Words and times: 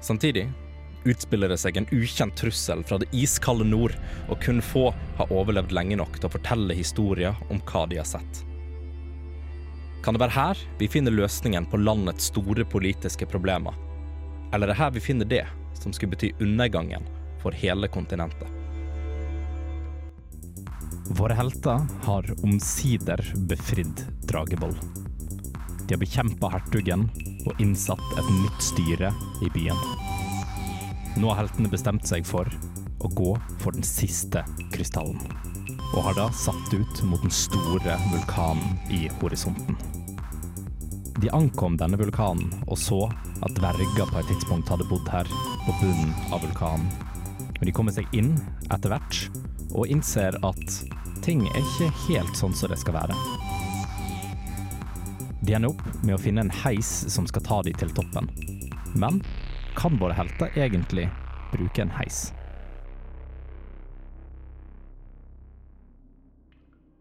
Samtidig 0.00 0.48
utspiller 1.04 1.48
det 1.48 1.58
seg 1.60 1.76
en 1.76 1.88
ukjent 1.92 2.36
trussel 2.36 2.84
fra 2.84 2.98
det 3.00 3.08
iskalde 3.16 3.64
nord, 3.64 3.94
og 4.28 4.40
kun 4.44 4.60
få 4.64 4.90
har 5.18 5.32
overlevd 5.32 5.72
lenge 5.76 5.96
nok 6.00 6.18
til 6.18 6.28
å 6.28 6.34
fortelle 6.34 6.76
historier 6.76 7.36
om 7.48 7.60
hva 7.70 7.86
de 7.88 8.00
har 8.00 8.08
sett. 8.08 8.44
Kan 10.04 10.16
det 10.16 10.22
være 10.22 10.36
her 10.36 10.60
vi 10.80 10.88
finner 10.88 11.12
løsningen 11.12 11.66
på 11.68 11.80
landets 11.80 12.30
store 12.32 12.64
politiske 12.64 13.28
problemer? 13.28 13.76
Eller 14.52 14.66
er 14.66 14.72
det 14.72 14.80
her 14.80 14.94
vi 14.96 15.04
finner 15.04 15.28
det 15.28 15.44
som 15.80 15.92
skulle 15.92 16.16
bety 16.16 16.32
undergangen 16.40 17.04
for 17.42 17.52
hele 17.56 17.88
kontinentet? 17.92 18.48
Våre 21.10 21.34
helter 21.34 21.84
har 22.06 22.26
omsider 22.46 23.20
befridd 23.50 24.04
Drageboll. 24.30 24.76
De 25.86 25.94
har 25.96 26.00
bekjempa 26.00 26.52
hertugen 26.52 27.08
og 27.46 27.60
innsatt 27.62 28.18
et 28.20 28.32
nytt 28.34 28.64
styre 28.64 29.12
i 29.44 29.50
byen. 29.54 29.78
Nå 31.20 31.30
har 31.32 31.42
heltene 31.42 31.70
bestemt 31.72 32.06
seg 32.08 32.26
for 32.28 32.48
å 33.00 33.10
gå 33.16 33.32
for 33.62 33.74
den 33.76 33.86
siste 33.86 34.44
krystallen, 34.74 35.20
og 35.94 36.04
har 36.06 36.18
da 36.18 36.28
satt 36.36 36.74
ut 36.74 37.02
mot 37.08 37.22
den 37.24 37.34
store 37.34 37.96
vulkanen 38.12 38.76
i 38.92 39.06
horisonten. 39.20 39.78
De 41.20 41.28
ankom 41.36 41.76
denne 41.76 41.98
vulkanen 42.00 42.48
og 42.66 42.78
så 42.80 43.02
at 43.44 43.56
dverger 43.58 44.08
på 44.08 44.20
et 44.20 44.30
tidspunkt 44.30 44.70
hadde 44.72 44.86
bodd 44.88 45.08
her, 45.12 45.28
på 45.66 45.74
bunnen 45.82 46.14
av 46.32 46.40
vulkanen. 46.44 46.88
Men 47.58 47.68
de 47.68 47.74
kommer 47.76 47.92
seg 47.92 48.08
inn 48.16 48.32
etter 48.72 48.92
hvert, 48.92 49.18
og 49.74 49.90
innser 49.92 50.38
at 50.46 50.78
ting 51.24 51.44
er 51.50 51.60
ikke 51.60 51.90
helt 52.06 52.38
sånn 52.38 52.56
som 52.56 52.72
det 52.72 52.80
skal 52.80 52.96
være. 52.96 53.16
De 55.40 55.54
ender 55.56 55.72
opp 55.72 55.80
med 56.04 56.12
å 56.14 56.20
finne 56.20 56.42
en 56.44 56.52
heis 56.52 56.88
som 57.08 57.24
skal 57.28 57.44
ta 57.46 57.60
dem 57.64 57.76
til 57.80 57.92
toppen. 57.96 58.28
Men 58.92 59.22
kan 59.78 59.96
våre 60.00 60.16
helter 60.18 60.52
egentlig 60.58 61.06
bruke 61.54 61.80
en 61.80 61.94
heis? 61.96 62.26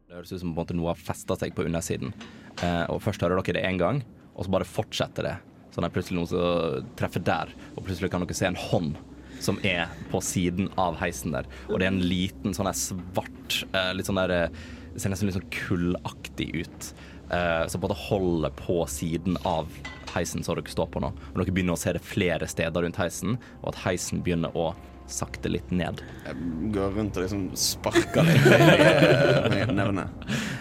Det 0.07 0.15
høres 0.15 0.31
ut 0.31 0.41
som 0.41 0.55
noe 0.55 0.87
har 0.87 1.01
festa 1.01 1.35
seg 1.37 1.51
på 1.55 1.67
undersiden. 1.67 2.15
Eh, 2.63 2.85
og 2.87 3.03
Først 3.03 3.21
hører 3.25 3.43
dere 3.43 3.59
det 3.59 3.67
én 3.67 3.81
gang, 3.81 4.01
og 4.35 4.47
så 4.47 4.55
bare 4.55 4.67
fortsetter 4.67 5.27
det. 5.27 5.35
Så 5.69 5.83
det 5.83 5.89
er 5.89 5.95
plutselig 5.97 6.17
noen 6.17 6.31
som 6.31 6.89
treffer 6.97 7.23
der, 7.27 7.51
og 7.75 7.85
plutselig 7.85 8.09
kan 8.13 8.23
dere 8.23 8.39
se 8.39 8.47
en 8.47 8.63
hånd 8.69 8.95
som 9.43 9.59
er 9.67 9.91
på 10.11 10.19
siden 10.23 10.71
av 10.79 10.97
heisen 10.99 11.35
der. 11.35 11.47
Og 11.67 11.79
det 11.79 11.87
er 11.87 11.93
en 11.93 12.03
liten 12.07 12.55
sånn 12.55 12.67
der 12.67 12.75
svart 12.75 13.61
eh, 13.71 13.93
Litt 13.95 14.07
sånn 14.07 14.19
der 14.19 14.35
eh, 14.35 14.59
ser 14.99 15.11
nesten 15.13 15.29
litt 15.29 15.37
sånn 15.37 15.51
kullaktig 15.53 16.49
ut. 16.63 16.91
Eh, 17.29 17.67
som 17.67 17.81
både 17.81 17.93
holder 17.93 18.49
på 18.49 18.85
siden 18.89 19.37
av 19.43 19.67
heisen 20.13 20.43
som 20.43 20.55
dere 20.55 20.69
står 20.69 20.87
på 20.89 21.01
nå. 21.03 21.11
Og 21.33 21.41
dere 21.41 21.53
begynner 21.53 21.77
å 21.77 21.81
se 21.81 21.93
det 21.93 22.01
flere 22.01 22.47
steder 22.49 22.85
rundt 22.85 22.97
heisen, 22.97 23.37
og 23.61 23.73
at 23.73 23.83
heisen 23.85 24.23
begynner 24.25 24.55
å 24.57 24.71
sakte 25.09 25.49
litt 25.49 25.69
ned. 25.73 26.01
Jeg 26.25 26.71
går 26.73 26.95
rundt 26.97 27.17
og 27.17 27.25
liksom 27.25 27.45
sparker 27.57 28.25
litt 28.25 28.49
med 28.49 29.73
nevene. 29.77 30.05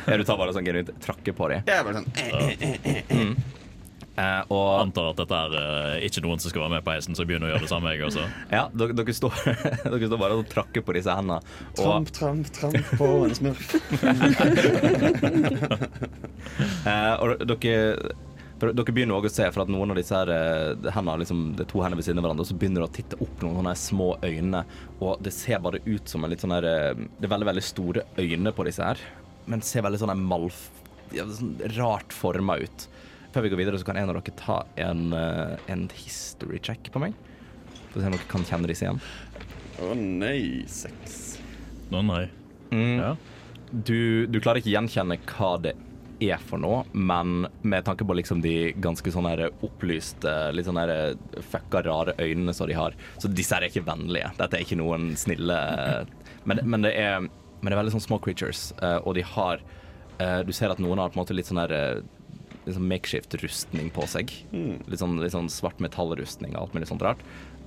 Ja, 0.06 0.16
du 0.16 0.24
tar 0.24 0.40
bare 0.40 0.54
sånn 0.56 0.68
genuint 0.68 0.92
trakke 1.04 1.34
på 1.36 1.48
dem. 1.52 1.64
Jeg 1.68 1.80
er 1.80 1.88
bare 1.88 2.02
sånn 2.02 2.12
eh, 2.16 3.32
Eh, 4.18 4.40
og 4.50 4.80
Antar 4.80 5.12
at 5.12 5.20
dette 5.20 5.36
er 5.46 5.52
eh, 5.60 6.06
ikke 6.08 6.22
noen 6.24 6.40
som 6.42 6.50
skal 6.50 6.64
være 6.64 6.72
med 6.74 6.84
på 6.86 6.90
heisen, 6.90 7.14
så 7.14 7.22
jeg 7.22 7.28
begynner 7.30 7.48
å 7.48 7.50
gjøre 7.52 7.64
det 7.66 7.70
samme, 7.70 7.92
jeg 7.94 8.02
også. 8.08 8.24
ja, 8.56 8.64
dere, 8.74 8.92
dere, 8.98 9.12
står, 9.14 9.32
dere 9.84 10.08
står 10.10 10.20
bare 10.24 10.38
og 10.40 10.48
trakker 10.50 10.82
på 10.82 10.94
disse 10.96 11.14
hendene. 11.14 11.38
Og, 11.76 11.78
Tramp, 11.78 12.08
tramp, 12.16 12.46
tramp 12.56 12.86
på 12.98 13.06
en 13.28 13.34
smurf. 13.38 13.66
eh, 16.88 17.14
og 17.22 17.26
dere 17.46 17.76
dere 18.58 18.90
begynner 18.90 19.14
også 19.14 19.30
å 19.30 19.36
se 19.36 19.46
for 19.54 19.62
at 19.62 19.70
noen 19.70 19.94
av 19.94 19.98
disse 20.00 20.18
her 20.18 20.26
hendene, 20.90 21.20
liksom, 21.22 21.54
det 21.54 21.62
er 21.62 21.70
to 21.70 21.78
hender 21.84 21.98
ved 22.00 22.06
siden 22.08 22.18
av 22.18 22.24
hverandre, 22.26 22.42
og 22.42 22.50
så 22.50 22.58
begynner 22.58 22.82
det 22.82 22.88
å 22.88 22.96
titte 22.96 23.14
opp 23.22 23.36
noen 23.44 23.54
sånne 23.60 23.74
små 23.78 24.08
øyne, 24.26 24.60
og 24.98 25.22
det 25.22 25.30
ser 25.36 25.62
bare 25.62 25.78
ut 25.86 26.02
som 26.10 26.26
en 26.26 26.30
litt 26.34 26.42
sånn 26.42 26.56
her 26.56 26.66
Det 26.66 27.22
er 27.22 27.34
veldig, 27.36 27.50
veldig 27.52 27.66
store 27.68 28.02
øyne 28.18 28.50
på 28.56 28.66
disse 28.66 28.82
her, 28.82 28.98
men 29.46 29.62
ser 29.62 29.86
veldig 29.86 30.02
sånn 30.02 30.10
her 30.10 30.18
malf... 30.18 30.74
Ja, 31.14 31.22
sånn 31.30 31.54
rart 31.78 32.10
forma 32.12 32.58
ut. 32.66 32.90
Før 33.38 33.44
vi 33.46 33.50
går 33.52 33.60
videre, 33.60 33.78
så 33.78 33.86
kan 33.86 33.94
en 34.00 34.10
av 34.10 34.16
dere 34.16 34.32
ta 34.34 34.54
en, 34.82 35.12
eh, 35.14 35.58
en 35.70 35.84
history 35.94 36.58
check 36.58 36.88
på 36.90 36.98
meg. 36.98 37.12
For 37.92 38.00
å 38.00 38.02
se 38.02 38.08
om 38.08 38.16
dere 38.16 38.26
kan 38.26 38.42
kjenne 38.42 38.66
disse 38.66 38.82
igjen. 38.82 38.98
Å 39.78 39.94
nei, 39.94 40.64
sex. 40.66 41.38
Å 41.94 42.00
nei. 42.02 42.24
Mm. 42.72 42.96
Ja. 42.98 43.12
Du, 43.70 44.26
du 44.26 44.40
klarer 44.40 44.58
ikke 44.58 44.74
gjenkjenne 44.74 45.20
hva 45.22 45.52
det 45.62 45.76
er 46.18 46.42
for 46.42 46.58
noe, 46.58 46.82
men 46.90 47.46
med 47.62 47.86
tanke 47.86 48.02
på 48.02 48.18
liksom 48.18 48.42
de 48.42 48.72
ganske 48.74 49.06
sånn 49.06 49.30
opplyste, 49.62 50.34
litt 50.50 50.66
sånn 50.66 50.82
fucka 51.38 51.86
rare 51.86 52.18
øynene 52.18 52.50
som 52.52 52.66
de 52.66 52.74
har, 52.74 52.98
så 53.22 53.30
disse 53.30 53.54
her 53.54 53.62
er 53.62 53.70
ikke 53.70 53.86
vennlige. 53.86 54.34
Dette 54.42 54.58
er 54.58 54.66
ikke 54.66 54.82
noen 54.82 55.12
snille 55.14 55.62
Men, 56.42 56.66
men, 56.66 56.82
det, 56.82 56.96
er, 56.98 57.20
men 57.22 57.70
det 57.70 57.76
er 57.76 57.84
veldig 57.84 58.00
sånn 58.00 58.08
små 58.10 58.18
creatures, 58.18 58.72
eh, 58.82 58.98
og 59.04 59.14
de 59.14 59.22
har 59.22 59.62
eh, 60.18 60.40
Du 60.42 60.50
ser 60.50 60.74
at 60.74 60.82
noen 60.82 60.98
har 60.98 61.14
på 61.14 61.20
en 61.20 61.22
måte 61.22 61.38
litt 61.38 61.46
sånn 61.46 61.62
her 61.62 62.02
eh, 62.68 62.70
litt 62.70 62.78
sånn 62.78 62.88
makeshift 62.92 63.36
rustning 63.42 63.90
på 63.94 64.06
seg. 64.10 64.32
Litt, 64.52 65.00
sånn, 65.00 65.18
litt 65.22 65.34
sånn 65.34 65.50
svart 65.52 65.80
metallrustning 65.80 66.54
og 66.54 66.66
alt 66.68 66.76
mulig 66.76 66.90
sånt 66.90 67.04
rart, 67.04 67.24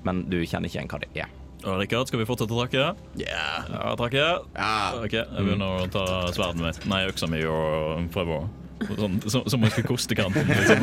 men 0.07 0.25
du 0.29 0.39
kjenner 0.45 0.69
ikke 0.69 0.79
igjen 0.79 0.91
hva 0.91 1.01
det 1.01 1.12
er. 1.25 1.38
Og 1.62 1.78
Rikard, 1.78 2.09
skal 2.09 2.23
vi 2.23 2.25
fortsette 2.25 2.56
å 2.56 2.63
trakke? 2.63 2.85
Yeah. 3.19 3.67
Ja, 3.69 3.91
trakke. 4.00 4.23
Ja. 4.56 4.72
Ok, 4.97 5.13
Jeg 5.13 5.45
begynner 5.45 5.84
å 5.84 5.91
ta 5.94 6.06
sverdet 6.34 6.63
mitt, 6.63 6.88
nei, 6.90 7.03
øksa 7.11 7.29
mi, 7.29 7.44
og 7.45 8.09
prøve 8.13 8.40
å 8.40 8.50
Sånn, 8.81 9.19
som, 9.29 9.44
som 9.45 9.59
om 9.59 9.67
jeg 9.67 9.75
skulle 9.75 9.90
koste 9.91 10.16
kanten. 10.17 10.47
Liksom. 10.50 10.79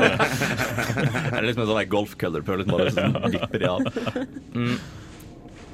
Det 1.33 1.33
er 1.35 1.47
liksom 1.49 1.65
en 1.65 1.71
sånn 1.73 1.89
golfkølle 1.91 2.43
prøver 2.47 2.63
liksom 2.63 2.77
bare 2.77 2.93
sånn 2.95 3.33
vipper 3.35 3.59
de 3.59 3.71
av. 3.73 3.89
Mm. 4.55 4.77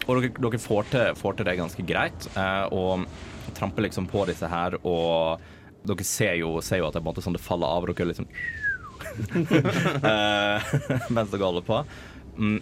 Og 0.07 0.23
dere, 0.23 0.31
dere 0.33 0.61
får, 0.61 0.89
til, 0.89 1.19
får 1.21 1.37
til 1.37 1.49
det 1.51 1.57
ganske 1.61 1.85
greit, 1.85 2.29
eh, 2.33 2.65
og 2.73 3.05
tramper 3.59 3.85
liksom 3.87 4.09
på 4.09 4.25
disse 4.31 4.49
her, 4.49 4.79
og 4.81 5.45
dere 5.85 6.07
ser 6.09 6.39
jo, 6.41 6.57
ser 6.65 6.81
jo 6.81 6.89
at 6.89 6.97
det 6.97 7.25
sånn 7.25 7.37
det 7.37 7.43
faller 7.45 7.69
av, 7.69 7.85
og 7.85 7.97
dere 7.97 8.15
eh, 10.11 10.71
mens 11.15 11.33
dere 11.33 11.45
holder 11.45 11.67
på. 11.67 11.83
Mm. 12.39 12.61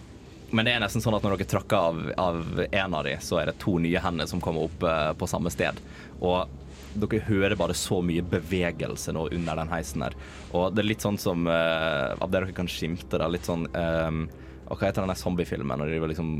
Men 0.53 0.69
det 0.69 0.75
er 0.75 0.83
nesten 0.84 1.00
sånn 1.00 1.16
at 1.16 1.25
når 1.25 1.38
dere 1.38 1.49
trakker 1.49 2.10
av, 2.21 2.43
en 2.66 2.97
av 2.99 3.06
de, 3.06 3.15
så 3.25 3.41
er 3.41 3.49
det 3.49 3.60
to 3.62 3.78
nye 3.81 4.03
hender 4.05 4.28
som 4.28 4.43
kommer 4.44 4.66
opp 4.69 4.84
eh, 4.84 5.12
på 5.16 5.28
samme 5.31 5.53
sted. 5.55 5.78
Og 6.21 6.44
dere 6.93 7.22
hører 7.25 7.56
bare 7.56 7.77
så 7.78 8.03
mye 8.05 8.25
bevegelse 8.27 9.15
nå 9.16 9.28
under 9.33 9.62
den 9.62 9.72
heisen 9.72 10.04
her. 10.04 10.16
Og 10.53 10.75
det 10.75 10.83
er 10.83 10.91
litt 10.91 11.04
sånn 11.04 11.16
som 11.16 11.47
uh, 11.49 12.12
Av 12.19 12.28
det 12.28 12.37
dere 12.37 12.56
kan 12.56 12.69
skimte, 12.69 13.16
da. 13.16 13.31
Litt 13.33 13.49
sånn 13.49 13.65
um, 13.72 14.27
hva 14.69 14.89
heter 14.89 15.04
den 15.04 15.19
zombiefilmen 15.19 15.81
når 15.81 15.93
de 15.93 16.10
liksom 16.12 16.31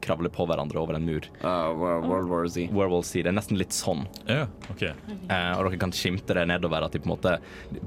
kravler 0.00 0.30
på 0.32 0.46
hverandre 0.48 0.78
over 0.80 0.94
en 0.98 1.04
mur? 1.06 1.26
Uh, 1.42 1.70
Wo- 1.76 2.00
World 2.06 2.28
War 2.30 2.46
Z. 2.48 2.68
Werewolf 2.72 3.06
Sea. 3.08 3.22
Det 3.26 3.32
er 3.32 3.36
nesten 3.38 3.58
litt 3.60 3.72
sånn. 3.76 4.06
Ja, 4.28 4.46
ok. 4.70 4.82
uh, 4.86 5.52
og 5.58 5.66
dere 5.70 5.80
kan 5.82 5.92
skimte 5.96 6.34
det 6.38 6.46
nedover, 6.50 6.86
at 6.86 6.92
de 6.96 7.02
på 7.02 7.10
en 7.10 7.14
måte 7.16 7.36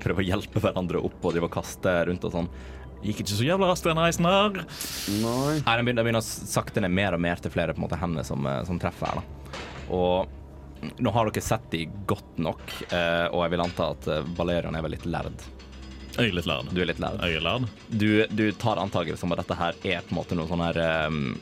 prøver 0.03 0.23
å 0.23 0.27
hjelpe 0.33 0.59
hverandre 0.63 1.01
opp 1.03 1.19
og 1.23 1.33
driver 1.35 1.49
og 1.51 1.55
kaste 1.57 1.95
rundt 2.09 2.27
og 2.29 2.35
sånn. 2.35 2.51
Gikk 3.03 3.19
ikke 3.25 3.35
så 3.35 3.43
jævla 3.47 3.67
raskt 3.67 3.87
den 3.89 3.99
reisen 3.99 4.23
her. 4.29 4.61
Nei. 5.19 5.57
Nei, 5.59 5.73
den 5.75 5.87
begynner, 5.89 6.05
begynner 6.07 6.23
å 6.23 6.27
sakte 6.55 6.79
ned 6.83 6.93
mer 6.95 7.17
og 7.17 7.19
mer 7.25 7.41
til 7.43 7.51
flere 7.51 7.73
på 7.75 7.81
en 7.81 7.87
måte 7.89 7.99
hender 7.99 8.23
som, 8.23 8.45
eh, 8.47 8.61
som 8.63 8.79
treffer 8.79 9.09
her. 9.11 9.19
da. 9.19 9.59
Og 9.91 10.93
nå 11.03 11.11
har 11.11 11.27
dere 11.29 11.43
sett 11.43 11.65
de 11.71 11.81
godt 12.07 12.39
nok, 12.39 12.61
eh, 12.91 13.25
og 13.31 13.43
jeg 13.43 13.51
vil 13.57 13.63
anta 13.65 13.89
at 13.91 14.07
Valerian 14.37 14.75
er 14.79 14.81
vel 14.87 14.95
litt 14.95 15.03
lærd. 15.05 15.35
Jeg 16.13 16.29
er 16.29 16.35
litt 16.37 16.45
lærd. 16.47 16.67
Du 16.71 16.79
er 16.79 16.85
litt 16.85 16.99
lærd. 17.01 17.19
Jeg 17.25 17.39
er 17.39 17.43
lærd. 17.43 17.67
Du, 17.89 18.07
du 18.29 18.43
tar 18.61 18.77
antakelsen 18.77 19.25
om 19.27 19.31
at 19.35 19.39
dette 19.43 19.55
her 19.57 19.73
er 19.83 20.03
på 20.05 20.13
en 20.13 20.19
måte 20.21 20.35
noe 20.37 20.47
sånn 20.47 20.61
her 20.63 21.07
um, 21.09 21.33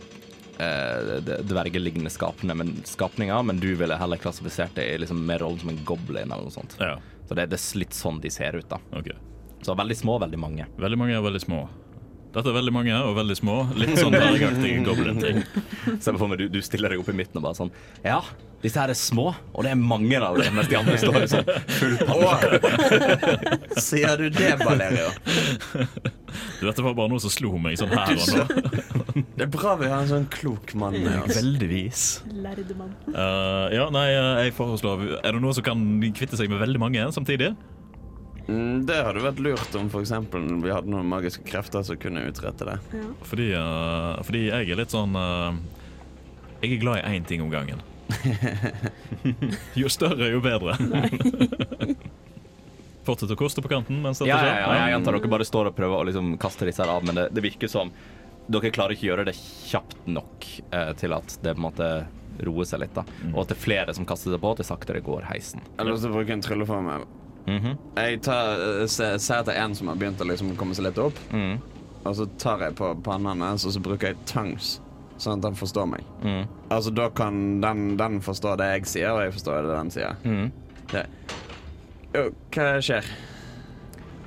dvergelignende 0.57 2.11
skapninger, 2.13 2.55
men, 2.55 2.75
skapninger, 2.85 3.43
men 3.43 3.59
du 3.59 3.71
ville 3.79 3.97
heller 3.97 4.21
klassifisert 4.21 4.75
det 4.75 4.85
i 4.89 4.97
liksom 5.01 5.25
mer 5.25 5.39
rollen 5.43 5.59
som 5.59 5.69
en 5.73 5.83
goblin 5.85 6.31
eller 6.31 6.47
noe 6.47 6.53
sånt. 6.53 6.75
Ja, 6.79 6.97
Så 7.27 7.37
det, 7.37 7.47
det 7.51 7.59
er 7.59 7.79
litt 7.79 7.97
sånn 7.97 8.21
de 8.21 8.31
ser 8.33 8.57
ut, 8.59 8.67
da. 8.69 8.81
Okay. 8.99 9.17
Så 9.61 9.75
veldig 9.77 9.97
små, 9.97 10.17
veldig 10.19 10.39
mange. 10.41 10.67
Veldig 10.81 10.97
mange 10.97 11.17
er 11.17 11.23
veldig 11.25 11.41
små. 11.43 11.61
Dette 12.31 12.47
er 12.47 12.55
veldig 12.55 12.71
mange 12.71 12.95
og 12.95 13.17
veldig 13.17 13.35
små. 13.35 13.57
Litt 13.75 13.97
sånn 13.99 14.15
dvergaktige 14.15 14.83
goblin-ting. 14.87 15.41
Se 15.99 16.13
for 16.15 16.31
meg 16.31 16.39
du, 16.39 16.47
du 16.53 16.61
stiller 16.63 16.93
deg 16.93 17.03
opp 17.03 17.11
i 17.11 17.17
midten 17.17 17.41
og 17.41 17.49
bare 17.49 17.57
sånn 17.57 17.71
Ja, 18.05 18.21
disse 18.61 18.77
her 18.77 18.91
er 18.93 18.97
små, 18.97 19.31
og 19.51 19.65
det 19.65 19.71
er 19.73 19.79
mange 19.79 20.19
av 20.21 20.37
dem, 20.37 20.53
mens 20.55 20.69
de 20.69 20.77
andre 20.77 20.97
står 21.01 21.17
i 21.17 21.29
sånn 21.31 21.49
full 21.79 21.95
panikk. 22.05 22.67
Sier 23.81 24.21
du 24.21 24.27
det, 24.31 24.51
Valerio? 24.61 25.09
Du, 26.61 26.67
Dette 26.67 26.85
var 26.85 26.95
bare 26.95 27.11
noe 27.11 27.23
som 27.23 27.33
slo 27.33 27.55
meg 27.59 27.79
sånn 27.81 27.91
her 27.91 28.13
og 28.15 28.29
nå. 28.31 28.45
Det 29.41 29.47
er 29.47 29.49
bra 29.51 29.73
vi 29.79 29.89
har 29.89 30.03
en 30.03 30.09
sånn 30.11 30.27
klok 30.31 30.75
mann 30.77 30.95
med 31.01 31.23
oss. 31.23 31.33
Veldigvis. 31.39 32.01
Lærde 32.31 32.75
mann. 32.77 32.93
Uh, 33.09 33.67
ja, 33.73 33.87
nei, 33.91 34.07
eh, 34.13 34.43
jeg 34.45 34.53
foreslår 34.55 35.01
Er 35.17 35.33
det 35.33 35.41
noe 35.41 35.55
som 35.57 35.65
kan 35.65 35.81
kvitte 36.15 36.37
seg 36.37 36.51
med 36.51 36.61
veldig 36.61 36.81
mange 36.83 37.07
samtidig? 37.15 37.49
Mm, 38.51 38.81
Det 38.89 38.97
hadde 38.99 39.23
vært 39.23 39.39
lurt 39.43 39.75
om 39.79 39.87
for 39.93 40.03
eksempel 40.03 40.43
vi 40.63 40.73
hadde 40.73 40.91
noen 40.91 41.07
magiske 41.09 41.45
krefter 41.47 41.85
som 41.87 41.99
kunne 42.01 42.25
utrette 42.27 42.67
det. 42.67 42.77
Ja. 42.97 43.07
Fordi, 43.29 43.47
uh, 43.55 44.19
fordi 44.27 44.43
jeg 44.49 44.69
er 44.75 44.81
litt 44.81 44.91
sånn 44.93 45.15
uh, 45.15 45.55
Jeg 46.61 46.75
er 46.75 46.83
glad 46.83 47.01
i 47.01 47.15
én 47.17 47.25
ting 47.27 47.41
om 47.45 47.49
gangen. 47.53 47.79
jo 49.81 49.87
større, 49.89 50.27
jo 50.33 50.41
bedre. 50.43 50.75
Fortsett 53.07 53.31
å 53.33 53.37
koste 53.39 53.63
på 53.65 53.71
kanten 53.71 54.01
mens 54.03 54.19
dette 54.21 54.29
Ja, 54.29 54.37
skjer. 54.43 54.59
ja, 54.61 54.73
jeg 54.89 54.97
antar 54.99 55.15
dere 55.17 55.31
bare 55.31 55.47
står 55.47 55.71
og 55.71 55.77
prøver 55.77 56.01
å 56.03 56.07
liksom 56.09 56.35
kaste 56.41 56.67
disse 56.69 56.83
her 56.83 56.91
av, 56.93 57.05
men 57.07 57.17
det, 57.17 57.29
det 57.33 57.41
virker 57.45 57.71
som 57.71 57.89
dere 58.51 58.69
klarer 58.73 58.93
ikke 58.93 59.07
å 59.07 59.11
gjøre 59.13 59.25
det 59.31 59.35
kjapt 59.37 60.05
nok 60.11 60.45
eh, 60.69 60.91
til 60.99 61.15
at 61.15 61.37
det 61.41 61.55
på 61.55 61.61
en 61.61 61.65
måte 61.65 61.87
roer 62.45 62.67
seg 62.67 62.83
litt. 62.83 62.93
da 62.93 63.03
Og 63.31 63.41
at 63.43 63.51
det 63.53 63.57
er 63.57 63.63
flere 63.63 63.95
som 63.97 64.05
kaster 64.09 64.33
seg 64.33 64.41
på, 64.43 64.53
til 64.59 64.67
saktere 64.67 65.01
går 65.05 65.25
heisen. 65.31 65.63
Eller 65.81 65.97
så 66.01 66.11
bruker 66.13 66.35
en 66.35 66.43
trylleformel. 66.45 67.07
Mhm. 67.47 67.77
Jeg 67.97 68.21
tar, 68.21 68.61
eh, 68.81 68.85
ser, 68.87 69.17
ser 69.17 69.41
etter 69.41 69.57
en 69.57 69.73
som 69.75 69.87
har 69.87 69.95
begynt 69.95 70.21
å 70.21 70.27
liksom 70.29 70.55
komme 70.59 70.75
seg 70.77 70.85
litt 70.85 70.97
opp, 71.01 71.17
Mm. 71.31 71.59
og 72.05 72.15
så 72.15 72.27
tar 72.37 72.59
jeg 72.59 72.75
på 72.75 72.91
pannen 73.03 73.41
hans, 73.41 73.65
og 73.65 73.71
så 73.73 73.81
bruker 73.81 74.07
jeg 74.11 74.17
tongues, 74.25 74.79
sånn 75.17 75.37
at 75.39 75.43
han 75.49 75.55
forstår 75.55 75.87
meg. 75.89 76.03
Mm. 76.23 76.47
Altså, 76.69 76.93
da 76.93 77.09
kan 77.09 77.59
den, 77.61 77.97
den 77.97 78.21
forstå 78.21 78.57
det 78.57 78.69
jeg 78.81 78.85
sier, 78.85 79.11
og 79.11 79.21
jeg 79.25 79.33
forstår 79.33 79.61
det 79.67 79.75
den 79.77 79.91
sier. 79.91 80.15
Mm. 80.23 80.51
Det. 80.91 81.05
Jo, 82.13 82.29
hva 82.51 82.69
skjer? 82.83 83.05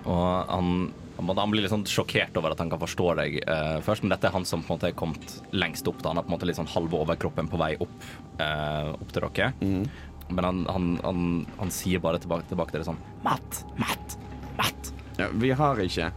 Og 0.04 0.48
han, 0.48 0.92
han, 1.16 1.36
han 1.38 1.50
blir 1.52 1.64
litt 1.64 1.72
sånn 1.72 1.84
sjokkert 1.88 2.36
over 2.36 2.52
at 2.52 2.58
han 2.60 2.70
kan 2.72 2.80
forstå 2.80 3.08
deg 3.16 3.36
uh, 3.48 3.78
først, 3.84 4.02
men 4.04 4.10
dette 4.14 4.28
er 4.28 4.34
han 4.36 4.44
som 4.48 4.62
på 4.64 4.72
en 4.74 4.78
måte 4.78 4.88
er 4.90 4.96
kommet 4.98 5.36
lengst 5.52 5.88
opp. 5.88 6.02
da 6.02 6.10
Han 6.12 6.18
er 6.20 6.26
på 6.26 6.32
en 6.32 6.36
måte 6.36 6.48
litt 6.48 6.58
sånn 6.60 6.68
halve 6.74 6.98
overkroppen 7.04 7.48
på 7.48 7.60
vei 7.60 7.74
opp, 7.80 7.94
uh, 8.40 8.92
opp 8.98 9.12
til 9.14 9.22
dere. 9.28 9.52
Men 10.28 10.44
han, 10.44 10.66
han, 10.70 10.90
han, 11.04 11.46
han 11.58 11.70
sier 11.74 12.02
bare 12.02 12.18
tilbake, 12.22 12.48
tilbake 12.48 12.72
til 12.72 12.80
det 12.80 12.88
sånn 12.88 13.00
Matt, 13.24 13.64
Matt, 13.80 14.18
Matt. 14.56 14.92
Ja, 15.20 15.26
vi 15.32 15.50
har 15.54 15.80
ikke. 15.84 16.10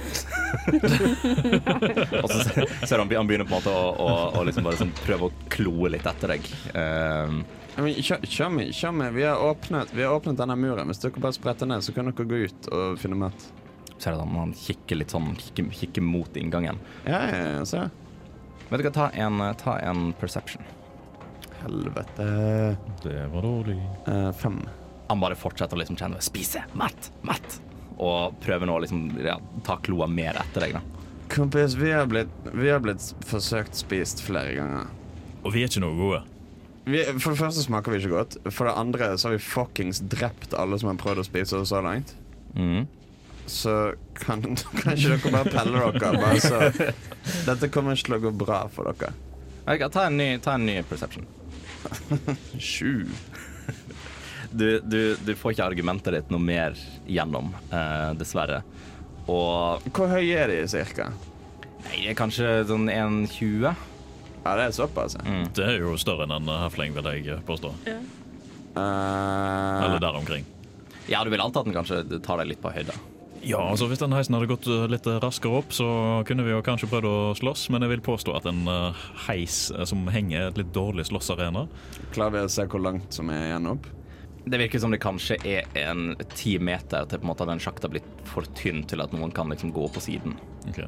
Og 2.22 2.30
så 2.30 2.38
ser 2.44 2.96
du 2.96 3.02
han, 3.02 3.16
han 3.16 3.28
begynner 3.28 3.46
på 3.46 3.52
en 3.52 3.58
måte 3.58 3.74
å, 3.74 3.90
å, 3.92 4.08
å 4.40 4.44
liksom 4.46 4.66
bare 4.66 4.80
sånn 4.80 4.92
prøve 5.02 5.28
å 5.28 5.34
kloe 5.52 5.88
litt 5.92 6.06
etter 6.08 6.34
deg. 6.34 6.42
Um, 6.74 7.42
men 7.76 7.94
Kjør 8.02 8.24
kjør 8.26 8.50
med, 8.54 8.72
kjør 8.76 8.92
med. 8.96 9.14
Vi 9.16 9.24
har 9.24 9.42
åpnet, 9.44 9.92
vi 9.94 10.04
har 10.04 10.16
åpnet 10.16 10.40
denne 10.40 10.56
muren. 10.58 10.90
Hvis 10.90 11.02
dere 11.02 11.22
bare 11.22 11.36
spretter 11.36 11.70
ned, 11.70 11.84
så 11.86 11.94
kan 11.96 12.10
dere 12.10 12.28
gå 12.28 12.42
ut 12.48 12.70
og 12.74 12.98
finne 13.00 13.18
mat. 13.20 13.48
ser 13.98 14.16
du 14.16 14.20
at 14.20 14.36
han, 14.36 14.54
kikker 14.56 15.00
litt 15.00 15.14
sånn 15.14 15.32
kikker, 15.38 15.70
kikker 15.82 16.04
mot 16.04 16.36
inngangen. 16.36 16.80
Ja, 17.04 17.22
ja, 17.28 17.46
ja, 17.58 17.64
se. 17.68 17.86
Vet 18.70 18.82
du 18.82 18.86
hva, 18.86 18.94
ta 18.94 19.08
en, 19.18 19.40
ta 19.60 19.78
en 19.82 20.10
perception. 20.20 20.62
Helvete. 21.62 22.28
Det 23.02 23.26
var 23.32 23.42
dårlig. 23.42 23.78
Eh, 24.06 24.30
fem. 24.32 24.60
Han 25.10 25.20
bare 25.20 25.36
fortsetter 25.36 25.76
å 25.76 25.80
liksom 25.80 25.98
kjenne 25.98 26.20
Spise! 26.24 26.62
Matt! 26.78 27.10
Matt! 27.26 27.60
Og 28.00 28.36
prøver 28.40 28.68
nå 28.68 28.78
å 28.78 28.82
liksom 28.84 29.10
ja, 29.20 29.36
ta 29.66 29.76
kloa 29.84 30.06
mer 30.08 30.38
etter 30.40 30.64
deg, 30.64 30.78
da. 30.78 31.00
Kompis, 31.30 31.74
vi 31.78 31.92
har 31.92 32.08
blitt, 32.10 32.30
vi 32.52 32.70
har 32.70 32.80
blitt 32.82 33.04
forsøkt 33.28 33.76
spist 33.78 34.22
flere 34.24 34.54
ganger. 34.56 34.88
Og 35.44 35.52
vi 35.54 35.62
er 35.62 35.70
ikke 35.70 35.82
noe 35.84 35.98
gode. 35.98 36.22
Vi, 36.90 37.02
for 37.20 37.34
det 37.34 37.40
første 37.42 37.64
smaker 37.66 37.92
vi 37.92 38.00
ikke 38.00 38.14
godt. 38.14 38.38
For 38.48 38.66
det 38.66 38.76
andre 38.80 39.10
så 39.18 39.28
har 39.28 39.36
vi 39.36 39.44
fuckings 39.44 40.00
drept 40.10 40.56
alle 40.58 40.78
som 40.80 40.90
har 40.90 40.98
prøvd 41.00 41.22
å 41.22 41.26
spise 41.28 41.60
oss 41.60 41.70
så 41.74 41.82
langt. 41.84 42.14
Mm. 42.56 42.88
Så 43.50 43.74
kan, 44.18 44.42
kan 44.80 44.94
ikke 44.94 45.16
dere 45.16 45.34
bare 45.34 45.52
pelle 45.52 45.84
dere? 45.98 46.14
Bare 46.22 46.40
så. 46.42 46.90
Dette 47.48 47.70
kommer 47.70 47.98
ikke 47.98 48.10
til 48.10 48.18
å 48.18 48.22
gå 48.28 48.34
bra 48.46 48.64
for 48.72 48.90
dere. 48.90 49.12
Okay, 49.66 49.86
ta, 49.92 50.08
en 50.08 50.18
ny, 50.18 50.32
ta 50.42 50.56
en 50.58 50.66
ny 50.66 50.80
perception. 50.88 51.26
Sju. 52.58 53.06
Du, 54.50 54.80
du, 54.82 55.16
du 55.22 55.34
får 55.38 55.52
ikke 55.54 55.66
argumentet 55.68 56.14
ditt 56.16 56.30
noe 56.34 56.42
mer 56.42 56.74
gjennom, 57.06 57.52
eh, 57.70 58.12
dessverre. 58.18 58.62
Og 59.30 59.84
Hvor 59.94 60.10
høye 60.10 60.40
er 60.42 60.50
de 60.50 60.56
cirka? 60.72 61.10
Nei, 61.84 62.00
det 62.02 62.10
er 62.12 62.18
kanskje 62.18 62.48
sånn 62.68 62.88
1,20? 62.90 63.68
Ja, 64.40 64.54
det 64.58 64.64
er 64.66 64.74
såpass. 64.74 65.14
ja. 65.20 65.22
Mm. 65.28 65.44
Det 65.54 65.66
er 65.68 65.78
jo 65.84 65.94
større 66.00 66.26
enn 66.26 66.34
en 66.34 66.50
hefling, 66.64 66.96
vil 66.96 67.10
jeg 67.12 67.38
påstå. 67.46 67.70
Ja. 67.86 68.00
Eh, 68.70 69.84
Eller 69.86 70.02
der 70.02 70.18
omkring. 70.18 70.44
Ja, 71.10 71.22
du 71.24 71.30
vil 71.32 71.42
anta 71.42 71.62
at 71.62 71.66
den 71.70 71.74
kanskje 71.74 72.02
tar 72.22 72.42
deg 72.42 72.52
litt 72.52 72.62
på 72.62 72.72
høyde. 72.74 72.94
Ja, 73.42 73.60
altså 73.70 73.86
Hvis 73.88 74.02
den 74.02 74.12
heisen 74.12 74.36
hadde 74.36 74.50
gått 74.50 74.66
uh, 74.68 74.84
litt 74.90 75.06
raskere 75.22 75.62
opp, 75.62 75.72
så 75.72 75.86
kunne 76.28 76.44
vi 76.44 76.52
jo 76.52 76.64
kanskje 76.64 76.90
prøvd 76.90 77.08
å 77.08 77.14
slåss. 77.38 77.68
Men 77.72 77.86
jeg 77.86 77.94
vil 77.94 78.04
påstå 78.04 78.34
at 78.36 78.48
en 78.50 78.66
uh, 78.68 79.06
heis 79.28 79.70
som 79.88 80.04
henger 80.12 80.42
er 80.42 80.50
et 80.50 80.60
litt 80.60 80.74
dårlig 80.76 81.08
slåssarena. 81.08 81.66
klarer 82.12 82.36
vi 82.36 82.44
å 82.44 82.52
se 82.52 82.68
hvor 82.68 82.84
langt 82.84 83.16
som 83.16 83.32
er 83.32 83.48
igjen 83.48 83.70
opp? 83.72 83.88
Det 84.44 84.58
virker 84.60 84.80
som 84.80 84.92
det 84.92 85.00
kanskje 85.02 85.36
er 85.44 85.68
en 85.76 86.14
ti 86.34 86.56
meter 86.58 87.08
til 87.08 87.20
på 87.20 87.26
en 87.26 87.30
måte 87.32 87.44
at 87.44 87.52
den 87.52 87.60
sjakta 87.60 87.88
har 87.88 87.94
blitt 87.94 88.08
for 88.28 88.48
tynn 88.56 88.82
til 88.88 89.04
at 89.04 89.12
noen 89.12 89.32
kan 89.36 89.52
liksom 89.52 89.72
gå 89.76 89.88
på 89.92 90.02
siden. 90.04 90.36
Ok. 90.70 90.84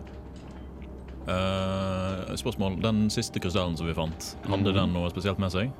Uh, 1.28 2.32
spørsmål. 2.36 2.80
Den 2.82 3.06
siste 3.12 3.40
krystallen 3.42 3.76
som 3.78 3.86
vi 3.86 3.96
fant, 3.96 4.32
hadde 4.48 4.74
den 4.74 4.96
noe 4.96 5.12
spesielt 5.12 5.40
med 5.42 5.52
seg? 5.54 5.72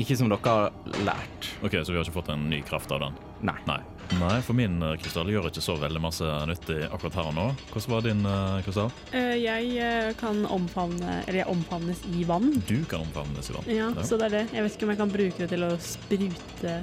Ikke 0.00 0.16
som 0.18 0.28
dere 0.28 0.44
har 0.44 0.96
lært. 1.08 1.50
Ok, 1.64 1.78
Så 1.82 1.92
vi 1.92 1.98
har 1.98 2.04
ikke 2.04 2.18
fått 2.20 2.32
en 2.34 2.48
ny 2.52 2.60
kraft 2.62 2.92
av 2.92 3.00
den? 3.00 3.16
Nei. 3.48 3.56
Nei. 3.66 3.80
Nei, 4.20 4.36
for 4.46 4.54
min 4.56 4.76
uh, 4.82 4.92
krystall 5.00 5.28
gjør 5.32 5.48
ikke 5.50 5.62
så 5.64 5.74
veldig 5.80 6.00
masse 6.00 6.24
nyttig 6.48 6.76
akkurat 6.86 7.16
her 7.18 7.28
og 7.30 7.34
nå. 7.36 7.46
Hvordan 7.72 7.92
var 7.94 8.04
din 8.06 8.22
uh, 8.26 8.58
krystall? 8.64 8.90
Uh, 9.12 9.34
Jeg 9.36 9.72
eh, 9.82 10.10
kan 10.20 10.38
omfavne 10.46 11.18
Eller 11.26 11.40
jeg 11.42 11.48
omfavnes 11.52 12.00
i 12.14 12.22
vann. 12.28 12.52
Du 12.68 12.78
kan 12.88 13.02
omfavnes 13.04 13.50
i 13.50 13.56
vann. 13.56 13.66
Ja, 13.68 13.90
Ja. 13.96 14.04
så 14.06 14.16
det 14.20 14.30
er 14.30 14.34
det. 14.38 14.44
Jeg 14.56 14.62
vet 14.66 14.76
ikke 14.78 14.86
om 14.88 14.94
jeg 14.94 15.00
kan 15.02 15.12
bruke 15.12 15.38
det 15.44 15.50
til 15.52 15.66
å 15.66 15.72
sprute 15.82 16.78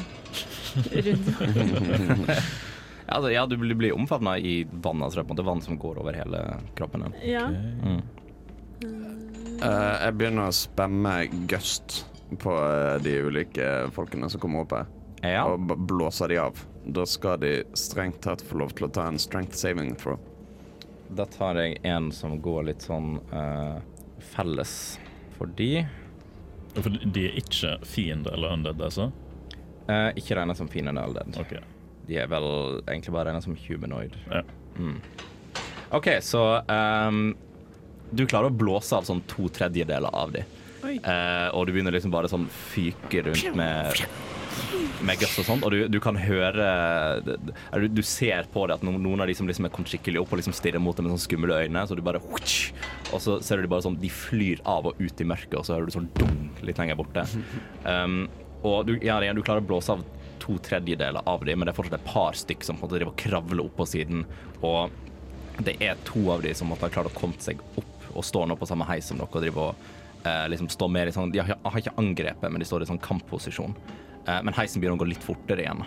rundt. 1.07 2.39
Ja, 3.03 3.17
altså, 3.17 3.29
ja 3.33 3.41
du 3.45 3.57
blir- 3.59 3.91
omfavna 3.93 4.37
i 4.39 4.63
vann, 4.71 5.01
altså 5.03 5.19
det 5.19 5.23
er 5.25 5.27
på 5.27 5.33
en 5.33 5.35
måte 5.35 5.45
vann 5.45 5.61
som 5.61 5.75
går 5.77 5.97
over 5.99 6.15
hele 6.15 6.39
kroppen 6.77 7.03
din. 7.03 7.15
Ja. 7.33 7.47
Mm. 7.51 7.99
Uh, 9.59 9.95
jeg 10.05 10.15
begynner 10.17 10.47
å 10.47 10.55
spamme 10.55 11.11
gust 11.51 12.05
på 12.39 12.53
eh, 12.55 12.95
de 13.03 13.17
ulike 13.27 13.67
folkene 13.93 14.29
som 14.31 14.39
kommer 14.41 14.63
opp 14.63 14.71
her. 14.73 14.87
Ja. 15.23 15.45
Og 15.47 15.77
blåser 15.87 16.27
de 16.33 16.37
av. 16.43 16.59
Da 16.85 17.05
skal 17.07 17.39
de 17.39 17.55
strengt 17.79 18.21
tatt 18.25 18.43
få 18.43 18.59
lov 18.59 18.75
til 18.75 18.89
å 18.89 18.91
ta 18.93 19.07
en 19.07 19.19
strength 19.21 19.55
saving 19.55 19.95
throw. 19.99 20.19
Da 21.13 21.25
tar 21.29 21.59
jeg 21.61 21.79
en 21.87 22.11
som 22.11 22.35
går 22.41 22.67
litt 22.71 22.83
sånn 22.83 23.17
uh, 23.31 23.79
felles 24.33 24.73
for 25.37 25.51
de. 25.59 25.85
For 26.75 26.89
de 26.89 27.27
er 27.29 27.37
ikke 27.39 27.77
fiende 27.87 28.33
eller 28.33 28.57
undead, 28.57 28.81
altså? 28.81 29.11
Uh, 29.87 30.09
ikke 30.19 30.35
regna 30.39 30.55
som 30.57 30.67
fiende 30.71 30.91
eller 30.91 31.23
undead. 31.23 31.39
Okay. 31.45 31.63
De 32.09 32.19
er 32.19 32.27
vel 32.31 32.49
egentlig 32.81 33.15
bare 33.15 33.29
regna 33.29 33.43
som 33.45 33.55
humanoid. 33.67 34.17
Ja. 34.31 34.43
Mm. 34.75 34.99
OK, 35.93 36.09
så 36.25 36.43
um, 36.67 37.25
du 38.11 38.25
klarer 38.25 38.49
å 38.49 38.57
blåse 38.57 38.97
av 38.97 39.05
sånn 39.07 39.21
to 39.29 39.47
tredjedeler 39.53 40.11
av 40.11 40.33
de. 40.33 40.43
Eh, 40.83 41.47
og 41.55 41.67
du 41.67 41.73
begynner 41.73 41.95
liksom 41.95 42.11
bare 42.11 42.29
sånn 42.31 42.45
fyke 42.51 43.23
rundt 43.23 43.53
med 43.55 44.03
med 45.03 45.19
guts 45.21 45.35
og 45.41 45.47
sånt, 45.47 45.65
og 45.65 45.73
du, 45.73 45.85
du 45.91 45.99
kan 46.03 46.17
høre 46.19 46.67
eller 47.23 47.85
du, 47.85 47.99
du 47.99 48.03
ser 48.05 48.47
på 48.53 48.65
det 48.67 48.77
at 48.77 48.85
noen, 48.85 49.21
av 49.21 49.29
de 49.29 49.35
som 49.37 49.49
liksom 49.49 49.67
er 49.67 49.73
kommet 49.73 49.91
skikkelig 49.91 50.21
opp 50.23 50.33
og 50.33 50.41
liksom 50.41 50.55
stirrer 50.55 50.81
mot 50.83 50.97
deg 50.97 51.05
med 51.05 51.15
sånn 51.15 51.25
skumle 51.25 51.59
øyne, 51.65 51.85
så 51.87 51.97
du 51.97 52.03
bare 52.05 52.21
Og 52.23 53.19
så 53.21 53.39
ser 53.43 53.59
du 53.59 53.65
de 53.65 53.71
bare 53.71 53.85
sånn 53.85 53.99
De 54.01 54.09
flyr 54.11 54.63
av 54.69 54.89
og 54.89 54.99
ut 54.99 55.21
i 55.21 55.27
mørket, 55.27 55.57
og 55.59 55.67
så 55.67 55.75
hører 55.75 55.89
du 55.89 55.95
sånn 55.95 56.09
dung 56.17 56.41
litt 56.63 56.79
lenger 56.79 56.97
borte. 56.99 57.25
Um, 57.83 58.25
og 58.63 58.87
du, 58.87 58.95
ja, 59.03 59.19
du 59.19 59.43
klarer 59.43 59.63
å 59.63 59.67
blåse 59.67 59.91
av 59.91 60.03
to 60.43 60.57
tredjedeler 60.63 61.23
av 61.29 61.43
dem, 61.45 61.59
men 61.59 61.67
det 61.67 61.73
er 61.73 61.77
fortsatt 61.77 61.99
et 61.99 62.07
par 62.09 62.37
stykk 62.37 62.65
som 62.67 62.79
på 62.79 62.87
en 62.87 63.05
måte 63.05 63.17
kravler 63.23 63.63
opp 63.63 63.75
på 63.79 63.87
siden. 63.87 64.25
Og 64.63 64.91
det 65.63 65.77
er 65.83 65.99
to 66.07 66.25
av 66.33 66.43
dem 66.43 66.55
som 66.57 66.71
måtte 66.71 66.87
ha 66.87 66.93
klart 66.93 67.11
å 67.11 67.17
komme 67.17 67.37
seg 67.43 67.61
opp 67.79 68.07
og 68.13 68.25
stå 68.25 68.45
nå 68.47 68.57
på 68.59 68.67
samme 68.69 68.87
heis 68.89 69.07
som 69.09 69.19
dere 69.19 69.29
og 69.29 69.43
driver 69.43 69.71
og 69.71 70.27
eh, 70.27 70.45
liksom 70.51 70.69
stå 70.71 70.89
mer 70.91 71.09
i 71.09 71.13
sånn 71.15 71.31
De 71.33 71.41
har 71.43 71.79
ikke 71.79 71.95
angrepet, 72.01 72.49
men 72.49 72.61
de 72.61 72.67
står 72.67 72.85
i 72.85 72.89
sånn 72.89 73.01
kampposisjon. 73.03 73.75
Eh, 74.27 74.39
men 74.43 74.55
heisen 74.55 74.81
begynner 74.81 74.97
å 74.99 75.03
gå 75.03 75.09
litt 75.11 75.23
fortere 75.23 75.65
igjen. 75.65 75.85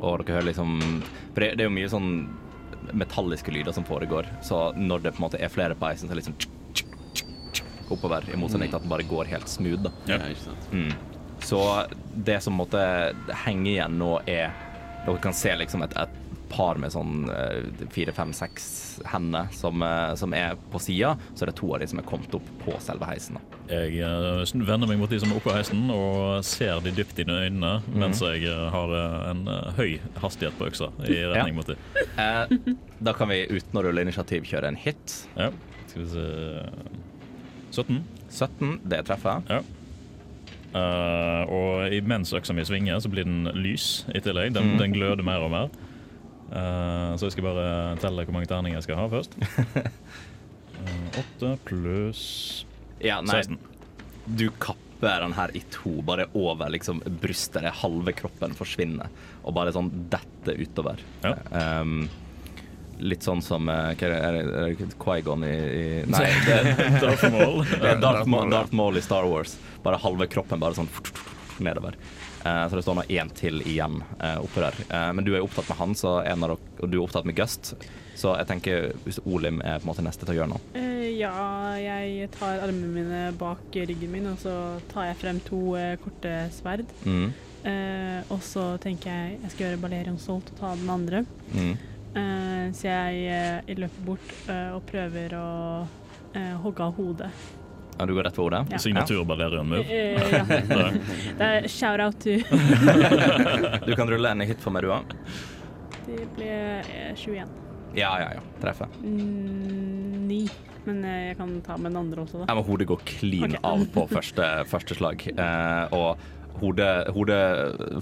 Og 0.00 0.22
dere 0.22 0.38
hører 0.38 0.50
liksom 0.50 0.76
For 1.34 1.42
det, 1.42 1.54
det 1.56 1.64
er 1.64 1.70
jo 1.70 1.76
mye 1.76 1.92
sånn 1.92 2.10
metalliske 2.96 3.50
lyder 3.50 3.74
som 3.74 3.84
foregår, 3.86 4.28
så 4.46 4.70
når 4.78 5.02
det 5.02 5.12
på 5.16 5.18
en 5.18 5.24
måte 5.26 5.40
er 5.42 5.50
flere 5.50 5.74
på 5.74 5.88
heisen, 5.88 6.06
så 6.06 6.14
er 6.14 6.20
det 6.20 6.22
liksom 6.22 6.36
tsk, 6.38 6.52
tsk, 6.76 6.92
tsk, 7.18 7.32
tsk 7.56 7.90
oppover, 7.96 8.28
i 8.30 8.38
motsetning 8.38 8.70
til 8.70 8.78
at 8.78 8.84
den 8.84 8.92
bare 8.92 9.06
går 9.08 9.30
helt 9.32 9.50
smooth. 9.50 9.88
da. 9.88 9.92
Ja. 10.06 10.20
ikke 10.30 10.44
sant? 10.44 10.68
Mm. 10.70 10.92
Så 11.42 11.60
det 12.26 12.38
som 12.44 12.56
måtte 12.58 12.80
henge 13.44 13.72
igjen 13.74 13.98
nå, 14.00 14.16
er 14.26 14.54
Dere 15.06 15.20
kan 15.22 15.34
se 15.38 15.52
liksom 15.54 15.84
et, 15.86 15.92
et 16.02 16.14
par 16.48 16.78
med 16.78 16.92
sånn 16.94 17.28
eh, 17.32 17.86
fire, 17.90 18.12
fem, 18.16 18.32
seks 18.36 19.00
hender 19.04 19.48
som, 19.52 19.82
eh, 19.82 20.14
som 20.18 20.32
er 20.36 20.54
på 20.72 20.78
sida. 20.80 21.14
Så 21.34 21.42
er 21.42 21.50
det 21.50 21.56
to 21.58 21.72
av 21.74 21.80
de 21.82 21.86
som 21.90 21.98
er 21.98 22.06
kommet 22.08 22.34
opp 22.38 22.46
på 22.64 22.76
selve 22.80 23.08
heisen. 23.10 23.38
Jeg 23.68 23.98
eh, 23.98 24.44
vender 24.66 24.86
meg 24.86 24.98
mot 25.00 25.10
de 25.10 25.18
som 25.22 25.30
er 25.32 25.36
oppe 25.40 25.50
på 25.50 25.56
heisen 25.56 25.90
og 25.90 26.44
ser 26.46 26.80
de 26.84 26.92
dypt 26.96 27.18
inn 27.24 27.30
i 27.34 27.38
øynene 27.48 27.72
Mhm. 27.86 27.98
mens 27.98 28.20
jeg 28.22 28.46
har 28.72 28.92
en 29.30 29.44
høy 29.76 29.98
hastighet 30.22 30.54
på 30.58 30.68
øksa 30.70 30.90
i 31.08 31.18
retning 31.26 31.54
Ja. 31.54 31.58
mot 31.60 31.66
de. 31.66 31.76
Eh, 32.16 32.46
da 33.02 33.12
kan 33.12 33.28
vi 33.28 33.42
uten 33.50 33.76
å 33.76 33.82
rulle 33.84 34.00
initiativ 34.06 34.44
kjøre 34.48 34.68
en 34.68 34.76
hit. 34.80 35.26
Ja. 35.36 35.50
Skal 35.88 36.02
vi 36.02 36.08
se 36.08 36.26
17. 37.76 38.04
17, 38.30 38.80
det 38.88 39.02
treffer. 39.04 39.42
Ja. 39.50 39.60
Uh, 40.76 41.42
og 41.48 41.94
mens 42.04 42.32
øksa 42.36 42.52
mi 42.56 42.64
svinger, 42.66 42.98
så 43.00 43.08
blir 43.12 43.24
den 43.24 43.46
lys 43.56 44.04
i 44.12 44.20
tillegg. 44.20 44.52
Den, 44.52 44.72
Mm. 44.74 44.78
den 44.78 44.92
gløder 44.92 45.24
mer 45.24 45.40
og 45.46 45.50
mer. 45.50 45.68
Eh, 46.52 47.12
så 47.18 47.26
jeg 47.26 47.34
skal 47.36 47.46
bare 47.48 47.68
telle 48.02 48.26
hvor 48.26 48.36
mange 48.36 48.50
terninger 48.50 48.78
jeg 48.78 48.88
skal 48.88 49.00
ha 49.02 49.08
først. 49.12 49.38
Eh, 50.76 51.06
Åtte 51.18 51.54
pluss 51.64 52.66
Ja, 53.00 53.22
16. 53.24 53.56
du 54.26 54.50
kapper 54.60 55.22
den 55.24 55.32
her 55.32 55.54
i 55.56 55.62
to, 55.72 56.02
bare 56.04 56.26
over 56.36 56.68
liksom 56.68 57.00
brystet. 57.22 57.64
Det 57.64 57.72
halve 57.80 58.12
kroppen 58.12 58.52
forsvinner 58.54 59.08
og 59.42 59.54
bare 59.56 59.72
sånn 59.72 59.88
detter 60.12 60.60
utover. 60.60 61.00
Ja. 61.24 61.32
Um, 61.80 62.04
litt 63.00 63.24
sånn 63.24 63.40
som 63.44 63.68
eh, 63.72 63.92
hva 63.96 64.10
er 64.20 64.36
det, 64.36 64.44
det, 64.76 64.90
Qui-Gon 65.00 65.48
i, 65.48 65.54
i 65.56 65.88
Nei, 66.12 66.22
det, 66.46 66.60
Darth 67.02 67.26
Maul. 67.32 67.64
det 67.64 67.80
er 67.80 67.82
Darth, 67.82 68.04
Darth 68.04 68.28
Maul, 68.28 68.36
Maul. 68.44 68.54
Darth 68.58 68.76
Maul 68.82 69.00
i 69.00 69.04
Star 69.04 69.26
Wars. 69.32 69.56
Bare 69.84 70.00
halve 70.02 70.28
kroppen 70.32 70.60
bare 70.62 70.76
sånn 70.78 70.92
nedover. 71.64 71.96
Eh, 72.46 72.68
så 72.68 72.78
det 72.78 72.82
står 72.86 72.98
nå 72.98 73.04
én 73.10 73.30
til 73.34 73.62
igjen 73.66 74.00
uh, 74.22 74.38
oppe 74.44 74.62
der. 74.62 74.80
Eh, 74.86 75.12
men 75.16 75.26
du 75.26 75.32
er 75.34 75.44
opptatt 75.44 75.68
med 75.70 75.80
han, 75.80 75.94
så 75.98 76.18
en 76.22 76.44
av 76.44 76.52
dere, 76.52 76.74
og 76.80 76.92
du 76.92 76.98
er 76.98 77.04
opptatt 77.04 77.28
med 77.28 77.38
Gust. 77.38 77.74
Så 78.16 78.32
jeg 78.38 78.48
tenker 78.48 78.92
hvis 79.04 79.18
Olim 79.28 79.58
er 79.60 79.80
på 79.80 79.86
en 79.86 79.90
måte 79.90 80.04
neste 80.04 80.24
til 80.24 80.36
å 80.36 80.38
gjøre 80.38 80.52
noe. 80.54 80.62
Eh, 80.78 81.08
ja, 81.18 81.32
jeg 81.80 82.30
tar 82.36 82.62
armene 82.64 82.92
mine 82.92 83.24
bak 83.40 83.76
ryggen 83.76 84.12
min, 84.12 84.30
og 84.32 84.38
så 84.40 84.54
tar 84.92 85.10
jeg 85.10 85.20
frem 85.24 85.42
to 85.48 85.60
eh, 85.80 85.96
korte 86.02 86.36
sverd. 86.56 86.86
Mm. 87.04 87.28
Eh, 87.66 88.32
og 88.32 88.40
så 88.46 88.76
tenker 88.82 89.10
jeg 89.10 89.36
jeg 89.42 89.52
skal 89.52 89.66
gjøre 89.66 89.82
Balerion 89.82 90.18
Salt 90.22 90.52
og 90.52 90.60
ta 90.60 90.72
den 90.78 90.90
andre. 90.92 91.24
Mm. 91.52 91.74
Eh, 92.16 92.64
så 92.76 92.88
jeg, 92.88 93.22
eh, 93.66 93.76
løper 93.76 94.06
bort 94.06 94.34
eh, 94.48 94.72
og 94.76 94.84
prøver 94.88 95.36
å 95.36 95.48
eh, 96.32 96.54
hogge 96.64 96.86
av 96.86 96.96
hodet. 97.00 97.30
Ja, 97.98 98.06
du 98.06 98.14
går 98.14 98.26
rett 98.28 98.36
for 98.36 98.48
hodet? 98.48 98.66
Ja. 98.70 98.78
Signatur 98.78 99.24
Balerion-move. 99.24 99.84
Eh, 99.84 100.32
ja. 100.32 100.44
Ja. 100.50 100.90
Det 101.38 101.46
er 101.46 101.68
shout-out 101.68 102.18
to 102.20 102.36
Du 103.86 103.94
kan 103.96 104.10
rulle 104.10 104.34
en 104.36 104.44
hit 104.44 104.60
for 104.60 104.74
meg, 104.74 104.84
du 104.84 104.92
òg. 104.92 105.16
Det 106.06 106.28
ble 106.36 106.52
eh, 106.84 107.10
21. 107.16 107.48
Ja, 107.96 108.12
ja, 108.20 108.30
ja. 108.36 108.44
Treffer. 108.60 108.92
Mm, 109.02 110.28
Ni. 110.28 110.44
Men 110.86 111.02
eh, 111.04 111.22
jeg 111.30 111.38
kan 111.40 111.54
ta 111.66 111.76
med 111.80 111.90
den 111.90 112.00
andre 112.04 112.22
også, 112.22 112.42
da. 112.42 112.50
Jeg 112.50 112.58
må 112.58 112.64
hodet 112.68 112.88
går 112.92 113.04
clean 113.08 113.56
okay. 113.56 113.62
av 113.66 113.86
på 113.94 114.06
første, 114.12 114.50
første 114.70 114.98
slag. 114.98 115.24
Eh, 115.32 115.96
og 115.96 116.60
hodet, 116.60 117.08
hodet 117.16 117.40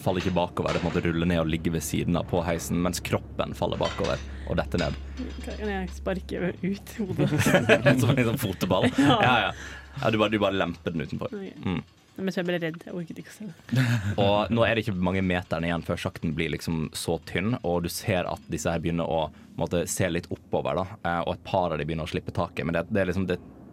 faller 0.03 0.23
ikke 0.23 0.35
bakover, 0.37 0.75
det 0.75 0.83
på 0.83 0.89
en 0.89 0.93
måte 0.93 1.05
ruller 1.07 1.31
ned 1.31 1.43
og 1.43 1.49
ligger 1.51 1.77
ved 1.77 1.87
siden 1.87 2.19
av 2.21 2.29
på 2.31 2.43
heisen, 2.47 2.83
mens 2.85 3.03
kroppen 3.05 3.55
faller 3.57 3.81
bakover 3.81 4.21
og 4.51 4.59
detter 4.61 4.85
ned. 4.85 4.99
Kan 5.47 5.73
jeg 5.73 5.89
sparke 5.97 6.53
ut 6.61 6.95
hodet? 6.99 7.31
Som 8.03 8.13
en 8.19 8.29
sånn 8.33 8.43
fotball. 8.43 8.91
Ja. 9.05 9.19
Ja, 9.23 9.55
ja. 10.01 10.11
du, 10.11 10.19
bare, 10.21 10.33
du 10.33 10.41
bare 10.43 10.59
lemper 10.59 10.95
den 10.95 11.07
utenfor. 11.07 11.35
Okay. 11.35 11.53
Mm. 11.65 11.83
Men 12.17 12.31
så 12.31 12.41
jeg 12.41 12.47
ble 12.47 12.59
redd. 12.63 12.83
Jeg 12.87 12.95
orket 12.95 13.19
ikke 13.21 13.33
å 13.33 13.35
se 13.35 13.49
det. 13.49 13.87
Og 14.23 14.53
nå 14.55 14.67
er 14.67 14.77
det 14.77 14.85
ikke 14.85 14.95
mange 14.95 15.25
meterne 15.27 15.67
igjen 15.67 15.87
før 15.87 15.99
sjakten 16.05 16.35
blir 16.37 16.53
liksom 16.55 16.87
så 16.95 17.19
tynn, 17.27 17.57
og 17.67 17.83
du 17.83 17.91
ser 17.91 18.29
at 18.31 18.47
disse 18.53 18.71
her 18.71 18.83
begynner 18.83 19.11
å 19.11 19.25
måtte, 19.59 19.85
se 19.91 20.07
litt 20.11 20.31
oppover, 20.35 20.79
da. 20.79 20.87
Eh, 21.03 21.21
og 21.27 21.35
et 21.35 21.45
par 21.47 21.75
av 21.75 21.81
de 21.81 21.87
begynner 21.87 22.07
å 22.07 22.11
slippe 22.11 22.35
taket. 22.35 22.63
Men 22.67 22.79
det, 22.79 22.87
det 22.95 23.03
er 23.03 23.11
liksom 23.11 23.27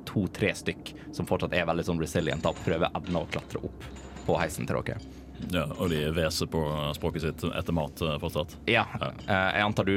to-tre 0.10 0.56
stykk 0.58 0.94
som 1.14 1.30
fortsatt 1.30 1.54
er 1.54 1.68
veldig 1.70 1.86
sånn 1.86 2.02
resilient 2.02 2.46
og 2.50 2.58
prøver 2.66 2.90
evne 2.98 3.22
å 3.22 3.30
klatre 3.30 3.62
opp 3.68 3.86
på 4.26 4.38
heisen 4.42 4.70
til 4.70 4.82
dere. 4.82 5.21
Ja, 5.52 5.66
og 5.78 5.90
de 5.92 6.00
hveser 6.16 6.48
på 6.52 6.62
språket 6.96 7.22
sitt 7.26 7.44
etter 7.50 7.74
mat 7.76 8.02
eh, 8.06 8.16
fortsatt. 8.22 8.52
Ja. 8.70 8.86
eh, 9.02 9.14
jeg 9.28 9.64
antar 9.66 9.86
du 9.90 9.96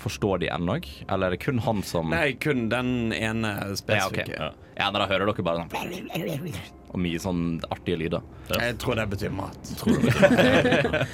forstår 0.00 0.38
de 0.44 0.48
ennå, 0.54 0.74
eller 1.08 1.26
er 1.26 1.30
det 1.36 1.40
kun 1.42 1.58
han 1.64 1.82
som 1.86 2.10
Nei, 2.14 2.32
kun 2.40 2.68
den 2.72 3.12
ene 3.16 3.48
Ja, 3.58 3.74
spesifikke. 3.76 4.34
Ja. 4.38 4.50
Ja, 4.80 4.86
men 4.90 4.98
da 5.02 5.06
hører 5.10 5.24
dere 5.28 5.42
bare 5.44 5.66
sånn 5.66 5.72
Og 6.90 6.98
mye 7.04 7.18
sånn 7.20 7.42
artige 7.68 7.98
lyder. 8.00 8.22
Jeg 8.54 8.78
tror 8.80 8.94
det 8.96 9.04
betyr 9.12 9.30
mat. 9.34 9.60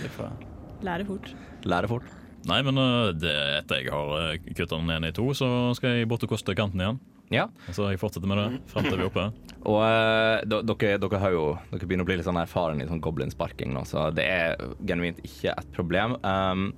Lære 0.86 1.04
fort. 1.08 1.26
Lære 1.66 1.88
fort. 1.90 2.06
Nei, 2.46 2.60
men 2.62 2.78
eh, 2.78 3.10
det, 3.18 3.34
etter 3.62 3.76
jeg 3.82 3.90
har 3.90 4.36
kutta 4.54 4.76
den 4.78 4.86
ned 4.92 5.08
i 5.10 5.12
to, 5.16 5.26
så 5.34 5.48
skal 5.76 5.88
jeg 5.98 6.08
bort 6.10 6.22
og 6.26 6.30
koste 6.36 6.54
kanten 6.58 6.80
igjen. 6.84 6.98
Ja. 7.34 7.48
Så 7.74 7.88
jeg 7.90 8.00
fortsetter 8.00 8.30
med 8.30 8.38
det 8.38 8.48
frem 8.70 8.86
til 8.86 8.98
vi 8.98 9.04
er 9.04 9.10
oppe. 9.10 9.26
Og 9.66 9.80
uh, 9.82 10.42
dere, 10.46 10.98
dere 11.02 11.18
har 11.22 11.32
jo 11.34 11.46
Dere 11.72 11.88
begynner 11.88 12.06
å 12.06 12.10
bli 12.10 12.18
litt 12.20 12.28
sånn 12.28 12.38
erfaren 12.38 12.82
i 12.82 12.86
sånn 12.86 13.02
goblinsparking 13.02 13.72
nå, 13.74 13.82
så 13.88 14.08
det 14.14 14.26
er 14.30 14.60
genuint 14.86 15.18
ikke 15.26 15.56
et 15.56 15.72
problem. 15.74 16.14
Um, 16.22 16.70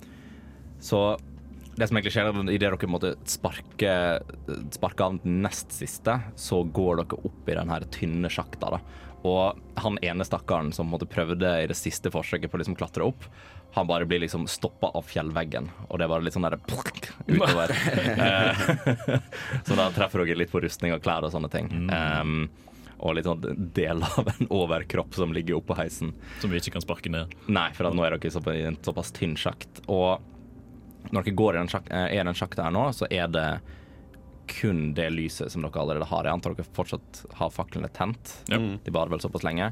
så 0.81 1.03
det 1.79 1.87
som 1.87 1.97
egentlig 1.97 2.13
skjer, 2.13 2.29
er 2.29 2.35
at 2.35 2.51
idet 2.51 2.71
dere 2.73 2.91
måtte 2.91 3.13
sparke, 3.29 3.93
sparker 4.75 5.05
av 5.05 5.19
den 5.23 5.39
nest 5.45 5.71
siste, 5.75 6.17
så 6.39 6.63
går 6.63 7.03
dere 7.03 7.21
opp 7.29 7.47
i 7.49 7.55
den 7.55 7.71
her 7.71 7.85
tynne 7.93 8.31
sjakta. 8.31 8.75
da. 8.75 8.81
Og 9.27 9.59
han 9.79 9.99
ene 10.03 10.27
stakkaren 10.27 10.71
som 10.75 10.91
måtte 10.91 11.07
prøvde 11.09 11.49
i 11.63 11.67
det 11.67 11.75
siste 11.75 12.11
forsøket 12.11 12.51
på 12.51 12.59
å 12.59 12.61
liksom 12.61 12.77
klatre 12.79 13.07
opp, 13.07 13.25
han 13.75 13.87
bare 13.87 14.07
blir 14.09 14.23
liksom 14.23 14.47
stoppa 14.49 14.89
av 14.97 15.05
fjellveggen, 15.05 15.67
og 15.89 15.99
det 15.99 16.07
er 16.07 16.11
bare 16.11 16.25
litt 16.25 16.33
sånn 16.33 16.47
der 16.47 16.57
plukk 16.69 17.11
utover. 17.27 17.75
Eh, 18.19 18.63
så 19.67 19.75
da 19.77 19.89
treffer 19.93 20.23
dere 20.23 20.39
litt 20.41 20.51
på 20.51 20.61
rustning 20.63 20.91
og 20.95 21.03
klær 21.03 21.25
og 21.27 21.31
sånne 21.33 21.49
ting. 21.53 21.69
Um, 21.91 22.47
og 22.99 23.15
litt 23.15 23.27
sånn 23.27 23.43
del 23.75 24.01
av 24.03 24.27
en 24.31 24.49
overkropp 24.51 25.15
som 25.15 25.33
ligger 25.35 25.59
oppå 25.59 25.77
heisen. 25.77 26.11
Som 26.41 26.51
vi 26.51 26.59
ikke 26.59 26.75
kan 26.75 26.83
sparke 26.83 27.11
ned. 27.13 27.35
Nei, 27.47 27.69
for 27.77 27.87
nå 27.93 28.03
er 28.05 28.17
dere 28.17 28.55
i 28.57 28.65
en 28.71 28.79
såpass 28.83 29.13
tynn 29.15 29.37
sjakt. 29.39 29.83
Og 29.87 30.19
når 31.09 31.25
dere 31.25 31.37
går 31.39 31.55
i 31.55 31.61
den, 31.61 31.71
sjak, 31.71 31.89
eh, 31.91 32.07
er 32.09 32.21
i 32.21 32.27
den 32.27 32.37
sjakta 32.37 32.67
her 32.67 32.75
nå, 32.75 32.89
så 32.95 33.07
er 33.09 33.29
det 33.31 33.47
kun 34.49 34.93
det 34.97 35.09
lyset 35.13 35.53
som 35.53 35.63
dere 35.63 35.81
allerede 35.81 36.09
har. 36.09 36.25
Jeg 36.25 36.39
antar 36.39 36.57
dere 36.57 36.75
fortsatt 36.75 37.23
har 37.39 37.53
faklene 37.53 37.89
tent. 37.93 38.35
Ja. 38.49 38.59
De 38.59 38.93
varer 38.93 39.13
vel 39.13 39.23
såpass 39.23 39.45
lenge. 39.45 39.71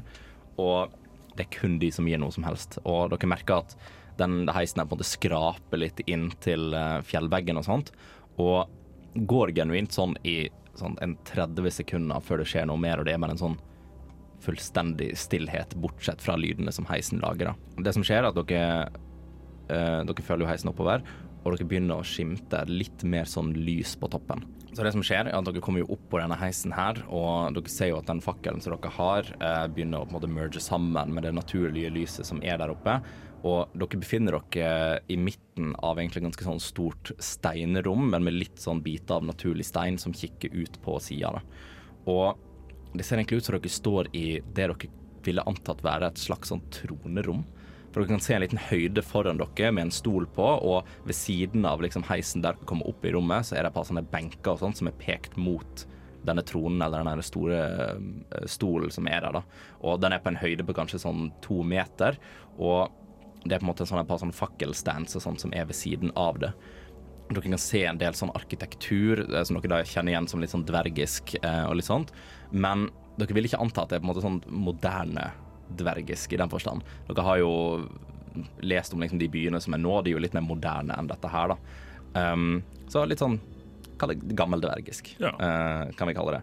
Og 0.58 0.94
det 1.36 1.46
er 1.46 1.54
kun 1.54 1.78
de 1.82 1.90
som 1.94 2.08
gir 2.08 2.20
noe 2.22 2.34
som 2.34 2.46
helst. 2.46 2.78
Og 2.84 3.12
dere 3.12 3.30
merker 3.30 3.62
at 3.62 3.76
den 4.18 4.48
heisen 4.50 4.80
her 4.80 4.88
på 4.88 4.96
en 4.96 4.98
måte 4.98 5.06
skraper 5.06 5.82
litt 5.82 6.02
inn 6.10 6.30
til 6.42 6.74
eh, 6.74 6.98
fjellveggen 7.06 7.60
og 7.60 7.66
sånt. 7.68 7.92
Og 8.42 8.70
går 9.28 9.54
genuint 9.56 9.94
sånn 9.94 10.16
i 10.26 10.40
sånn 10.78 10.98
en 11.02 11.16
30 11.26 11.72
sekunder 11.74 12.22
før 12.22 12.42
det 12.42 12.48
skjer 12.50 12.68
noe 12.70 12.78
mer, 12.78 13.00
og 13.00 13.08
det 13.08 13.16
er 13.16 13.22
bare 13.22 13.34
en 13.34 13.40
sånn 13.40 13.58
fullstendig 14.44 15.10
stillhet, 15.18 15.74
bortsett 15.82 16.22
fra 16.22 16.36
lydene 16.38 16.70
som 16.74 16.86
heisen 16.86 17.18
lager. 17.22 17.50
Da. 17.50 17.82
Det 17.88 17.94
som 17.96 18.04
skjer, 18.06 18.22
er 18.22 18.30
at 18.30 18.38
dere, 18.38 18.90
eh, 19.68 20.00
dere 20.08 20.24
følger 20.24 20.46
jo 20.46 20.50
heisen 20.50 20.70
oppover, 20.72 21.04
og 21.44 21.54
dere 21.54 21.68
begynner 21.68 22.00
å 22.00 22.06
skimte 22.06 22.64
litt 22.68 23.04
mer 23.08 23.28
sånn 23.28 23.52
lys 23.56 23.94
på 24.00 24.10
toppen. 24.12 24.42
Så 24.76 24.84
det 24.84 24.92
som 24.94 25.02
skjer, 25.02 25.30
er 25.30 25.34
at 25.34 25.46
dere 25.46 25.62
kommer 25.64 25.82
jo 25.82 25.92
opp 25.96 26.04
på 26.12 26.20
denne 26.20 26.36
heisen 26.38 26.74
her, 26.76 27.00
og 27.08 27.54
dere 27.56 27.72
ser 27.72 27.92
jo 27.92 28.00
at 28.00 28.10
den 28.10 28.20
fakkelen 28.22 28.60
som 28.62 28.74
dere 28.74 28.92
har, 28.98 29.30
eh, 29.40 29.64
begynner 29.72 30.02
å 30.02 30.08
på 30.08 30.14
en 30.14 30.18
måte 30.20 30.30
merge 30.30 30.60
sammen 30.62 31.14
med 31.14 31.24
det 31.24 31.34
naturlige 31.34 31.92
lyset 31.94 32.28
som 32.28 32.42
er 32.42 32.58
der 32.58 32.74
oppe. 32.74 33.00
Og 33.46 33.70
dere 33.72 34.00
befinner 34.02 34.34
dere 34.38 35.00
i 35.08 35.16
midten 35.16 35.74
av 35.82 35.96
egentlig 35.96 36.24
ganske 36.26 36.44
sånn 36.44 36.60
stort 36.60 37.12
steinrom, 37.22 38.10
men 38.10 38.24
med 38.24 38.34
litt 38.34 38.58
sånn 38.58 38.82
biter 38.82 39.18
av 39.18 39.26
naturlig 39.26 39.64
stein 39.64 39.98
som 39.98 40.12
kikker 40.12 40.52
ut 40.52 40.80
på 40.82 40.98
sida. 41.00 41.40
Og 42.06 42.36
det 42.94 43.04
ser 43.04 43.18
egentlig 43.18 43.38
ut 43.38 43.44
som 43.44 43.58
dere 43.58 43.70
står 43.70 44.08
i 44.12 44.40
det 44.40 44.66
dere 44.66 44.90
ville 45.24 45.44
antatt 45.46 45.82
være 45.84 46.08
et 46.08 46.20
slags 46.20 46.50
sånn 46.52 46.64
tronerom. 46.70 47.44
For 47.92 48.02
dere 48.02 48.12
kan 48.12 48.22
se 48.22 48.34
en 48.36 48.42
liten 48.44 48.60
høyde 48.68 49.02
foran 49.04 49.40
dere 49.40 49.72
med 49.72 49.88
en 49.88 49.94
stol 49.94 50.26
på, 50.36 50.44
og 50.44 50.88
ved 51.08 51.16
siden 51.16 51.64
av 51.68 51.82
liksom 51.84 52.04
heisen 52.08 52.44
der 52.44 52.58
dere 52.58 52.68
kommer 52.68 52.90
opp 52.90 53.06
i 53.06 53.12
rommet, 53.14 53.48
så 53.48 53.56
er 53.56 53.64
det 53.64 53.72
et 53.72 53.78
par 53.78 53.88
sånne 53.88 54.04
benker 54.12 54.54
og 54.54 54.62
sånt 54.62 54.80
som 54.80 54.90
er 54.90 54.98
pekt 55.00 55.38
mot 55.40 55.86
denne 56.28 56.44
tronen, 56.44 56.82
eller 56.82 57.06
den 57.06 57.24
store 57.24 57.58
eh, 57.62 58.46
stolen 58.50 58.92
som 58.92 59.08
er 59.08 59.22
der, 59.24 59.38
da. 59.38 59.42
Og 59.86 60.00
den 60.02 60.14
er 60.14 60.22
på 60.22 60.32
en 60.32 60.40
høyde 60.40 60.66
på 60.66 60.76
kanskje 60.76 61.00
sånn 61.04 61.30
to 61.44 61.62
meter, 61.66 62.18
og 62.58 62.92
det 63.44 63.54
er 63.54 63.62
på 63.62 63.68
en 63.68 63.70
måte 63.70 63.86
sånn 63.88 64.02
et 64.02 64.10
par 64.10 64.20
sånn 64.20 64.34
fakkelstands 64.34 65.16
og 65.16 65.24
sånt 65.24 65.42
som 65.44 65.54
er 65.56 65.68
ved 65.68 65.78
siden 65.78 66.12
av 66.18 66.40
det. 66.42 66.52
Dere 67.28 67.44
kan 67.44 67.60
se 67.60 67.84
en 67.86 68.00
del 68.00 68.16
sånn 68.16 68.32
arkitektur 68.36 69.24
eh, 69.24 69.42
som 69.46 69.58
dere 69.58 69.78
da 69.78 69.82
kjenner 69.86 70.14
igjen 70.14 70.30
som 70.30 70.42
litt 70.42 70.52
sånn 70.52 70.66
dvergisk 70.68 71.36
eh, 71.40 71.64
og 71.68 71.78
litt 71.78 71.88
sånt. 71.88 72.12
Men 72.50 72.88
dere 73.20 73.36
vil 73.36 73.48
ikke 73.48 73.60
anta 73.62 73.84
at 73.84 73.92
det 73.92 73.98
er 73.98 74.02
på 74.02 74.08
en 74.08 74.12
måte 74.12 74.24
sånn 74.24 74.42
moderne 74.48 75.30
dvergisk 75.76 76.32
i 76.32 76.40
den 76.40 76.50
forstand. 76.52 76.86
Dere 77.08 77.26
har 77.26 77.40
jo 77.42 77.52
lest 78.62 78.94
om 78.94 79.02
liksom 79.02 79.18
de 79.18 79.28
byene 79.32 79.60
som 79.60 79.74
er 79.74 79.82
nå, 79.82 80.00
de 80.02 80.12
er 80.12 80.18
jo 80.18 80.22
litt 80.22 80.36
mer 80.36 80.46
moderne 80.46 80.96
enn 80.98 81.10
dette 81.10 81.30
her, 81.32 81.54
da. 81.54 81.58
Um, 82.32 82.62
så 82.88 83.04
litt 83.06 83.20
sånn 83.22 83.38
Kall 83.98 84.12
det 84.14 84.36
gammeldvergisk, 84.38 85.16
Ja. 85.18 85.32
uh, 85.34 85.92
kan 85.98 86.06
vi 86.06 86.14
kalle 86.14 86.36
det. 86.36 86.42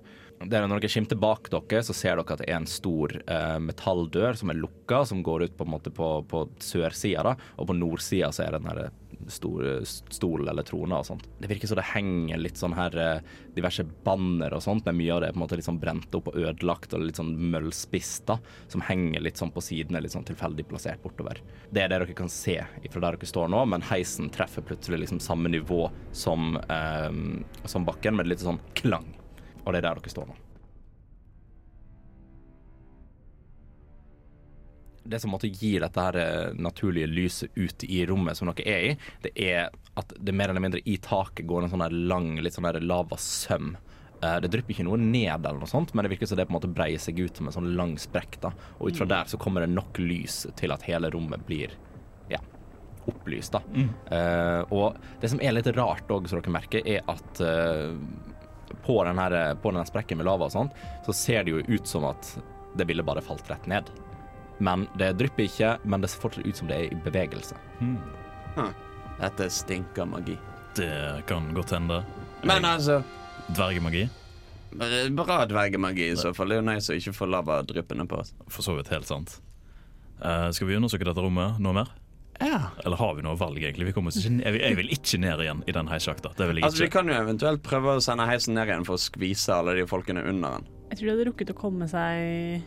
Det 0.52 0.60
Når 0.60 0.82
dere 0.82 0.92
skimter 0.92 1.16
bak 1.16 1.48
dere, 1.50 1.80
så 1.88 1.94
ser 1.96 2.18
dere 2.20 2.34
at 2.36 2.42
det 2.42 2.50
er 2.50 2.58
en 2.58 2.68
stor 2.68 3.14
uh, 3.32 3.60
metalldør 3.64 4.36
som 4.36 4.52
er 4.52 4.60
lukka, 4.60 5.06
som 5.08 5.24
går 5.24 5.46
ut 5.46 5.56
på 5.56 5.64
en 5.64 5.72
måte 5.72 5.94
på, 5.96 6.10
på 6.28 6.42
sørsida. 6.60 7.38
Og 7.56 7.70
på 7.70 7.78
nordsida 7.78 8.34
så 8.36 8.44
er 8.44 8.52
det 8.52 8.60
den 8.60 8.68
her 8.74 8.92
store 9.32 9.78
stol 9.86 10.48
eller 10.48 10.66
troner 10.68 11.00
og 11.00 11.08
sånt. 11.08 11.26
Det 11.40 11.50
virker 11.52 11.70
som 11.70 11.80
det 11.80 11.88
henger 11.92 12.42
litt 12.42 12.60
sånn 12.60 12.76
her 12.78 12.98
eh, 13.00 13.34
diverse 13.56 13.86
banner 14.06 14.56
og 14.56 14.64
sånt, 14.64 14.86
men 14.88 15.00
mye 15.00 15.16
av 15.16 15.24
det 15.24 15.30
er 15.30 15.36
på 15.36 15.42
en 15.42 15.46
måte 15.46 15.60
litt 15.60 15.68
sånn 15.68 15.82
brent 15.82 16.18
opp 16.18 16.30
og 16.32 16.40
ødelagt 16.40 16.96
og 16.96 17.06
litt 17.06 17.20
sånn 17.22 17.34
møllspist, 17.54 18.26
da, 18.30 18.40
som 18.72 18.86
henger 18.86 19.24
litt 19.26 19.42
sånn 19.42 19.54
på 19.56 19.64
sidene, 19.64 20.04
litt 20.04 20.16
sånn 20.16 20.28
tilfeldig 20.28 20.68
plassert 20.70 21.04
bortover. 21.04 21.42
Det 21.70 21.84
er 21.84 21.92
det 21.92 22.02
dere 22.04 22.18
kan 22.18 22.32
se 22.32 22.60
fra 22.62 23.04
der 23.04 23.20
dere 23.20 23.34
står 23.34 23.52
nå, 23.52 23.66
men 23.74 23.86
heisen 23.90 24.32
treffer 24.34 24.66
plutselig 24.66 25.06
liksom 25.06 25.22
samme 25.24 25.52
nivå 25.52 25.86
som, 26.16 26.58
eh, 26.70 27.12
som 27.66 27.88
bakken, 27.88 28.16
med 28.16 28.30
litt 28.32 28.44
sånn 28.44 28.62
klang. 28.78 29.08
Og 29.66 29.74
det 29.74 29.82
er 29.82 29.90
der 29.90 30.02
dere 30.02 30.14
står 30.14 30.30
nå. 30.30 30.45
Det 35.06 35.20
som 35.22 35.32
måtte 35.34 35.50
gir 35.52 35.84
dette 35.86 36.02
her 36.02 36.18
eh, 36.20 36.54
naturlige 36.58 37.10
lyset 37.10 37.56
ut 37.56 37.84
i 37.88 38.02
rommet 38.10 38.38
som 38.38 38.50
dere 38.50 38.66
er 38.66 38.86
i, 38.90 38.94
det 39.26 39.34
er 39.38 39.70
at 39.96 40.14
det 40.18 40.34
mer 40.36 40.52
eller 40.52 40.64
mindre 40.64 40.82
i 40.86 40.98
taket 41.02 41.46
går 41.48 41.66
en 41.66 41.72
sånn 41.72 41.84
her 41.86 41.94
lang, 41.94 42.34
litt 42.44 42.58
sånn 42.58 42.68
her 42.68 42.82
lavasøm. 42.84 43.76
Eh, 44.22 44.38
Det 44.44 44.52
drypper 44.52 44.76
ikke 44.76 44.88
noe 44.88 45.00
ned, 45.00 45.46
eller 45.46 45.62
noe 45.62 45.70
sånt, 45.70 45.94
men 45.94 46.06
det 46.06 46.16
virker 46.16 46.30
som 46.30 46.40
det 46.40 46.48
på 46.50 46.56
en 46.56 46.60
måte 46.60 46.72
breier 46.74 47.02
seg 47.02 47.20
ut 47.22 47.38
som 47.38 47.50
en 47.50 47.56
sånn 47.56 47.74
lang 47.78 47.96
sprekk. 48.02 48.40
da. 48.42 48.52
Og 48.80 48.90
ut 48.90 49.00
fra 49.00 49.10
der 49.10 49.32
så 49.32 49.40
kommer 49.42 49.66
det 49.66 49.74
nok 49.76 50.00
lys 50.02 50.46
til 50.58 50.74
at 50.76 50.86
hele 50.90 51.12
rommet 51.14 51.46
blir 51.48 51.76
ja, 52.32 52.42
opplyst. 53.06 53.56
da. 53.56 53.62
Eh, 54.16 54.62
og 54.74 54.98
det 55.22 55.32
som 55.32 55.42
er 55.42 55.56
litt 55.56 55.70
rart 55.78 56.10
òg, 56.10 56.28
som 56.28 56.42
dere 56.42 56.58
merker, 56.58 56.82
er 56.86 57.06
at 57.12 57.42
uh, 57.42 57.94
på 58.86 58.98
den 59.06 59.20
her, 59.22 59.56
på 59.62 59.72
den 59.72 59.86
sprekken 59.88 60.18
med 60.18 60.26
lava 60.28 60.50
og 60.50 60.52
sånt, 60.54 60.76
så 61.06 61.14
ser 61.14 61.46
det 61.46 61.54
jo 61.54 61.64
ut 61.68 61.88
som 61.88 62.06
at 62.10 62.36
det 62.76 62.88
ville 62.90 63.06
bare 63.06 63.24
falt 63.24 63.48
rett 63.50 63.68
ned. 63.72 63.88
Men 64.64 64.88
det 65.00 65.14
drypper 65.20 65.44
ikke, 65.50 65.72
men 65.84 66.02
det 66.04 66.10
ser 66.14 66.22
fortsatt 66.24 66.46
ut 66.48 66.56
som 66.62 66.70
det 66.70 66.78
er 66.78 66.94
i 66.94 67.00
bevegelse. 67.06 67.58
Dette 69.20 69.50
stinker 69.52 70.06
magi. 70.08 70.38
Det 70.76 71.24
kan 71.28 71.50
godt 71.56 71.72
hende. 71.76 72.02
Men 72.44 72.66
altså 72.68 73.02
Dvergemagi? 73.56 74.08
Bra 75.16 75.46
dvergemagi 75.48 76.10
i 76.12 76.16
så 76.20 76.34
fall. 76.36 76.50
Det 76.52 76.58
er 76.58 76.64
jo 76.64 76.68
nice 76.68 76.92
å 76.92 76.98
ikke 77.00 77.14
få 77.16 77.28
lava 77.32 77.62
dryppende 77.64 78.08
på 78.12 78.18
oss. 78.20 78.34
For 78.52 78.66
så 78.66 78.76
vidt 78.76 78.90
helt 78.92 79.08
sant. 79.08 79.38
Uh, 80.20 80.50
skal 80.56 80.68
vi 80.68 80.76
undersøke 80.76 81.08
dette 81.08 81.24
rommet 81.24 81.62
noe 81.64 81.76
mer? 81.78 81.92
Ja. 82.44 82.74
Eller 82.84 83.00
har 83.00 83.14
vi 83.16 83.24
noe 83.24 83.38
valg, 83.40 83.62
egentlig? 83.64 83.88
Vi 83.88 83.94
oss 83.96 84.18
ikke, 84.20 84.34
jeg, 84.44 84.76
vil- 84.76 84.92
ikke 84.92 85.20
ned 85.24 85.44
igjen 85.46 85.62
i 85.68 85.76
den 85.76 85.88
heissjakta. 85.88 86.34
Det 86.36 86.50
vil 86.50 86.60
jeg 86.60 86.68
Altså, 86.68 86.84
vi 86.84 86.92
kan 86.92 87.08
jo 87.08 87.16
eventuelt 87.16 87.64
prøve 87.64 87.96
å 87.96 88.04
sende 88.04 88.28
heisen 88.28 88.58
ned 88.58 88.68
igjen 88.68 88.84
for 88.88 88.98
å 89.00 89.04
skvise 89.06 89.56
alle 89.56 89.78
de 89.80 89.86
folkene 89.88 90.26
under 90.28 90.58
den. 90.58 90.68
Jeg 90.92 91.00
tror 91.00 91.06
de 91.08 91.14
hadde 91.16 91.28
rukket 91.30 91.54
å 91.54 91.58
komme 91.60 91.88
seg 91.88 92.66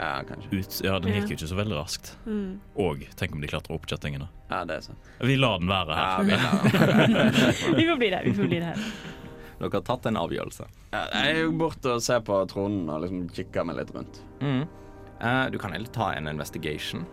Ja, 0.00 0.22
kanskje. 0.24 0.48
Ut, 0.56 0.76
ja, 0.86 0.94
Den 1.04 1.12
gikk 1.18 1.28
jo 1.34 1.36
ikke 1.36 1.48
så 1.50 1.56
veldig 1.58 1.76
raskt. 1.76 2.14
mm. 2.24 2.50
Og 2.80 3.02
tenk 3.20 3.34
om 3.36 3.42
de 3.44 3.50
klatrer 3.50 3.74
opp 3.76 3.84
kjettingene. 3.90 4.30
Ja, 4.48 4.62
det 4.64 4.78
er 4.78 4.84
sant. 4.86 5.08
Vi 5.28 5.34
lar 5.36 5.58
den 5.60 5.68
være 5.68 5.98
her. 5.98 6.06
Ja, 6.08 6.22
vi 6.24 6.38
lar- 6.40 7.76
Vi 7.80 7.84
får 7.90 7.98
bli 8.00 8.08
der. 8.14 8.24
Vi 8.24 8.32
får 8.38 8.48
bli 8.48 8.60
der. 8.64 8.80
Dere 9.60 9.68
har 9.76 9.84
tatt 9.84 10.06
en 10.08 10.16
avgjørelse. 10.16 10.64
ja, 10.94 11.02
jeg 11.12 11.34
er 11.34 11.42
jo 11.42 11.50
borte 11.60 11.92
og 11.98 12.00
ser 12.02 12.22
på 12.24 12.38
tronen 12.48 12.88
og 12.88 13.02
liksom 13.04 13.26
kikker 13.36 13.66
meg 13.68 13.76
litt 13.82 13.90
rundt. 13.92 14.22
Mm. 14.40 14.62
Uh, 15.20 15.46
du 15.52 15.58
kan 15.60 15.74
heller 15.76 15.92
ta 15.92 16.14
en 16.16 16.30
investigation. 16.32 17.04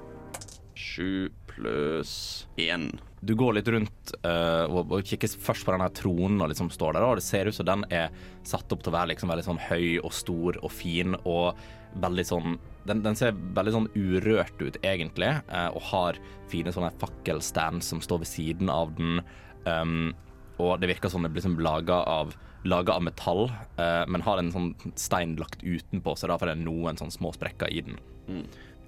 Sju 0.77 1.27
pluss 1.51 2.48
én. 2.56 2.88
Du 3.20 3.34
går 3.36 3.58
litt 3.58 3.67
rundt 3.74 4.13
uh, 4.24 4.63
og, 4.70 4.94
og 4.94 5.03
kikker 5.10 5.27
først 5.41 5.65
på 5.67 5.74
denne 5.75 5.89
tronen 5.98 6.39
og 6.46 6.51
liksom 6.53 6.70
står 6.72 6.96
der, 6.96 7.03
og 7.10 7.17
det 7.20 7.25
ser 7.25 7.50
ut 7.50 7.58
som 7.58 7.67
den 7.67 7.84
er 7.91 8.13
satt 8.48 8.72
opp 8.72 8.86
til 8.86 8.94
å 8.94 8.96
være 8.96 9.12
liksom 9.12 9.32
veldig 9.34 9.46
sånn 9.50 9.62
høy 9.67 9.98
og 10.06 10.13
stor 10.15 10.60
og 10.62 10.72
fin 10.72 11.17
og 11.25 11.58
veldig 11.98 12.25
sånn 12.29 12.58
Den, 12.88 13.03
den 13.06 13.17
ser 13.20 13.36
veldig 13.58 13.74
sånn 13.75 13.89
urørt 13.96 14.62
ut, 14.62 14.79
egentlig, 14.86 15.29
eh, 15.48 15.70
og 15.75 15.84
har 15.91 16.20
fine 16.51 16.74
sånne 16.74 16.94
fakkelstands 17.01 17.91
som 17.91 18.01
står 18.03 18.24
ved 18.24 18.32
siden 18.32 18.72
av 18.72 18.94
den. 18.98 19.22
Um, 19.67 20.13
og 20.63 20.79
det 20.82 20.89
virker 20.94 21.12
som 21.12 21.25
det 21.25 21.34
blir 21.34 21.44
liksom 21.44 21.60
laga 21.62 22.00
av, 22.08 22.32
av 22.72 23.03
metall, 23.03 23.51
eh, 23.77 24.06
men 24.10 24.24
har 24.25 24.39
en 24.41 24.53
sånn 24.53 24.72
stein 24.96 25.36
lagt 25.38 25.62
utenpå, 25.63 26.15
så 26.15 26.32
derfor 26.32 26.50
er 26.50 26.58
det 26.58 26.65
noen 26.65 26.98
sånn 26.98 27.13
små 27.13 27.34
sprekker 27.36 27.70
i 27.70 27.84
den. 27.86 28.00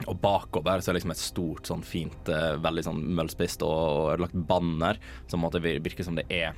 Og 0.07 0.15
bakover 0.23 0.79
så 0.79 0.89
er 0.89 0.95
det 0.95 1.01
liksom 1.01 1.13
et 1.13 1.21
stort, 1.21 1.67
sånn 1.67 1.83
fint, 1.85 2.31
eh, 2.31 2.55
veldig 2.63 2.85
sånn 2.87 3.03
møllspist 3.19 3.63
og, 3.67 3.75
og 3.75 4.13
ødelagt 4.15 4.39
banner, 4.49 4.99
som 5.27 5.43
måte 5.43 5.61
virker 5.61 6.07
som 6.07 6.17
det 6.17 6.25
er 6.31 6.55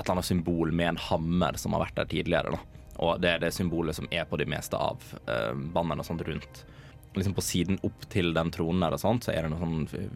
et 0.00 0.04
eller 0.04 0.16
annet 0.16 0.28
symbol 0.28 0.72
med 0.72 0.92
en 0.92 1.00
hammer 1.08 1.56
som 1.58 1.74
har 1.74 1.84
vært 1.86 1.98
der 2.00 2.10
tidligere. 2.10 2.56
da. 2.56 2.80
Og 3.00 3.20
det 3.22 3.30
er 3.34 3.42
det 3.42 3.54
symbolet 3.56 3.96
som 3.96 4.08
er 4.12 4.26
på 4.28 4.38
de 4.40 4.46
meste 4.48 4.76
av 4.76 5.00
uh, 5.28 5.54
bannerne 5.74 6.02
og 6.02 6.08
sånt 6.08 6.24
rundt. 6.26 6.64
Liksom 7.16 7.34
På 7.34 7.42
siden 7.42 7.80
opp 7.86 8.04
til 8.12 8.30
den 8.36 8.52
tronen 8.54 8.84
der 8.84 8.94
og 8.94 9.02
sånt, 9.02 9.26
så 9.26 9.32
er 9.34 9.42
det 9.42 9.50
noe 9.50 9.58
sånn 9.58 10.10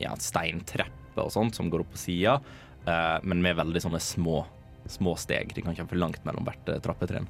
ja, 0.00 0.14
steintrepper 0.16 1.26
og 1.26 1.34
sånt 1.34 1.58
som 1.58 1.68
går 1.68 1.84
opp 1.84 1.92
på 1.92 2.00
sida, 2.00 2.38
uh, 2.86 3.18
men 3.20 3.42
med 3.44 3.58
veldig 3.58 3.82
sånne 3.84 4.00
små, 4.00 4.40
små 4.88 5.12
steg. 5.20 5.52
De 5.52 5.64
kan 5.64 5.76
ikke 5.76 5.84
ha 5.84 5.90
for 5.90 6.00
langt 6.00 6.24
mellom 6.24 6.48
hvert 6.48 6.72
eh, 6.72 6.80
trappetrinn. 6.84 7.28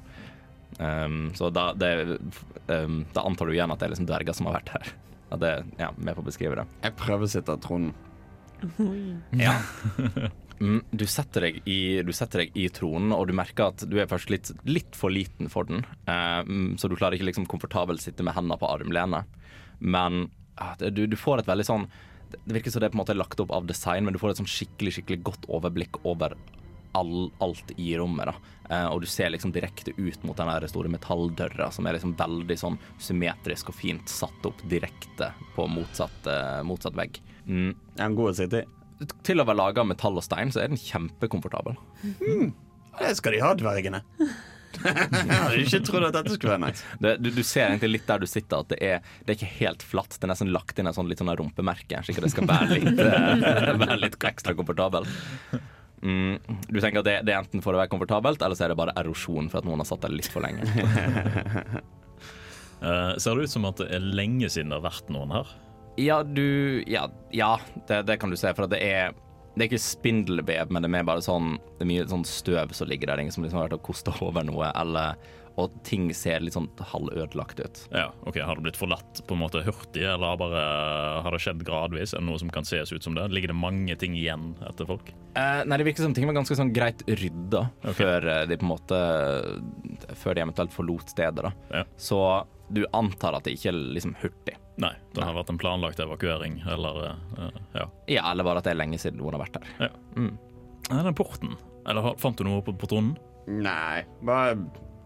Um, 0.77 1.33
så 1.35 1.49
da, 1.51 1.73
det, 1.75 2.19
um, 2.67 3.01
da 3.11 3.25
antar 3.27 3.49
du 3.49 3.57
igjen 3.57 3.73
at 3.73 3.81
det 3.81 3.89
er 3.89 3.95
liksom 3.95 4.07
dverger 4.07 4.37
som 4.37 4.47
har 4.47 4.61
vært 4.61 4.75
her. 4.77 4.91
At 5.35 5.43
det 5.43 5.51
ja, 5.77 5.91
med 5.93 6.15
på 6.17 6.23
å 6.23 6.25
beskrive 6.25 6.55
det. 6.57 6.63
Jeg 6.81 6.95
prøver 6.97 7.27
å 7.27 7.29
sitte 7.29 7.53
av 7.53 7.59
tronen. 7.61 7.91
Ja. 9.37 9.59
Mm, 10.59 10.81
du, 10.91 11.05
setter 11.07 11.47
i, 11.69 12.01
du 12.03 12.11
setter 12.15 12.43
deg 12.43 12.57
i 12.59 12.67
tronen, 12.73 13.13
og 13.15 13.29
du 13.29 13.35
merker 13.37 13.71
at 13.71 13.85
du 13.87 13.95
er 14.01 14.09
først 14.11 14.31
litt, 14.33 14.51
litt 14.67 14.97
for 14.97 15.13
liten 15.13 15.51
for 15.51 15.69
den. 15.69 15.85
Mm, 16.05 16.75
så 16.77 16.91
du 16.91 16.97
klarer 16.99 17.15
ikke 17.15 17.29
liksom 17.29 17.47
komfortabelt 17.49 18.03
sitte 18.03 18.25
med 18.27 18.35
hendene 18.35 18.59
på 18.59 18.67
armlenet. 18.67 19.39
Men 19.79 20.27
ah, 20.59 20.75
du, 20.79 21.05
du 21.07 21.15
får 21.15 21.41
et 21.41 21.47
veldig 21.47 21.63
sånn 21.63 21.85
Det 22.29 22.51
virker 22.51 22.73
som 22.73 22.83
det 22.83 22.89
er 22.89 22.91
på 22.91 22.97
en 22.97 23.03
måte 23.05 23.15
lagt 23.15 23.39
opp 23.39 23.53
av 23.55 23.67
design, 23.69 24.05
men 24.05 24.13
du 24.13 24.19
får 24.21 24.33
et 24.33 24.41
sånn 24.41 24.51
skikkelig 24.51 24.97
skikkelig 24.97 25.23
godt 25.31 25.47
overblikk 25.49 26.01
over 26.03 26.35
all, 26.91 27.31
alt 27.37 27.71
i 27.77 27.97
rommet. 27.97 28.35
Eh, 28.69 28.85
og 28.85 29.01
du 29.01 29.07
ser 29.09 29.31
liksom 29.33 29.53
direkte 29.53 29.93
ut 29.97 30.23
mot 30.23 30.37
den 30.37 30.67
store 30.69 30.91
metalldøra, 30.93 31.71
som 31.73 31.87
er 31.87 31.97
liksom 31.97 32.15
veldig 32.19 32.57
sånn 32.59 32.77
symmetrisk 33.01 33.71
og 33.71 33.77
fint 33.77 34.11
satt 34.11 34.45
opp 34.45 34.61
direkte 34.69 35.31
på 35.55 35.67
motsatt, 35.69 36.27
eh, 36.29 36.59
motsatt 36.67 36.97
vegg. 36.97 37.21
Mm. 37.47 37.73
En 37.97 38.15
god 38.15 38.39
i? 38.39 38.63
Til 39.23 39.39
å 39.39 39.47
være 39.47 39.59
laga 39.59 39.83
av 39.83 39.89
metall 39.91 40.19
og 40.19 40.25
stein, 40.25 40.51
så 40.51 40.63
er 40.63 40.71
den 40.71 40.79
kjempekomfortabel. 40.81 41.77
Det 42.99 43.11
skal 43.15 43.35
de 43.35 43.43
ha, 43.43 43.53
dvergene. 43.57 44.01
jeg 44.83 45.33
hadde 45.33 45.61
ikke 45.63 45.79
trodd 45.87 46.05
at 46.09 46.15
dette 46.15 46.35
skulle 46.35 46.53
være 46.53 46.63
nice. 46.67 46.85
Det, 47.01 47.15
du, 47.23 47.29
du 47.33 47.41
ser 47.41 47.67
egentlig 47.67 47.91
litt 47.95 48.07
der 48.09 48.21
du 48.21 48.27
sitter, 48.29 48.63
at 48.63 48.71
det 48.71 48.79
er, 48.85 49.09
det 49.25 49.33
er 49.33 49.39
ikke 49.39 49.51
helt 49.59 49.85
flatt. 49.85 50.15
Det 50.15 50.27
er 50.27 50.33
nesten 50.33 50.53
lagt 50.53 50.79
inn 50.79 50.89
et 50.89 50.97
sånn, 50.97 51.09
litt 51.09 51.21
sånn 51.21 51.31
rumpemerke, 51.39 52.03
slik 52.05 52.21
at 52.21 52.27
det 52.27 52.33
skal 52.35 52.49
være 52.49 52.77
litt, 52.77 53.01
eh, 53.05 53.73
være 53.83 53.99
litt 54.03 54.19
ekstra 54.29 54.55
komfortabel. 54.57 55.07
Mm, 55.99 56.37
du 56.69 56.77
tenker 56.79 57.01
at 57.01 57.07
det, 57.07 57.15
det 57.27 57.35
er 57.35 57.41
enten 57.41 57.63
for 57.63 57.75
å 57.75 57.81
være 57.81 57.91
komfortabelt, 57.91 58.43
eller 58.45 58.59
så 58.59 58.67
er 58.67 58.73
det 58.73 58.79
bare 58.79 58.95
erosjon 58.99 59.49
for 59.51 59.61
at 59.61 59.67
noen 59.67 59.83
har 59.83 59.89
satt 59.89 60.05
der 60.05 60.15
litt 60.15 60.29
for 60.31 60.45
lenge. 60.45 60.63
uh, 62.83 63.15
ser 63.19 63.35
det 63.35 63.49
ut 63.49 63.55
som 63.55 63.67
at 63.67 63.81
det 63.81 63.89
er 63.97 64.05
lenge 64.05 64.51
siden 64.51 64.71
det 64.71 64.79
har 64.79 64.87
vært 64.87 65.11
noen 65.13 65.35
her? 65.39 65.57
Ja, 65.99 66.21
du 66.23 66.83
Ja, 66.87 67.09
ja 67.35 67.57
det, 67.87 68.03
det 68.07 68.19
kan 68.21 68.31
du 68.31 68.37
se, 68.39 68.53
for 68.55 68.69
det 68.71 68.79
er 68.85 69.17
det 69.59 69.65
er 69.65 69.71
ikke 69.73 69.81
spindelvev, 69.81 70.69
men 70.71 70.85
det 70.85 70.91
er 70.93 71.03
bare 71.07 71.23
sånn 71.25 71.57
Det 71.75 71.83
er 71.83 71.89
mye 71.89 72.07
sånn 72.07 72.23
støv 72.27 72.71
som 72.77 72.87
ligger 72.87 73.09
der. 73.11 73.19
Ingen 73.25 73.33
som 73.35 73.43
liksom 73.43 73.59
har 73.59 73.67
vært 73.67 73.79
og 73.79 73.87
kosta 73.89 74.13
over 74.23 74.45
noe, 74.47 74.69
eller 74.77 75.17
Og 75.59 75.73
ting 75.83 76.05
ser 76.15 76.39
litt 76.39 76.55
sånn 76.55 76.69
halvødelagt 76.91 77.59
ut. 77.59 77.81
Ja, 77.91 78.05
ok, 78.23 78.37
Har 78.45 78.55
det 78.55 78.69
blitt 78.69 78.79
forlatt 78.79 79.19
på 79.27 79.35
en 79.35 79.41
måte 79.41 79.63
hurtig, 79.65 80.05
eller 80.07 80.37
bare, 80.39 80.61
har 81.25 81.35
det 81.35 81.41
skjedd 81.43 81.65
gradvis? 81.67 82.13
Er 82.13 82.23
det 82.23 82.29
noe 82.29 82.39
som 82.39 82.53
kan 82.53 82.67
ses 82.67 82.93
ut 82.93 83.03
som 83.03 83.17
det? 83.17 83.25
Ligger 83.35 83.51
det 83.51 83.57
mange 83.59 83.97
ting 83.99 84.15
igjen 84.15 84.53
etter 84.69 84.87
folk? 84.87 85.11
Eh, 85.33 85.65
nei, 85.65 85.81
det 85.81 85.89
virker 85.89 86.07
som 86.07 86.15
ting 86.15 86.29
var 86.29 86.37
ganske 86.39 86.55
sånn 86.55 86.71
greit 86.71 87.03
rydda 87.09 87.65
okay. 87.81 87.97
før 87.99 88.29
eh, 88.37 88.45
de 88.47 88.59
på 88.61 88.67
en 88.69 88.71
måte 88.71 89.01
Før 90.21 90.37
de 90.37 90.45
eventuelt 90.45 90.77
forlot 90.77 91.11
stedet. 91.11 91.49
da. 91.49 91.53
Ja. 91.81 91.83
Så 91.99 92.23
du 92.69 92.85
antar 92.93 93.35
at 93.35 93.49
det 93.49 93.57
ikke 93.57 93.73
er 93.73 93.83
liksom 93.97 94.15
hurtig. 94.21 94.55
Nei, 94.79 94.93
det 95.15 95.23
har 95.25 95.35
vært 95.35 95.49
en 95.51 95.59
planlagt 95.59 95.99
evakuering, 95.99 96.61
eller 96.71 96.99
uh, 97.03 97.47
ja. 97.75 97.87
Ja, 98.07 98.27
eller 98.31 98.47
bare 98.47 98.61
at 98.61 98.69
det 98.69 98.75
er 98.75 98.79
lenge 98.79 98.99
siden 99.01 99.19
noen 99.19 99.35
har 99.35 99.43
vært 99.43 99.59
der. 99.59 99.73
ja. 99.89 99.95
Mm. 100.15 100.37
Den 100.89 101.13
porten. 101.13 101.57
Eller 101.89 102.15
fant 102.17 102.39
du 102.39 102.47
noe 102.47 102.63
på, 102.65 102.73
på 102.79 102.87
tronen? 102.89 103.11
Nei, 103.49 104.05
bare 104.25 104.55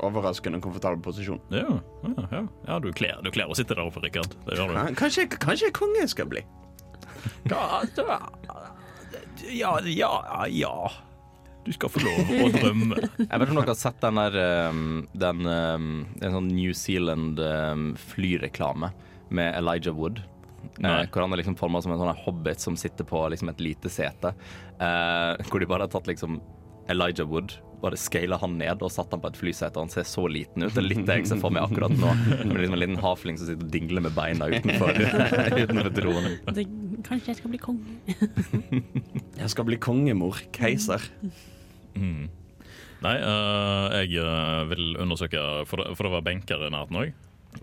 overraskende 0.03 0.59
komfortabel 0.63 1.01
posisjon. 1.03 1.41
Ja, 1.53 1.79
ja, 2.03 2.27
ja. 2.31 2.43
ja 2.67 2.79
du 2.83 2.91
kler 2.95 3.21
du 3.23 3.31
kler 3.33 3.51
å 3.51 3.57
sitte 3.57 3.75
der 3.75 3.85
oppe, 3.85 4.03
Rikard. 4.03 4.35
Det 4.47 4.57
gjør 4.57 4.73
du. 4.73 4.79
Kanskje, 4.99 5.27
kanskje 5.31 5.71
konge 5.75 6.05
skal 6.11 6.29
bli. 6.31 6.43
Ja, 7.47 7.81
ja, 9.87 10.13
ja. 10.49 10.75
Du 11.63 11.71
skal 11.71 11.91
få 11.91 12.01
lov 12.03 12.31
å 12.43 12.49
drømme. 12.51 12.99
Jeg 12.99 13.27
vet 13.27 13.45
ikke 13.45 13.53
om 13.53 13.61
dere 13.61 13.71
har 13.71 13.79
sett 13.79 14.01
den 14.03 14.19
der 14.19 14.35
um, 14.67 14.81
Den 15.15 15.47
um, 15.47 15.91
en 16.19 16.35
sånn 16.35 16.49
New 16.51 16.73
Zealand 16.75 17.39
um, 17.39 17.85
flyreklame 18.11 18.91
med 19.35 19.57
Elijah 19.57 19.95
Wood. 19.97 20.23
Nei. 20.79 21.03
Eh, 21.03 21.09
hvor 21.11 21.25
han 21.25 21.35
er 21.35 21.41
liksom 21.41 21.57
forma 21.59 21.81
som 21.83 21.93
en 21.93 22.01
sånn 22.01 22.23
hobbit 22.23 22.63
som 22.63 22.77
sitter 22.79 23.07
på 23.07 23.21
liksom 23.33 23.51
et 23.51 23.61
lite 23.63 23.91
sete. 23.91 24.33
Eh, 24.79 25.45
hvor 25.49 25.61
de 25.61 25.69
bare 25.69 25.87
har 25.87 25.93
tatt 25.93 26.09
liksom 26.09 26.39
Elijah 26.91 27.27
Wood, 27.27 27.55
bare 27.83 27.99
scala 27.99 28.37
han 28.39 28.55
ned 28.59 28.83
og 28.83 28.91
satt 28.91 29.11
han 29.11 29.21
på 29.23 29.31
et 29.31 29.39
flysete. 29.39 29.79
Han 29.79 29.91
ser 29.91 30.07
så 30.07 30.23
liten 30.31 30.63
ut. 30.63 30.71
Det 30.71 30.79
er 30.79 30.87
litt 30.87 31.03
det 31.07 31.19
jeg 31.19 31.31
ser 31.33 31.41
for 31.43 31.53
meg 31.53 31.65
akkurat 31.67 31.95
nå. 31.95 32.13
Med 32.47 32.55
liksom 32.61 32.77
en 32.77 32.81
liten 32.81 33.01
havfling 33.03 33.39
som 33.39 33.49
sitter 33.49 33.67
og 33.67 33.73
dingler 33.75 34.05
med 34.05 34.15
beina 34.15 34.47
utenfor, 34.51 35.03
utenfor 35.63 35.91
dronen. 35.99 36.39
Det 36.55 36.67
Kanskje 37.03 37.33
jeg 37.33 37.39
skal 37.41 37.51
bli 37.51 37.59
konge. 37.59 37.97
Jeg 39.41 39.51
skal 39.51 39.65
bli 39.67 39.75
kongemor. 39.81 40.37
Keiser. 40.55 41.03
Mm. 41.97 42.29
Nei, 43.03 43.17
uh, 43.19 43.91
jeg 43.99 44.23
eh, 44.23 44.61
vil 44.69 44.93
undersøke 45.03 45.41
For 45.67 45.83
for 45.97 46.07
det 46.07 46.11
var 46.13 46.23
benker 46.23 46.63
i 46.63 46.69
nærheten 46.71 46.99
òg. 47.01 47.11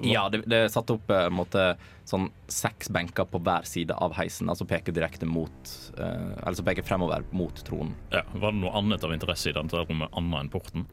Ja, 0.07 0.29
det, 0.33 0.43
det 0.51 0.57
er 0.65 0.69
satt 0.73 0.91
opp 0.95 1.11
eh, 1.11 1.27
en 1.27 1.35
måte, 1.37 1.65
sånn 2.09 2.29
seks 2.51 2.89
benker 2.93 3.27
på 3.31 3.41
hver 3.43 3.67
side 3.69 3.95
av 3.97 4.15
heisen, 4.19 4.49
altså 4.51 4.67
peker 4.67 4.93
direkte 4.97 5.27
mot 5.29 5.73
eh, 5.99 6.31
Eller 6.43 6.57
så 6.59 6.65
peker 6.67 6.87
fremover 6.87 7.25
mot 7.31 7.55
tronen. 7.67 7.93
Ja, 8.15 8.23
var 8.35 8.53
det 8.55 8.61
noe 8.63 8.73
annet 8.79 9.05
av 9.05 9.13
interesse 9.15 9.51
i 9.51 9.57
dette 9.57 9.85
rommet 9.85 10.11
annet 10.17 10.41
enn 10.45 10.53
porten? 10.53 10.87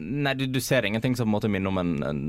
Nei, 0.00 0.34
du, 0.34 0.46
du 0.46 0.60
ser 0.64 0.86
ingenting 0.88 1.16
som 1.18 1.28
måte 1.28 1.48
minner 1.52 1.68
om 1.72 1.78
en, 1.82 1.90
en, 2.06 2.20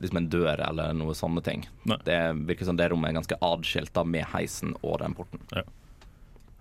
liksom 0.00 0.20
en 0.22 0.28
dør 0.32 0.62
eller 0.70 0.94
noe 0.96 1.14
sånne 1.16 1.42
ting. 1.44 1.66
Nei. 1.84 1.98
Det 2.06 2.20
virker 2.48 2.64
som 2.70 2.76
det 2.78 2.86
rommet 2.92 3.10
er 3.10 3.18
ganske 3.18 3.36
adskilt 3.44 3.92
da, 3.96 4.04
med 4.04 4.24
heisen 4.32 4.72
og 4.82 5.00
den 5.02 5.14
porten. 5.18 5.42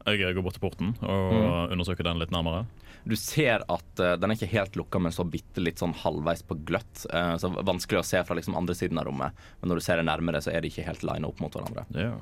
Jeg 0.05 0.35
går 0.37 0.43
bort 0.45 0.53
til 0.59 0.61
porten 0.65 0.91
og 1.01 1.31
Mm. 1.35 1.71
undersøker 1.77 2.03
den 2.05 2.19
litt 2.21 2.33
nærmere. 2.35 2.65
Du 3.05 3.15
ser 3.15 3.61
at 3.69 4.01
uh, 4.01 4.13
den 4.17 4.31
er 4.31 4.37
ikke 4.37 4.49
helt 4.49 4.77
lukka, 4.79 4.99
men 5.01 5.13
så 5.13 5.23
bitte 5.29 5.61
litt 5.61 5.81
sånn 5.81 5.93
halvveis 6.01 6.41
på 6.45 6.57
gløtt. 6.65 7.03
Uh, 7.13 7.35
så 7.41 7.51
vanskelig 7.53 8.01
å 8.01 8.05
se 8.07 8.21
fra 8.25 8.37
liksom 8.37 8.57
andre 8.57 8.75
siden 8.77 8.97
av 8.97 9.05
rommet. 9.05 9.43
Men 9.61 9.71
når 9.71 9.81
du 9.81 9.85
ser 9.85 10.01
det 10.01 10.07
nærmere, 10.09 10.41
så 10.41 10.53
er 10.53 10.65
de 10.65 10.71
ikke 10.73 10.87
helt 10.87 11.05
lina 11.05 11.29
opp 11.29 11.43
mot 11.43 11.53
hverandre. 11.53 11.85
Ja. 11.93 12.15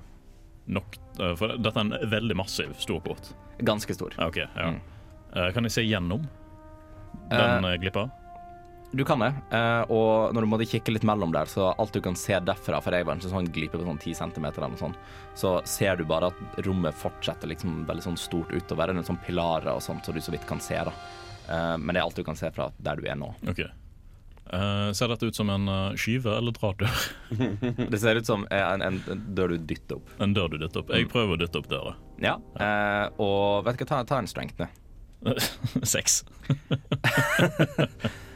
Nok, 0.76 0.98
uh, 1.22 1.32
for 1.40 1.56
dette 1.56 1.80
er 1.80 1.88
en 1.88 2.12
veldig 2.12 2.36
massiv, 2.40 2.76
stor 2.84 3.00
båt. 3.06 3.32
Ganske 3.64 3.96
stor. 3.96 4.18
Okay, 4.28 4.50
ja. 4.60 4.74
Mm. 4.76 4.82
Kan 5.56 5.66
jeg 5.66 5.74
se 5.74 5.82
gjennom 5.82 6.28
den 7.32 7.66
glippa? 7.82 8.04
Du 8.94 9.02
kan 9.06 9.24
det, 9.24 9.32
eh, 9.58 9.84
og 9.90 10.36
når 10.36 10.46
du 10.46 10.48
måtte 10.52 10.68
kikke 10.70 10.94
litt 10.94 11.06
mellom 11.08 11.32
der, 11.34 11.50
så 11.50 11.72
alt 11.72 11.96
du 11.96 12.02
kan 12.06 12.14
se 12.20 12.38
derfra, 12.46 12.78
for 12.78 12.94
jeg 12.94 13.08
var 13.08 13.18
en 13.18 13.24
sånn 13.26 13.48
glipe 13.50 13.80
på 13.80 13.86
sånn 13.88 13.98
10 13.98 14.20
cm 14.20 14.46
eller 14.52 14.70
noe 14.70 14.82
sånt, 14.82 15.00
så 15.34 15.56
ser 15.66 15.98
du 15.98 16.04
bare 16.06 16.30
at 16.30 16.60
rommet 16.68 16.94
fortsetter 17.02 17.50
liksom 17.50 17.88
veldig 17.90 18.06
sånn 18.06 18.20
stort 18.22 18.52
utover. 18.54 18.86
Det 18.86 18.94
er 18.94 19.00
noen 19.00 19.08
sånn 19.08 19.24
pilarer 19.26 19.72
og 19.74 19.82
sånt, 19.82 20.06
så 20.06 20.14
du 20.14 20.22
så 20.22 20.36
vidt 20.36 20.46
kan 20.46 20.62
se, 20.62 20.78
da. 20.78 20.94
Eh, 21.50 21.72
men 21.82 21.90
det 21.90 22.04
er 22.04 22.06
alt 22.06 22.22
du 22.22 22.28
kan 22.28 22.38
se 22.38 22.52
fra 22.54 22.70
der 22.78 23.02
du 23.02 23.10
er 23.10 23.18
nå. 23.18 23.32
Okay. 23.50 23.72
Uh, 24.54 24.92
ser 24.94 25.10
dette 25.10 25.26
ut 25.26 25.38
som 25.38 25.50
en 25.50 25.66
uh, 25.72 25.96
skyve 25.98 26.36
eller 26.38 26.54
draddør? 26.54 26.98
Det 27.94 27.98
ser 27.98 28.20
ut 28.20 28.28
som 28.28 28.44
en, 28.52 28.84
en, 28.86 29.00
en 29.10 29.24
dør 29.34 29.56
du 29.56 29.64
dytter 29.72 29.98
opp. 29.98 30.12
En 30.22 30.36
dør 30.36 30.52
du 30.54 30.60
dytter 30.62 30.84
opp? 30.84 30.92
Jeg 30.94 31.08
prøver 31.10 31.34
å 31.34 31.40
dytte 31.42 31.64
opp 31.64 31.72
døra. 31.72 31.96
Ja, 32.22 32.36
eh, 32.62 33.08
og 33.24 33.66
vet 33.66 33.80
du 33.80 33.88
hva, 33.88 33.90
ta, 33.90 34.04
ta 34.12 34.22
en 34.22 34.30
strength 34.30 34.62
ned. 34.62 34.70
Seks. 35.96 36.22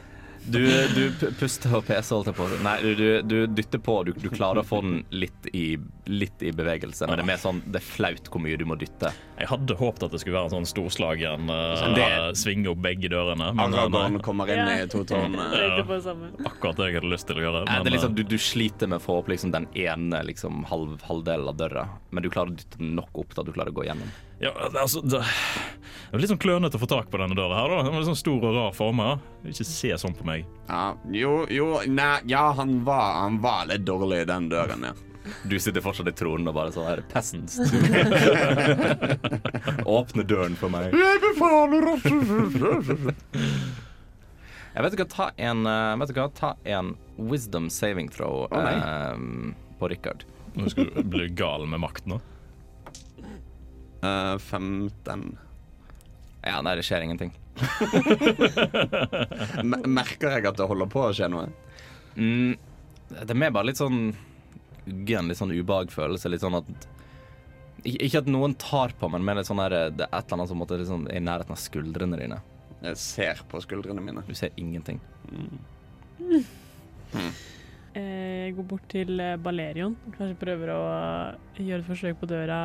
Du, 0.48 0.62
du 0.94 1.26
puster 1.38 1.74
og 1.76 1.84
peser, 1.88 2.14
holdt 2.16 2.30
jeg 2.30 2.36
på 2.38 2.44
å 2.46 2.48
si. 2.50 2.58
Nei, 2.64 2.74
du, 2.82 2.90
du, 2.96 3.06
du 3.28 3.36
dytter 3.58 3.80
på, 3.84 3.98
du, 4.08 4.12
du 4.16 4.28
klarer 4.32 4.62
å 4.62 4.66
få 4.66 4.80
den 4.84 5.02
litt 5.12 5.48
i, 5.52 5.76
litt 6.08 6.42
i 6.44 6.52
bevegelse, 6.56 7.08
men 7.08 7.20
det 7.20 7.24
er 7.26 7.28
mer 7.28 7.40
sånn 7.42 7.60
det 7.66 7.82
er 7.82 7.84
flaut 7.84 8.30
hvor 8.32 8.42
mye 8.44 8.56
du 8.60 8.64
må 8.68 8.78
dytte. 8.80 9.10
Jeg 9.38 9.50
hadde 9.50 9.76
håpet 9.78 10.06
at 10.08 10.14
det 10.14 10.20
skulle 10.22 10.38
være 10.38 10.50
en 10.50 10.54
sånn 10.56 10.68
storslagen 10.70 11.52
uh, 11.52 11.84
Det- 11.96 12.38
svinge 12.40 12.72
opp 12.72 12.80
begge 12.84 13.10
dørene. 13.12 13.50
Men 13.58 13.76
eh, 13.76 14.18
kommer 14.24 14.50
inn 14.52 14.72
i 14.72 14.78
to 14.90 15.04
tårn. 15.08 15.36
Det 15.38 16.00
samme. 16.04 16.32
akkurat 16.48 16.80
det 16.80 16.88
jeg 16.90 16.98
hadde 17.00 17.12
lyst 17.12 17.28
til 17.28 17.40
å 17.40 17.44
gjøre. 17.44 17.64
Men, 17.68 17.84
det 17.84 17.92
er 17.92 17.96
liksom, 17.98 18.14
eh, 18.16 18.22
du, 18.22 18.24
du 18.32 18.38
sliter 18.42 18.90
med 18.90 19.02
å 19.02 19.04
få 19.04 19.18
opp 19.22 19.28
liksom 19.32 19.52
den 19.54 19.68
ene 19.78 20.22
liksom, 20.26 20.64
halv, 20.70 20.96
halvdelen 21.08 21.52
av 21.52 21.60
døra, 21.60 21.84
men 22.10 22.24
du 22.24 22.30
klarer 22.32 22.54
å 22.54 22.58
dytte 22.58 22.80
den 22.80 22.96
nok 22.98 23.22
opp 23.24 23.34
til 23.36 23.44
at 23.44 23.50
du 23.50 23.54
klarer 23.56 23.74
å 23.74 23.78
gå 23.78 23.86
gjennom. 23.90 24.10
Ja, 24.40 24.52
det, 24.72 24.78
altså, 24.78 25.00
det, 25.02 25.22
det 26.08 26.16
er 26.16 26.22
litt 26.22 26.30
sånn 26.30 26.40
klønete 26.40 26.78
å 26.78 26.80
få 26.80 26.88
tak 26.90 27.10
på 27.10 27.18
denne 27.20 27.36
døra 27.36 27.58
her. 27.58 27.72
da 27.72 27.82
Den 27.82 27.92
var 27.92 28.00
litt 28.00 28.08
sånn 28.08 28.20
stor 28.20 28.44
og 28.48 28.54
rar 28.54 28.76
former. 28.76 29.18
Ikke 29.44 29.66
se 29.66 29.90
sånn 30.00 30.14
på 30.16 30.24
meg. 30.28 30.46
Ja, 30.70 30.94
jo, 31.12 31.42
jo, 31.52 31.66
nei, 31.90 32.14
ja, 32.30 32.46
han 32.56 32.78
var, 32.86 33.24
han 33.24 33.42
var 33.44 33.66
litt 33.68 33.84
dårlig 33.88 34.22
i 34.22 34.28
den 34.30 34.48
døren, 34.52 34.86
ja. 34.88 34.94
Du 35.44 35.58
sitter 35.60 35.84
fortsatt 35.84 36.08
i 36.08 36.14
tronen 36.16 36.48
og 36.48 36.54
bare 36.56 36.72
sånn 36.72 36.86
her 36.88 37.02
Peasants. 37.10 37.58
Åpne 39.98 40.24
døren 40.24 40.56
for 40.56 40.72
meg. 40.72 40.94
Jeg 40.96 41.20
befaler 41.26 41.90
at 41.92 42.08
Jeg 44.72 44.86
vet 44.86 44.96
ikke, 44.96 45.08
ta 45.12 45.28
en, 45.36 45.66
eh, 45.68 45.92
vet 46.00 46.14
du 46.14 46.22
hva, 46.22 46.30
ta 46.32 46.54
en 46.64 46.94
wisdom 47.18 47.68
saving 47.72 48.08
throw 48.14 48.46
oh, 48.46 48.64
eh, 48.64 49.14
på 49.76 49.92
Richard. 49.92 50.24
Nå 50.56 50.72
skal 50.72 50.88
du 50.94 51.02
bli 51.04 51.28
gal 51.36 51.68
med 51.68 51.82
makt 51.84 52.08
nå. 52.08 52.22
Uh, 54.04 54.36
15. 54.38 55.38
Ja, 56.46 56.60
nei, 56.62 56.74
det 56.78 56.84
skjer 56.86 57.04
ingenting. 57.06 57.32
Merker 59.98 60.36
jeg 60.36 60.46
at 60.46 60.58
det 60.60 60.68
holder 60.70 60.90
på 60.92 61.02
å 61.08 61.14
skje 61.16 61.28
noe? 61.32 61.48
Mm, 62.18 62.54
det 63.10 63.26
er 63.34 63.40
mer 63.40 63.54
bare 63.54 63.70
litt 63.70 63.80
sånn 63.80 64.12
uggen, 64.88 65.28
litt 65.30 65.40
sånn 65.40 65.54
ubehagfølelse. 65.54 66.30
Litt 66.32 66.44
sånn 66.44 66.58
at 66.60 66.70
ikke, 67.86 68.22
at 68.22 68.30
noen 68.30 68.54
tar 68.58 68.94
på 68.98 69.08
meg, 69.12 69.22
men 69.22 69.38
det 69.38 69.44
er, 69.44 69.48
sånn 69.48 69.60
der, 69.62 69.76
det 69.94 70.06
er 70.06 70.14
et 70.18 70.24
eller 70.26 70.38
annet 70.40 70.50
som 70.50 70.58
måtte 70.62 70.78
liksom, 70.80 71.06
er 71.10 71.20
i 71.20 71.24
nærheten 71.24 71.54
av 71.54 71.60
skuldrene 71.62 72.18
dine. 72.20 72.40
Jeg 72.82 72.98
ser 73.02 73.42
på 73.50 73.60
skuldrene 73.62 74.02
mine. 74.02 74.22
Du 74.26 74.34
ser 74.38 74.54
ingenting. 74.60 75.00
Eh, 77.08 77.32
Jeg 77.94 78.54
går 78.56 78.66
bort 78.70 78.86
til 78.90 79.18
eh, 79.22 79.36
Balerion. 79.42 79.96
Kanskje 80.14 80.38
prøver 80.38 80.72
å 80.74 80.80
eh, 80.92 81.62
gjøre 81.64 81.82
et 81.82 81.88
forsøk 81.90 82.20
på 82.20 82.30
døra. 82.30 82.60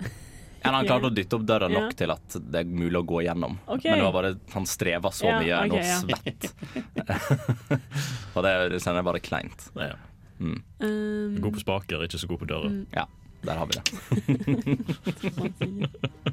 Han 0.74 0.86
klarte 0.88 1.10
å 1.10 1.14
dytte 1.14 1.36
opp 1.38 1.44
døra 1.46 1.68
nok 1.70 1.94
til 1.98 2.10
at 2.14 2.36
det 2.40 2.62
er 2.62 2.66
mulig 2.70 2.98
å 3.00 3.04
gå 3.06 3.22
gjennom. 3.26 3.58
Okay. 3.66 3.90
Men 3.90 4.00
det 4.00 4.06
var 4.08 4.16
bare, 4.16 4.32
han 4.54 4.66
streva 4.66 5.12
så 5.14 5.30
mye, 5.30 5.46
ja. 5.70 6.00
svett. 6.00 6.50
og 8.34 8.40
det, 8.46 8.52
det 8.74 8.80
kjenner 8.82 9.00
jeg 9.00 9.08
bare 9.10 9.22
kleint. 9.24 9.68
Ja. 9.78 9.94
Mm. 10.40 10.58
Um, 10.78 11.36
God 11.40 11.54
på 11.56 11.60
spaker, 11.64 12.04
ikke 12.04 12.20
så 12.20 12.28
god 12.30 12.42
på 12.42 12.50
dører. 12.50 12.72
Ja, 12.92 13.06
der 13.46 13.56
har 13.62 13.66
vi 13.70 13.72
det. 13.78 13.84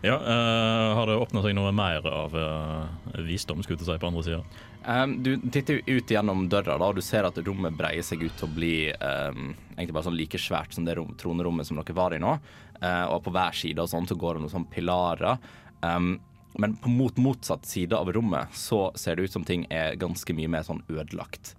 Ja, 0.00 0.14
uh, 0.14 0.94
Har 0.94 1.06
det 1.06 1.16
åpna 1.18 1.42
seg 1.42 1.56
noe 1.58 1.72
mer 1.74 2.04
av 2.06 2.34
uh, 2.38 2.86
visdom 3.26 3.64
skulle 3.64 3.80
jeg 3.80 3.88
si, 3.88 3.96
på 3.98 4.10
andre 4.10 4.22
sida? 4.22 4.42
Um, 4.86 5.16
du 5.26 5.32
titter 5.50 5.80
ut 5.86 6.10
gjennom 6.10 6.44
døra, 6.50 6.76
da, 6.78 6.86
og 6.86 6.98
du 6.98 7.02
ser 7.02 7.26
at 7.26 7.38
rommet 7.42 7.74
breier 7.76 8.06
seg 8.06 8.22
ut 8.22 8.36
til 8.38 8.46
å 8.46 8.54
bli 8.54 8.74
um, 8.94 9.50
egentlig 9.74 9.96
bare 9.96 10.06
sånn 10.06 10.18
like 10.18 10.38
svært 10.38 10.76
som 10.76 10.86
det 10.86 10.94
rom, 11.00 11.16
tronerommet 11.18 11.66
som 11.66 11.80
dere 11.80 11.98
var 11.98 12.14
i 12.14 12.22
nå. 12.22 12.36
Uh, 12.78 13.06
og 13.10 13.24
på 13.26 13.34
hver 13.34 13.56
side 13.58 13.82
og 13.82 13.90
sånn 13.90 14.06
så 14.08 14.16
går 14.18 14.36
det 14.36 14.44
noen 14.44 14.54
sånne 14.54 14.72
pilarer. 14.72 15.40
Um, 15.82 16.16
men 16.58 16.76
på 16.80 16.90
mot 16.90 17.16
motsatt 17.22 17.66
side 17.66 17.96
av 17.96 18.10
rommet 18.12 18.54
så 18.56 18.88
ser 18.98 19.16
det 19.16 19.28
ut 19.28 19.34
som 19.34 19.44
ting 19.46 19.66
er 19.70 19.98
ganske 20.00 20.34
mye 20.34 20.50
mer 20.50 20.64
sånn 20.66 20.82
ødelagt. 20.90 21.54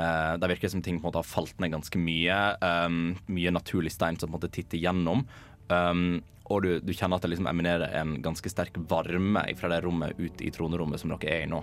Uh, 0.00 0.34
det 0.40 0.50
virker 0.54 0.72
som 0.72 0.82
ting 0.82 0.98
på 0.98 1.06
en 1.06 1.10
måte 1.10 1.22
har 1.22 1.28
falt 1.28 1.60
ned 1.62 1.72
ganske 1.74 2.00
mye. 2.00 2.38
Um, 2.60 3.14
mye 3.32 3.54
naturlig 3.54 3.94
stein 3.94 4.18
som 4.18 4.28
på 4.28 4.34
en 4.34 4.38
måte 4.40 4.52
titter 4.52 4.80
gjennom. 4.82 5.24
Um, 5.68 6.20
og 6.50 6.64
du, 6.64 6.70
du 6.82 6.92
kjenner 6.92 7.16
at 7.16 7.24
det 7.24 7.32
liksom 7.32 7.48
eminerer 7.48 7.94
en 8.00 8.16
ganske 8.24 8.50
sterk 8.50 8.76
varme 8.90 9.44
fra 9.56 9.70
det 9.72 9.80
rommet 9.84 10.18
ut 10.18 10.42
i 10.42 10.50
tronerommet 10.52 11.00
som 11.00 11.12
dere 11.14 11.30
er 11.30 11.46
i 11.46 11.50
nå. 11.50 11.62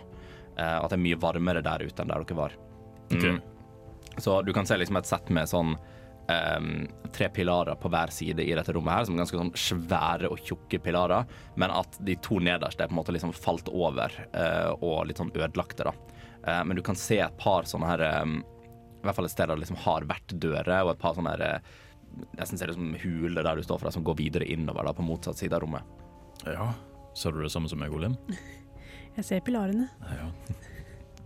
Uh, 0.57 0.79
at 0.79 0.89
det 0.89 0.97
er 0.97 1.05
mye 1.05 1.19
varmere 1.21 1.65
der 1.65 1.85
ute 1.85 2.03
enn 2.03 2.11
der 2.13 2.25
dere 2.25 2.39
var. 2.39 2.57
Mm. 3.09 3.17
Okay. 3.17 3.37
Så 4.19 4.41
du 4.41 4.53
kan 4.55 4.67
se 4.67 4.77
liksom 4.77 4.97
et 4.99 5.09
sett 5.09 5.29
med 5.33 5.49
sånn 5.49 5.75
ehm, 6.31 6.87
tre 7.15 7.29
pilarer 7.33 7.75
på 7.75 7.89
hver 7.91 8.11
side 8.13 8.43
i 8.43 8.53
dette 8.55 8.73
rommet 8.75 8.93
her, 8.93 9.07
som 9.07 9.15
er 9.15 9.23
ganske 9.23 9.39
sånn 9.39 9.51
svære 9.57 10.29
og 10.31 10.41
tjukke 10.45 10.79
pilarer, 10.83 11.27
men 11.59 11.73
at 11.73 11.97
de 12.05 12.15
to 12.23 12.39
nederste 12.43 12.85
er 12.85 12.91
på 12.91 12.95
en 12.95 13.01
måte 13.01 13.15
liksom 13.15 13.33
falt 13.35 13.69
over 13.71 14.13
uh, 14.35 14.71
og 14.77 15.09
litt 15.09 15.19
sånn 15.21 15.33
ødelagte, 15.35 15.89
da. 15.89 15.93
Uh, 16.45 16.63
men 16.69 16.79
du 16.79 16.83
kan 16.85 16.97
se 16.97 17.19
et 17.23 17.37
par 17.41 17.67
sånne 17.67 17.89
her 17.89 18.03
um, 18.23 18.39
I 19.01 19.07
hvert 19.07 19.17
fall 19.17 19.27
et 19.27 19.33
sted 19.33 19.49
der 19.49 19.57
det 19.57 19.65
liksom 19.65 19.81
har 19.83 20.07
vært 20.09 20.35
dører, 20.43 20.83
og 20.83 20.93
et 20.93 21.01
par 21.01 21.17
sånne 21.17 21.35
her 21.35 21.45
eh, 21.47 21.73
Nesten 22.39 22.57
ser 22.57 22.67
det 22.67 22.73
ut 22.73 22.79
som 22.79 22.95
huler 23.03 23.45
der 23.45 23.59
du 23.59 23.63
står 23.63 23.83
fra, 23.83 23.91
som 23.93 24.03
går 24.03 24.17
videre 24.17 24.47
innover 24.49 24.87
da, 24.87 24.95
på 24.97 25.05
motsatt 25.05 25.37
side 25.37 25.53
av 25.53 25.61
rommet. 25.61 25.85
Ja. 26.47 26.71
Ser 27.15 27.35
du 27.35 27.43
det 27.43 27.51
samme 27.53 27.69
som 27.69 27.79
meg, 27.79 27.93
Olim? 27.93 28.15
Jeg 29.17 29.27
ser 29.27 29.43
pilarene. 29.45 29.85
Ja. 30.09 30.31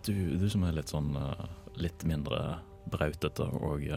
Du, 0.03 0.13
du 0.35 0.43
som 0.51 0.65
er 0.67 0.75
litt 0.75 0.91
sånn 0.91 1.13
litt 1.79 2.03
mindre 2.05 2.59
brautete 2.91 3.47
og 3.63 3.87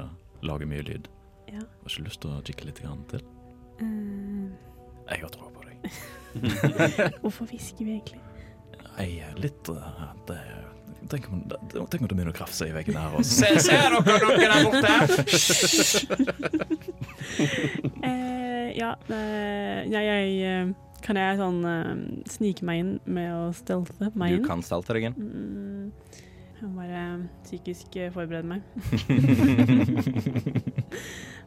lager 0.49 0.67
mye 0.71 0.85
lyd. 0.87 1.09
Ja. 1.53 1.61
Har 1.63 1.91
ikke 1.93 2.07
lyst 2.09 2.21
til 2.25 2.31
å 2.35 2.41
kikke 2.47 2.69
litt 2.71 2.81
grann 2.83 3.03
til? 3.11 3.23
Eh, 3.81 4.47
Jeg 5.13 5.23
har 5.23 5.31
tro 5.35 5.51
på 5.55 5.67
deg. 5.67 5.77
hvorfor 7.23 7.47
hvisker 7.51 7.85
vi 7.87 7.99
egentlig? 7.99 8.23
Er 8.99 9.35
litt 9.37 9.69
uh, 9.69 10.09
det, 10.27 10.39
Tenk 11.11 11.27
om, 11.31 11.43
det- 11.47 11.59
tenk 11.93 12.01
om 12.03 12.09
det 12.09 12.15
begynner 12.17 12.33
å 12.33 12.35
krafse 12.35 12.67
i 12.67 12.73
veggen 12.75 12.97
her. 12.99 13.13
Se, 13.23 13.51
ser 13.63 13.93
dere 14.03 14.25
noen 14.25 14.41
der 14.41 14.53
borte? 14.65 14.95
uh, 18.03 18.69
ja, 18.81 18.91
eh, 19.13 19.85
ja, 19.93 20.01
jeg 20.03 20.27
eh, 20.43 20.73
Kan 21.07 21.19
jeg 21.21 21.39
sånn 21.39 21.61
eh, 21.71 21.93
snike 22.33 22.65
meg 22.67 22.81
inn 22.83 22.93
med 23.05 23.29
å 23.31 23.43
stelte 23.55 24.09
meg 24.19 24.33
inn? 24.39 24.41
Du 24.43 24.49
kan 24.49 24.65
stelte 24.67 24.97
deg 24.97 25.05
inn. 25.11 25.17
Mm, 25.21 25.66
jeg 26.57 26.69
må 26.71 26.81
bare 26.81 27.01
psykisk 27.45 27.97
eh, 28.01 28.09
forberede 28.15 28.49
meg. 28.49 28.61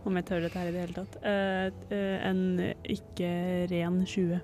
Om 0.08 0.16
jeg 0.16 0.26
tør 0.30 0.42
dette 0.46 0.60
her 0.62 0.70
i 0.70 0.74
det 0.74 0.82
hele 0.86 0.96
tatt. 0.96 1.14
Eh, 1.28 1.68
eh, 1.92 2.18
en 2.30 2.42
ikke 2.88 3.30
ren 3.72 3.98
20. 4.08 4.40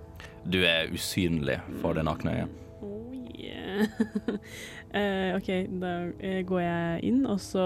Du 0.51 0.59
er 0.67 0.91
usynlig 0.93 1.57
for 1.81 1.95
det 1.97 2.03
nakne 2.07 2.33
øyet. 2.39 2.49
Oh, 2.85 3.13
yeah. 3.37 3.85
Eh, 4.95 5.33
OK, 5.35 5.47
da 5.81 5.89
eh, 6.23 6.37
går 6.47 6.61
jeg 6.61 7.01
inn, 7.09 7.17
og 7.27 7.39
så 7.43 7.63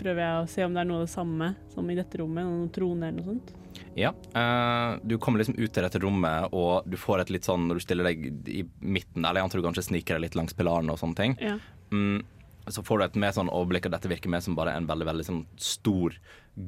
prøver 0.00 0.22
jeg 0.22 0.36
å 0.38 0.46
se 0.48 0.64
om 0.64 0.72
det 0.72 0.80
er 0.80 0.86
noe 0.88 1.02
av 1.02 1.04
det 1.04 1.12
samme 1.12 1.48
som 1.74 1.90
i 1.92 1.96
dette 1.98 2.16
rommet. 2.22 2.46
Noen 2.48 2.70
troner 2.72 3.10
eller 3.10 3.20
noe 3.20 3.34
sånt. 3.34 3.50
Ja, 3.98 4.14
Uh, 4.32 4.96
du 5.04 5.18
kommer 5.20 5.42
liksom 5.42 5.58
ut 5.58 5.74
til 5.76 5.84
dette 5.84 6.00
rommet, 6.00 6.48
og 6.56 6.88
du 6.88 6.96
får 6.96 7.20
et 7.26 7.32
litt 7.34 7.44
sånn 7.44 7.66
Når 7.68 7.80
du 7.80 7.84
stiller 7.84 8.08
deg 8.08 8.22
i 8.48 8.62
midten, 8.80 9.20
eller 9.26 9.42
jeg 9.42 9.46
antar 9.50 9.60
du 9.60 9.66
kanskje 9.66 9.84
sniker 9.90 10.16
deg 10.16 10.24
litt 10.24 10.38
langs 10.40 10.56
pilaren 10.56 10.88
og 10.94 10.98
sånne 11.02 11.18
ting, 11.20 11.36
Ja. 11.42 11.58
mm, 11.92 12.22
så 12.66 12.82
får 12.84 12.98
du 12.98 13.04
et 13.04 13.18
mer 13.22 13.32
sånn 13.34 13.50
overblikk, 13.50 13.88
og 13.88 13.94
dette 13.94 14.10
virker 14.10 14.32
mer 14.32 14.42
som 14.44 14.56
bare 14.58 14.74
en 14.76 14.88
veldig 14.88 15.06
veldig 15.08 15.26
sånn 15.26 15.40
stor 15.60 16.16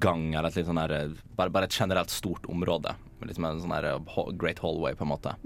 gang, 0.03 0.31
eller 0.33 0.49
et 0.49 0.57
litt 0.61 0.69
sånn 0.69 0.81
her, 0.81 1.13
bare, 1.37 1.53
bare 1.53 1.69
et 1.69 1.77
generelt 1.77 2.11
stort 2.11 2.47
område. 2.51 2.95
Liksom 3.23 3.47
en 3.47 3.61
sånn 3.63 3.75
her 3.77 3.91
great 4.41 4.63
hallway, 4.65 4.97
på 4.99 5.07
en 5.07 5.13
måte. 5.13 5.37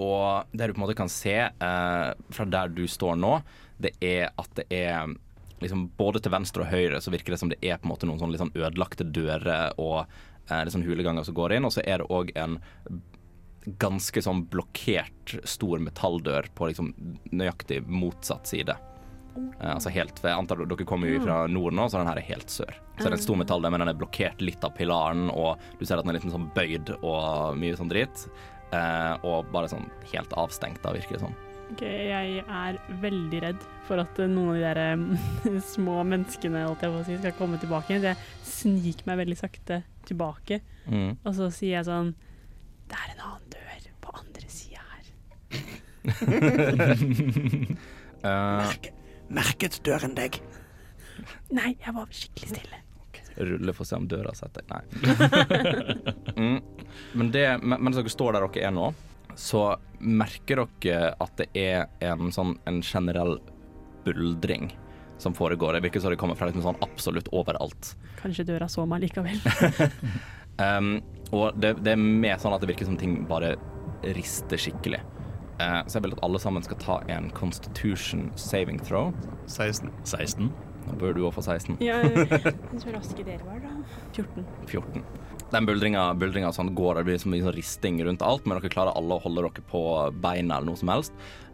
Og 0.00 0.48
det 0.52 0.66
du 0.66 0.74
på 0.74 0.80
en 0.80 0.86
måte 0.86 0.98
kan 0.98 1.12
se 1.12 1.36
eh, 1.36 2.08
fra 2.32 2.48
der 2.48 2.72
du 2.72 2.86
står 2.88 3.18
nå, 3.20 3.36
det 3.82 3.92
er 4.00 4.30
at 4.40 4.50
det 4.56 4.66
er 4.72 5.12
liksom 5.62 5.90
både 5.98 6.22
til 6.22 6.32
venstre 6.34 6.64
og 6.64 6.72
høyre 6.72 6.98
så 7.02 7.12
virker 7.14 7.34
det 7.34 7.38
som 7.38 7.50
det 7.52 7.60
er 7.62 7.78
på 7.78 7.86
en 7.86 7.92
måte 7.92 8.08
noen 8.08 8.18
sånn 8.18 8.34
sånn 8.40 8.56
ødelagte 8.56 9.06
dører 9.06 9.76
og 9.78 10.06
eh, 10.48 10.64
sånn 10.72 10.86
huleganger 10.86 11.28
som 11.28 11.36
går 11.36 11.58
inn, 11.58 11.68
og 11.68 11.74
så 11.76 11.84
er 11.84 12.02
det 12.02 12.10
òg 12.10 12.32
en 12.34 12.58
ganske 13.78 14.22
sånn 14.24 14.46
blokkert 14.50 15.36
stor 15.46 15.78
metalldør 15.78 16.48
på 16.56 16.70
liksom 16.70 16.90
nøyaktig 17.30 17.82
motsatt 17.86 18.50
side. 18.50 18.74
Eh, 19.36 19.70
altså 19.74 19.90
helt, 19.94 20.18
for 20.18 20.28
jeg 20.28 20.38
antar 20.42 20.60
Dere 20.66 20.84
kommer 20.88 21.08
jo 21.08 21.20
fra 21.24 21.46
nord 21.50 21.72
nå, 21.76 21.86
så 21.90 21.98
den 22.02 22.08
her 22.10 22.20
er 22.20 22.26
helt 22.28 22.50
sør. 22.52 22.72
Så 22.98 23.04
det 23.04 23.10
er 23.12 23.16
en 23.18 23.22
stor 23.24 23.38
metalldør, 23.40 23.70
men 23.74 23.80
den 23.84 23.92
er 23.92 23.98
blokkert 23.98 24.40
litt 24.44 24.64
av 24.66 24.74
pilaren, 24.76 25.28
og 25.32 25.58
du 25.78 25.84
ser 25.86 25.96
at 25.98 26.04
den 26.04 26.12
er 26.14 26.18
litt 26.20 26.26
sånn 26.32 26.50
bøyd 26.56 26.92
og 27.00 27.56
mye 27.60 27.76
sånn 27.78 27.90
dritt. 27.92 28.26
Eh, 28.72 29.14
og 29.28 29.48
bare 29.52 29.68
sånn 29.72 29.88
helt 30.12 30.32
avstengt, 30.40 30.80
da, 30.84 30.92
virker 30.96 31.16
det 31.18 31.24
sånn. 31.24 31.36
Ok, 31.72 31.82
Jeg 31.88 32.42
er 32.44 32.78
veldig 33.00 33.40
redd 33.40 33.62
for 33.88 33.96
at 34.02 34.18
eh, 34.20 34.28
noen 34.28 34.50
av 34.50 34.56
de 34.56 34.62
der 34.66 35.60
små 35.74 36.02
menneskene 36.04 36.66
si, 37.06 37.16
skal 37.16 37.32
komme 37.38 37.56
tilbake. 37.62 37.96
Så 38.00 38.10
jeg 38.12 38.16
sniker 38.44 39.08
meg 39.08 39.22
veldig 39.24 39.38
sakte 39.40 39.82
tilbake, 40.08 40.60
Mm. 40.82 41.12
og 41.22 41.30
så 41.36 41.46
sier 41.54 41.76
jeg 41.76 41.84
sånn 41.86 42.08
Det 42.90 42.96
er 42.98 43.12
en 43.12 43.20
annen 43.22 43.50
dør 43.54 43.84
på 44.02 44.10
andre 44.18 44.48
sida 44.50 44.82
her. 44.90 45.06
Eh, 48.22 48.74
Merket 49.32 49.78
døren 49.86 50.16
deg? 50.16 50.38
Nei, 51.54 51.74
jeg 51.80 51.94
var 51.96 52.10
skikkelig 52.12 52.50
stille. 52.52 52.80
rulle 53.36 53.72
for 53.72 53.84
å 53.84 53.88
se 53.88 53.96
om 53.96 54.08
døra 54.08 54.34
setter 54.36 54.66
Nei. 54.68 54.82
mm. 56.42 56.58
Men 57.16 57.32
det, 57.32 57.46
mens 57.62 57.96
dere 57.96 58.12
står 58.12 58.36
der 58.36 58.46
dere 58.46 58.68
er 58.68 58.74
nå, 58.76 58.90
så 59.38 59.70
merker 59.98 60.64
dere 60.82 61.14
at 61.22 61.34
det 61.40 61.48
er 61.56 61.88
en 62.04 62.32
sånn 62.34 62.58
en 62.68 62.82
generell 62.84 63.38
buldring 64.04 64.72
som 65.22 65.34
foregår. 65.34 65.78
Det 65.78 65.86
virker 65.86 66.02
som 66.02 66.12
det 66.12 66.20
kommer 66.20 66.36
fra 66.36 66.50
liksom 66.50 66.66
sånn 66.66 66.82
absolutt 66.84 67.30
overalt. 67.32 67.94
Kanskje 68.20 68.48
døra 68.52 68.68
så 68.68 68.84
meg 68.88 69.06
likevel. 69.06 69.40
Um, 70.60 70.98
og 71.32 71.56
det, 71.56 71.78
det 71.80 71.94
er 71.94 72.00
mer 72.00 72.36
sånn 72.38 72.52
at 72.52 72.60
det 72.62 72.68
virker 72.68 72.84
som 72.84 72.98
ting 73.00 73.22
bare 73.26 73.54
rister 74.14 74.60
skikkelig. 74.60 75.00
Eh, 75.60 75.80
så 75.86 75.98
jeg 75.98 76.06
vil 76.06 76.14
at 76.16 76.22
alle 76.26 76.40
sammen 76.42 76.64
skal 76.64 76.80
ta 76.82 76.98
en 77.12 77.30
constitution 77.36 78.30
saving 78.40 78.80
throw. 78.82 79.12
16. 79.46 79.90
16. 80.04 80.52
Nå 80.82 80.96
bør 80.98 81.14
du 81.14 81.24
òg 81.26 81.34
få 81.36 81.44
16. 81.44 81.76
Ja, 81.84 82.00
så 82.02 82.92
raske 82.96 83.26
dere 83.26 83.44
var, 83.46 83.60
da. 83.62 83.74
14. 84.16 84.46
14. 84.66 85.04
Den 85.52 85.68
buldringa, 85.68 86.06
buldringa 86.16 86.48
sånn 86.56 86.72
går, 86.74 86.96
det 86.96 87.04
blir 87.10 87.20
så 87.20 87.28
mye 87.28 87.44
sånn 87.44 87.54
risting 87.54 88.00
rundt 88.06 88.24
alt, 88.24 88.46
men 88.48 88.56
dere 88.56 88.72
klarer 88.72 88.96
alle 88.96 89.18
å 89.18 89.22
holde 89.22 89.44
dere 89.44 89.64
på 89.68 89.82
beina 90.24 90.56
eller 90.56 90.72
noe 90.72 90.80
som 90.80 90.90
helst. 90.90 91.12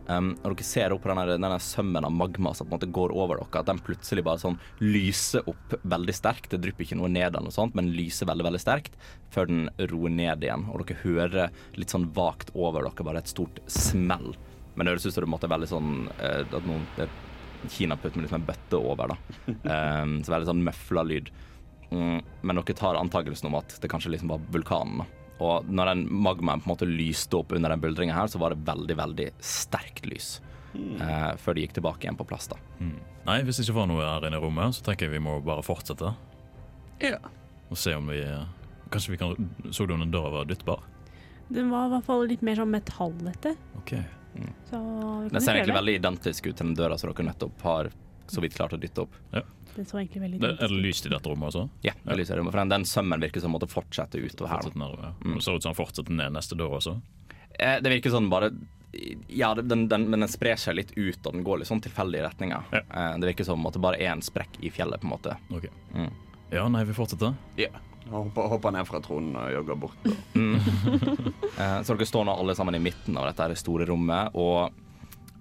Um, 0.08 0.30
og 0.40 0.54
dere 0.54 0.64
ser 0.64 0.94
opp 0.94 1.02
på 1.04 1.10
denne, 1.10 1.36
denne 1.36 1.58
sømmen 1.60 2.06
av 2.08 2.14
magma 2.14 2.54
som 2.56 2.64
på 2.64 2.72
en 2.72 2.78
måte 2.78 2.90
går 2.96 3.12
over 3.12 3.42
dere, 3.42 3.60
at 3.60 3.68
den 3.68 3.82
plutselig 3.84 4.24
bare 4.24 4.40
sånn 4.40 4.56
lyser 4.80 5.44
opp 5.50 5.76
veldig 5.84 6.14
sterkt. 6.16 6.50
Det 6.54 6.62
drypper 6.64 6.86
ikke 6.86 6.98
noe 7.00 7.10
ned 7.12 7.28
eller 7.28 7.48
noe 7.50 7.54
sånt, 7.54 7.76
men 7.76 7.92
lyser 7.92 8.30
veldig, 8.30 8.46
veldig 8.48 8.62
sterkt 8.62 8.96
før 9.34 9.50
den 9.50 9.66
roer 9.92 10.14
ned 10.14 10.46
igjen. 10.46 10.64
Og 10.72 10.80
dere 10.82 11.02
hører 11.02 11.52
litt 11.76 11.92
sånn 11.92 12.08
vagt 12.16 12.54
over 12.56 12.88
dere 12.88 13.08
bare 13.10 13.20
et 13.20 13.32
stort 13.34 13.60
smell. 13.68 14.32
Men 14.74 14.86
det 14.86 14.94
høres 14.94 15.08
ut 15.08 15.16
som 15.16 15.26
det 15.26 15.32
måtte 15.34 15.52
veldig 15.52 15.68
sånn 15.68 15.92
uh, 16.22 16.40
at 16.46 16.64
noen 16.64 16.88
kinaputt 17.68 18.16
med 18.16 18.24
liksom 18.24 18.40
en 18.40 18.48
bøtte 18.48 18.80
over, 18.80 19.12
da. 19.12 19.18
Um, 19.68 20.18
så 20.24 20.32
veldig 20.32 20.48
sånn 20.48 20.64
møfla 20.64 21.02
lyd. 21.04 21.28
Mm, 21.90 22.20
men 22.46 22.60
dere 22.60 22.76
tar 22.76 22.96
antakelsen 22.96 23.48
om 23.50 23.56
at 23.58 23.76
det 23.82 23.90
kanskje 23.90 24.14
liksom 24.14 24.32
var 24.32 24.44
vulkanen. 24.54 25.02
da. 25.02 25.27
Og 25.38 25.68
når 25.70 25.92
den 25.92 26.04
magmaen 26.10 26.62
på 26.62 26.68
en 26.68 26.74
måte 26.74 26.88
lyste 26.88 27.38
opp 27.38 27.52
under 27.54 27.70
den 27.70 27.82
buldringa 27.82 28.16
her, 28.16 28.30
så 28.30 28.40
var 28.42 28.54
det 28.54 28.64
veldig, 28.66 28.96
veldig 28.98 29.28
sterkt 29.44 30.08
lys. 30.10 30.40
Eh, 30.74 31.30
før 31.40 31.56
de 31.56 31.64
gikk 31.64 31.78
tilbake 31.78 32.06
igjen 32.06 32.18
på 32.18 32.26
plass, 32.28 32.50
da. 32.50 32.58
Nei, 33.28 33.40
hvis 33.46 33.60
det 33.60 33.66
ikke 33.66 33.78
var 33.80 33.88
noe 33.90 34.04
her 34.04 34.26
inne 34.28 34.40
i 34.40 34.42
rommet, 34.42 34.76
så 34.76 34.84
tenker 34.86 35.06
jeg 35.06 35.16
vi 35.18 35.24
må 35.24 35.38
bare 35.44 35.64
fortsette. 35.66 36.14
Ja. 37.04 37.18
Og 37.68 37.78
se 37.78 37.94
om 37.94 38.08
vi 38.10 38.22
Kanskje 38.88 39.12
vi 39.12 39.18
kan 39.20 39.34
Så 39.70 39.84
du 39.86 39.92
om 39.92 40.00
den 40.00 40.10
døra 40.10 40.30
var 40.32 40.46
dyttbar? 40.48 40.80
Den 41.52 41.68
var 41.70 41.86
i 41.86 41.90
hvert 41.92 42.06
fall 42.06 42.24
litt 42.28 42.40
mer 42.44 42.56
sånn 42.56 42.72
metallete. 42.72 43.52
OK. 43.76 43.92
Så 44.70 44.78
Den 45.32 45.40
ser 45.40 45.58
egentlig 45.58 45.76
veldig 45.76 45.94
identisk 45.98 46.48
ut 46.48 46.56
til 46.56 46.66
den 46.70 46.76
døra 46.76 46.98
som 47.00 47.10
dere 47.12 47.28
nettopp 47.30 47.62
har 47.64 47.90
så 48.28 48.42
vidt 48.44 48.56
klart 48.56 48.74
å 48.76 48.80
dytte 48.80 49.06
opp. 49.06 49.14
Det 49.78 49.84
så 49.86 50.00
egentlig 50.00 50.20
veldig 50.24 50.38
Det, 50.42 50.48
dumt 50.50 50.62
er 50.66 50.72
det 50.74 50.80
lyst 50.88 51.06
i 51.06 51.12
dette 51.12 51.30
rommet 51.30 51.48
også? 51.52 51.68
Ja, 51.86 51.92
det 52.02 52.10
er 52.14 52.18
lyst 52.18 52.32
i 52.34 52.38
rommet, 52.40 52.50
for 52.54 52.60
den, 52.64 52.72
den 52.74 52.86
sømmen 52.90 53.22
virker 53.22 53.44
som 53.44 53.54
måtte 53.54 53.68
fortsette 53.70 54.18
utover 54.18 54.50
her. 54.50 54.64
Fortsette 54.66 54.88
Fortsett 54.90 55.28
ja. 55.28 55.34
Det 55.36 55.44
ser 55.46 55.58
ut 55.60 55.62
som 55.62 55.70
den 55.70 55.78
fortsetter 55.78 56.18
ned 56.18 56.34
neste 56.34 56.58
dør 56.58 56.74
også. 56.80 56.96
Eh, 57.58 57.76
det 57.84 57.92
virker 57.94 58.12
sånn 58.14 58.28
bare 58.32 58.50
Ja, 59.28 59.52
den, 59.54 59.86
den, 59.90 60.06
men 60.10 60.24
den 60.24 60.30
sprer 60.32 60.56
seg 60.58 60.74
litt 60.78 60.90
ut, 60.96 61.20
og 61.26 61.34
den 61.36 61.44
går 61.46 61.60
litt 61.62 61.70
sånn 61.70 61.82
tilfeldige 61.84 62.24
retninger. 62.26 62.70
Ja. 62.74 62.80
Eh, 62.88 63.12
det 63.22 63.30
virker 63.32 63.46
som 63.46 63.66
at 63.68 63.76
det 63.78 63.82
bare 63.84 64.00
er 64.02 64.10
en 64.16 64.24
sprekk 64.24 64.58
i 64.64 64.70
fjellet, 64.74 65.00
på 65.02 65.06
en 65.06 65.14
måte. 65.14 65.36
Ok. 65.54 65.68
Mm. 65.94 66.10
Ja, 66.50 66.64
nei, 66.72 66.82
vi 66.88 66.96
fortsetter. 66.96 67.36
ja. 67.60 67.70
Hopper, 68.08 68.46
hopper 68.48 68.72
ned 68.72 68.86
fra 68.88 69.02
tronen 69.04 69.34
og 69.36 69.50
jogger 69.52 69.76
bort. 69.84 70.06
Eh, 71.58 71.82
så 71.82 71.94
dere 71.96 72.06
står 72.06 72.22
nå 72.24 72.34
alle 72.38 72.54
sammen 72.54 72.76
i 72.76 72.78
midten 72.78 73.16
av 73.18 73.26
dette 73.26 73.56
store 73.58 73.84
rommet, 73.88 74.30
og 74.38 74.70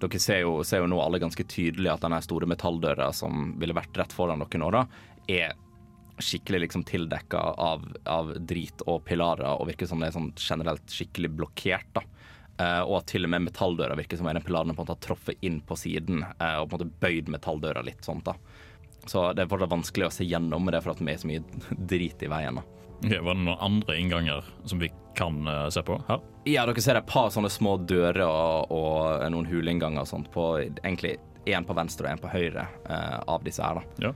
dere 0.02 0.20
ser 0.22 0.42
jo, 0.44 0.58
ser 0.64 0.82
jo 0.82 0.90
nå 0.90 0.98
alle 1.02 1.20
ganske 1.22 1.44
tydelig 1.48 1.90
at 1.92 2.04
denne 2.04 2.20
store 2.24 2.48
metalldøra 2.50 3.10
som 3.16 3.54
ville 3.58 3.76
vært 3.76 3.96
rett 3.98 4.14
foran 4.14 4.44
dere 4.44 4.60
nå, 4.62 4.70
da, 4.74 4.84
er 5.28 5.56
skikkelig 6.18 6.60
liksom 6.60 6.84
tildekka 6.84 7.38
av, 7.38 7.84
av 8.04 8.32
drit 8.38 8.82
og 8.86 9.04
pilarer, 9.06 9.54
og 9.54 9.68
virker 9.70 9.86
som 9.86 10.00
det 10.02 10.10
er 10.10 10.16
sånn 10.16 10.32
generelt 10.34 10.90
skikkelig 10.90 11.30
blokkert. 11.38 11.90
da. 11.94 12.02
Uh, 12.58 12.82
og 12.82 12.96
at 12.98 13.12
til 13.12 13.22
og 13.22 13.30
med 13.30 13.44
metalldøra 13.46 13.94
virker 13.94 14.18
som 14.18 14.26
en 14.26 14.40
av 14.40 14.42
pilarene 14.42 14.74
på 14.74 14.82
en 14.82 14.86
måte 14.88 14.96
har 14.96 15.04
truffet 15.04 15.44
inn 15.46 15.60
på 15.62 15.76
siden 15.78 16.24
uh, 16.26 16.56
og 16.58 16.72
på 16.72 16.74
en 16.74 16.80
måte 16.80 17.04
bøyd 17.04 17.30
metalldøra 17.30 17.84
litt. 17.86 18.02
sånt 18.02 18.26
da. 18.26 18.34
Så 19.06 19.28
det 19.32 19.44
er 19.44 19.52
fortsatt 19.52 19.70
vanskelig 19.70 20.08
å 20.08 20.12
se 20.12 20.26
gjennom, 20.26 20.66
det 20.66 20.82
for 20.82 20.92
at 20.92 21.02
det 21.04 21.14
er 21.14 21.22
så 21.22 21.30
mye 21.30 21.44
drit 21.94 22.26
i 22.26 22.32
veien. 22.32 22.58
da. 22.58 22.66
Okay, 22.98 23.20
var 23.22 23.38
det 23.38 23.44
noen 23.46 23.62
andre 23.62 23.94
innganger 24.00 24.48
som 24.66 24.82
vi 24.82 24.90
kan 25.18 25.46
eh, 25.50 25.68
se 25.74 25.82
på 25.82 25.98
her? 26.08 26.22
Ja, 26.48 26.64
dere 26.68 26.82
ser 26.82 27.00
et 27.00 27.08
par 27.10 27.32
sånne 27.34 27.50
små 27.52 27.76
dører 27.90 28.24
og, 28.24 28.70
og 28.72 29.26
noen 29.34 29.48
huleinnganger 29.50 30.04
og 30.04 30.10
sånt 30.10 30.30
på 30.34 30.50
egentlig 30.62 31.16
én 31.48 31.66
på 31.66 31.76
venstre 31.76 32.06
og 32.06 32.14
én 32.14 32.22
på 32.22 32.30
høyre 32.32 32.66
uh, 32.88 33.18
av 33.30 33.44
disse 33.44 33.64
her, 33.64 33.80
da. 33.80 34.08
Ja. 34.08 34.12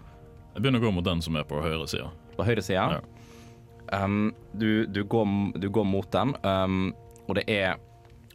Jeg 0.52 0.64
begynner 0.64 0.82
å 0.82 0.84
gå 0.84 0.92
mot 0.98 1.06
den 1.06 1.22
som 1.24 1.36
er 1.40 1.46
på 1.48 1.60
høyre 1.64 1.86
side. 1.88 2.10
På 2.36 2.44
høyre 2.44 2.64
side? 2.64 2.98
Ja. 2.98 3.00
Um, 3.92 4.34
du, 4.52 4.84
du, 4.86 5.02
går, 5.08 5.28
du 5.60 5.68
går 5.72 5.86
mot 5.88 6.08
den, 6.12 6.34
um, 6.44 6.92
og 7.26 7.38
det 7.40 7.46
er 7.50 7.80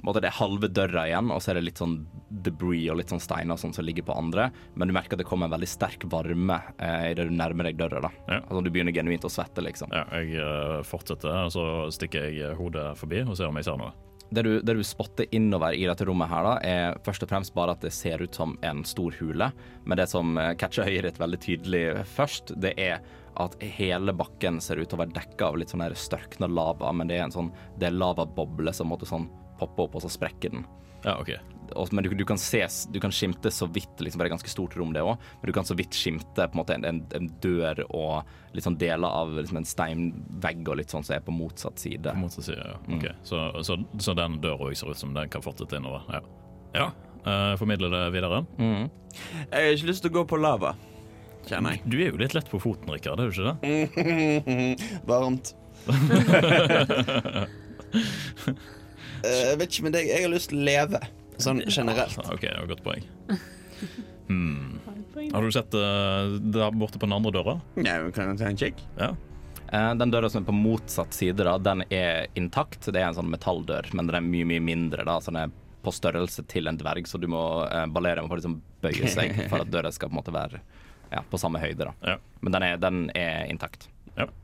det 0.05 0.29
er 0.29 0.37
halve 0.37 0.69
døra 0.69 1.05
igjen, 1.09 1.31
og 1.33 1.41
så 1.41 1.51
er 1.51 1.59
det 1.59 1.67
litt 1.67 1.81
sånn 1.81 1.99
debris 2.29 2.87
og 2.91 2.99
litt 2.99 3.11
sånn 3.13 3.23
steiner 3.23 3.59
sånn 3.59 3.73
som 3.75 3.85
ligger 3.85 4.05
på 4.07 4.17
andre. 4.17 4.49
Men 4.75 4.89
du 4.89 4.95
merker 4.95 5.17
at 5.17 5.23
det 5.23 5.29
kommer 5.29 5.49
en 5.49 5.55
veldig 5.55 5.69
sterk 5.69 6.07
varme 6.11 6.59
eh, 6.77 7.11
idet 7.11 7.29
du 7.29 7.35
nærmer 7.35 7.69
deg 7.69 7.79
døra. 7.79 8.03
da. 8.07 8.11
Ja. 8.27 8.41
Altså 8.41 8.63
Du 8.65 8.71
begynner 8.71 8.95
genuint 8.95 9.25
å 9.25 9.31
svette, 9.31 9.63
liksom. 9.65 9.93
Ja, 9.95 10.05
jeg 10.19 10.37
eh, 10.41 10.81
fortsetter, 10.87 11.47
og 11.47 11.53
så 11.55 11.65
stikker 11.95 12.29
jeg 12.29 12.57
hodet 12.59 12.91
forbi 12.99 13.23
og 13.25 13.37
ser 13.37 13.49
om 13.49 13.59
jeg 13.59 13.69
ser 13.69 13.79
noe. 13.81 13.95
Det 14.27 14.43
du, 14.43 14.57
det 14.59 14.73
du 14.75 14.83
spotter 14.83 15.25
innover 15.31 15.71
i 15.71 15.85
dette 15.87 16.03
rommet 16.03 16.27
her, 16.27 16.43
da, 16.43 16.55
er 16.59 16.97
først 17.05 17.23
og 17.23 17.29
fremst 17.31 17.53
bare 17.55 17.77
at 17.77 17.85
det 17.85 17.93
ser 17.95 18.19
ut 18.19 18.35
som 18.35 18.57
en 18.67 18.83
stor 18.87 19.15
hule. 19.21 19.47
Men 19.87 20.01
det 20.01 20.09
som 20.11 20.35
eh, 20.37 20.53
catcher 20.59 20.89
øyet 20.89 21.07
ditt 21.07 21.21
veldig 21.23 21.41
tydelig 21.45 21.85
først, 22.17 22.53
det 22.59 22.75
er 22.75 22.99
at 23.37 23.57
hele 23.61 24.13
bakken 24.17 24.57
ser 24.61 24.81
ut 24.81 24.89
til 24.89 24.97
å 24.97 25.03
være 25.03 25.15
dekka 25.15 25.51
av 25.51 25.59
litt 25.61 25.71
sånn 25.71 25.85
størkna 25.93 26.49
lava, 26.49 26.91
men 26.91 27.09
det 27.09 27.19
er 27.19 27.27
en 27.27 27.35
sånn 27.35 27.51
det 27.77 27.91
er 27.91 27.97
lavaboble 27.97 28.73
som 28.73 28.89
måtte 28.89 29.09
sånn 29.09 29.27
poppe 29.59 29.81
opp, 29.85 29.95
og 29.97 30.01
så 30.05 30.09
sprekker 30.11 30.49
den. 30.53 30.63
Ja, 31.03 31.17
OK. 31.21 31.29
Og, 31.75 31.87
men 31.91 32.03
du, 32.03 32.09
du 32.15 32.25
kan 32.27 32.37
ses, 32.39 32.85
du 32.91 32.99
kan 33.03 33.11
skimte 33.11 33.51
så 33.51 33.67
vidt, 33.67 33.99
liksom, 33.99 34.19
det 34.19 34.23
er 34.25 34.29
et 34.29 34.35
ganske 34.37 34.51
stort 34.51 34.75
rom 34.79 34.93
det 34.95 35.01
òg, 35.03 35.17
men 35.41 35.47
du 35.49 35.53
kan 35.55 35.65
så 35.67 35.75
vidt 35.77 35.93
skimte 35.95 36.47
på 36.47 36.53
en 36.55 36.59
måte 36.61 36.73
en, 36.77 36.85
en, 36.87 36.99
en 37.17 37.27
dør 37.43 37.75
og 37.87 38.23
litt 38.55 38.65
sånn 38.65 38.79
deler 38.79 39.07
av 39.07 39.27
liksom, 39.35 39.57
en 39.61 39.67
steinvegg 39.67 40.67
og 40.67 40.75
litt 40.79 40.91
sånn 40.93 41.05
som 41.05 41.13
er 41.17 41.23
på 41.25 41.35
motsatt 41.35 41.77
side. 41.81 42.07
På 42.07 42.23
motsatt 42.23 42.45
side, 42.49 42.63
ja. 42.63 42.77
Ok, 42.97 43.05
Så, 43.27 43.35
så, 43.67 43.73
så 44.03 44.11
den 44.17 44.33
døra 44.43 44.63
også 44.69 44.79
ser 44.85 44.91
ut 44.95 45.01
som 45.03 45.11
den 45.17 45.27
kan 45.33 45.41
fortsette 45.45 45.75
innover? 45.81 46.01
Ja. 46.13 46.21
ja. 46.79 46.87
Uh, 47.27 47.53
formidle 47.59 47.87
det 47.91 48.03
videre. 48.15 48.37
Mm. 48.55 48.85
Jeg 49.51 49.51
har 49.51 49.73
ikke 49.73 49.89
lyst 49.91 50.01
til 50.05 50.11
å 50.13 50.17
gå 50.21 50.23
på 50.31 50.37
lava, 50.39 50.71
kjenner 51.49 51.69
jeg. 51.75 51.81
Du 51.83 51.95
er 51.99 52.09
jo 52.13 52.21
litt 52.21 52.35
lett 52.37 52.49
på 52.51 52.61
foten, 52.63 52.89
Rikard, 52.95 53.19
er 53.19 53.25
du 53.27 53.31
ikke 53.35 53.47
det? 53.51 53.57
Varmt. 55.11 55.45
Jeg 59.23 59.59
vet 59.59 59.71
ikke 59.71 59.87
med 59.87 59.95
deg, 59.97 60.09
jeg 60.11 60.25
har 60.25 60.33
lyst 60.33 60.51
til 60.51 60.61
å 60.61 60.67
leve. 60.67 61.01
Sånn 61.41 61.61
generelt. 61.67 62.17
OK, 62.25 62.41
det 62.43 62.55
var 62.55 62.65
et 62.65 62.73
godt 62.73 62.85
poeng. 62.85 63.05
Hmm. 64.27 64.79
Har 65.33 65.45
du 65.45 65.51
sett 65.53 65.73
uh, 65.77 66.35
der 66.41 66.73
borte 66.75 66.99
på 66.99 67.07
den 67.07 67.15
andre 67.15 67.31
døra? 67.35 67.57
Ja, 67.79 67.99
vi 68.03 68.11
kan 68.15 68.37
ta 68.37 68.49
en 68.49 68.59
kikk. 68.59 68.81
Ja. 68.99 69.13
Eh, 69.71 69.93
Den 69.95 70.11
døra 70.11 70.29
som 70.29 70.43
er 70.43 70.47
på 70.47 70.55
motsatt 70.55 71.13
side, 71.13 71.43
da, 71.43 71.57
den 71.57 71.83
er 71.89 72.27
intakt. 72.39 72.85
Det 72.85 72.99
er 73.01 73.09
en 73.09 73.17
sånn 73.17 73.31
metalldør, 73.31 73.89
men 73.97 74.07
den 74.09 74.19
er 74.19 74.25
mye 74.25 74.47
mye 74.47 74.63
mindre. 74.63 75.05
da, 75.07 75.19
så 75.21 75.31
den 75.33 75.41
er 75.45 75.55
på 75.83 75.93
størrelse 75.95 76.43
til 76.51 76.67
en 76.67 76.79
dverg, 76.79 77.07
så 77.07 77.19
du 77.19 77.27
må 77.31 77.41
eh, 77.67 77.85
med 77.85 78.07
å 78.23 78.27
liksom 78.35 78.61
bøye 78.83 79.11
seg 79.11 79.35
for 79.51 79.63
at 79.63 79.71
døra 79.71 79.91
skal 79.91 80.09
på 80.09 80.17
en 80.17 80.21
måte 80.21 80.35
være 80.35 80.61
ja, 81.11 81.21
på 81.29 81.39
samme 81.39 81.59
høyde. 81.63 81.87
da. 81.89 81.93
Ja. 82.13 82.17
Men 82.41 82.55
den 82.55 82.63
er, 82.67 82.77
den 82.81 83.03
er 83.15 83.45
intakt. 83.51 83.89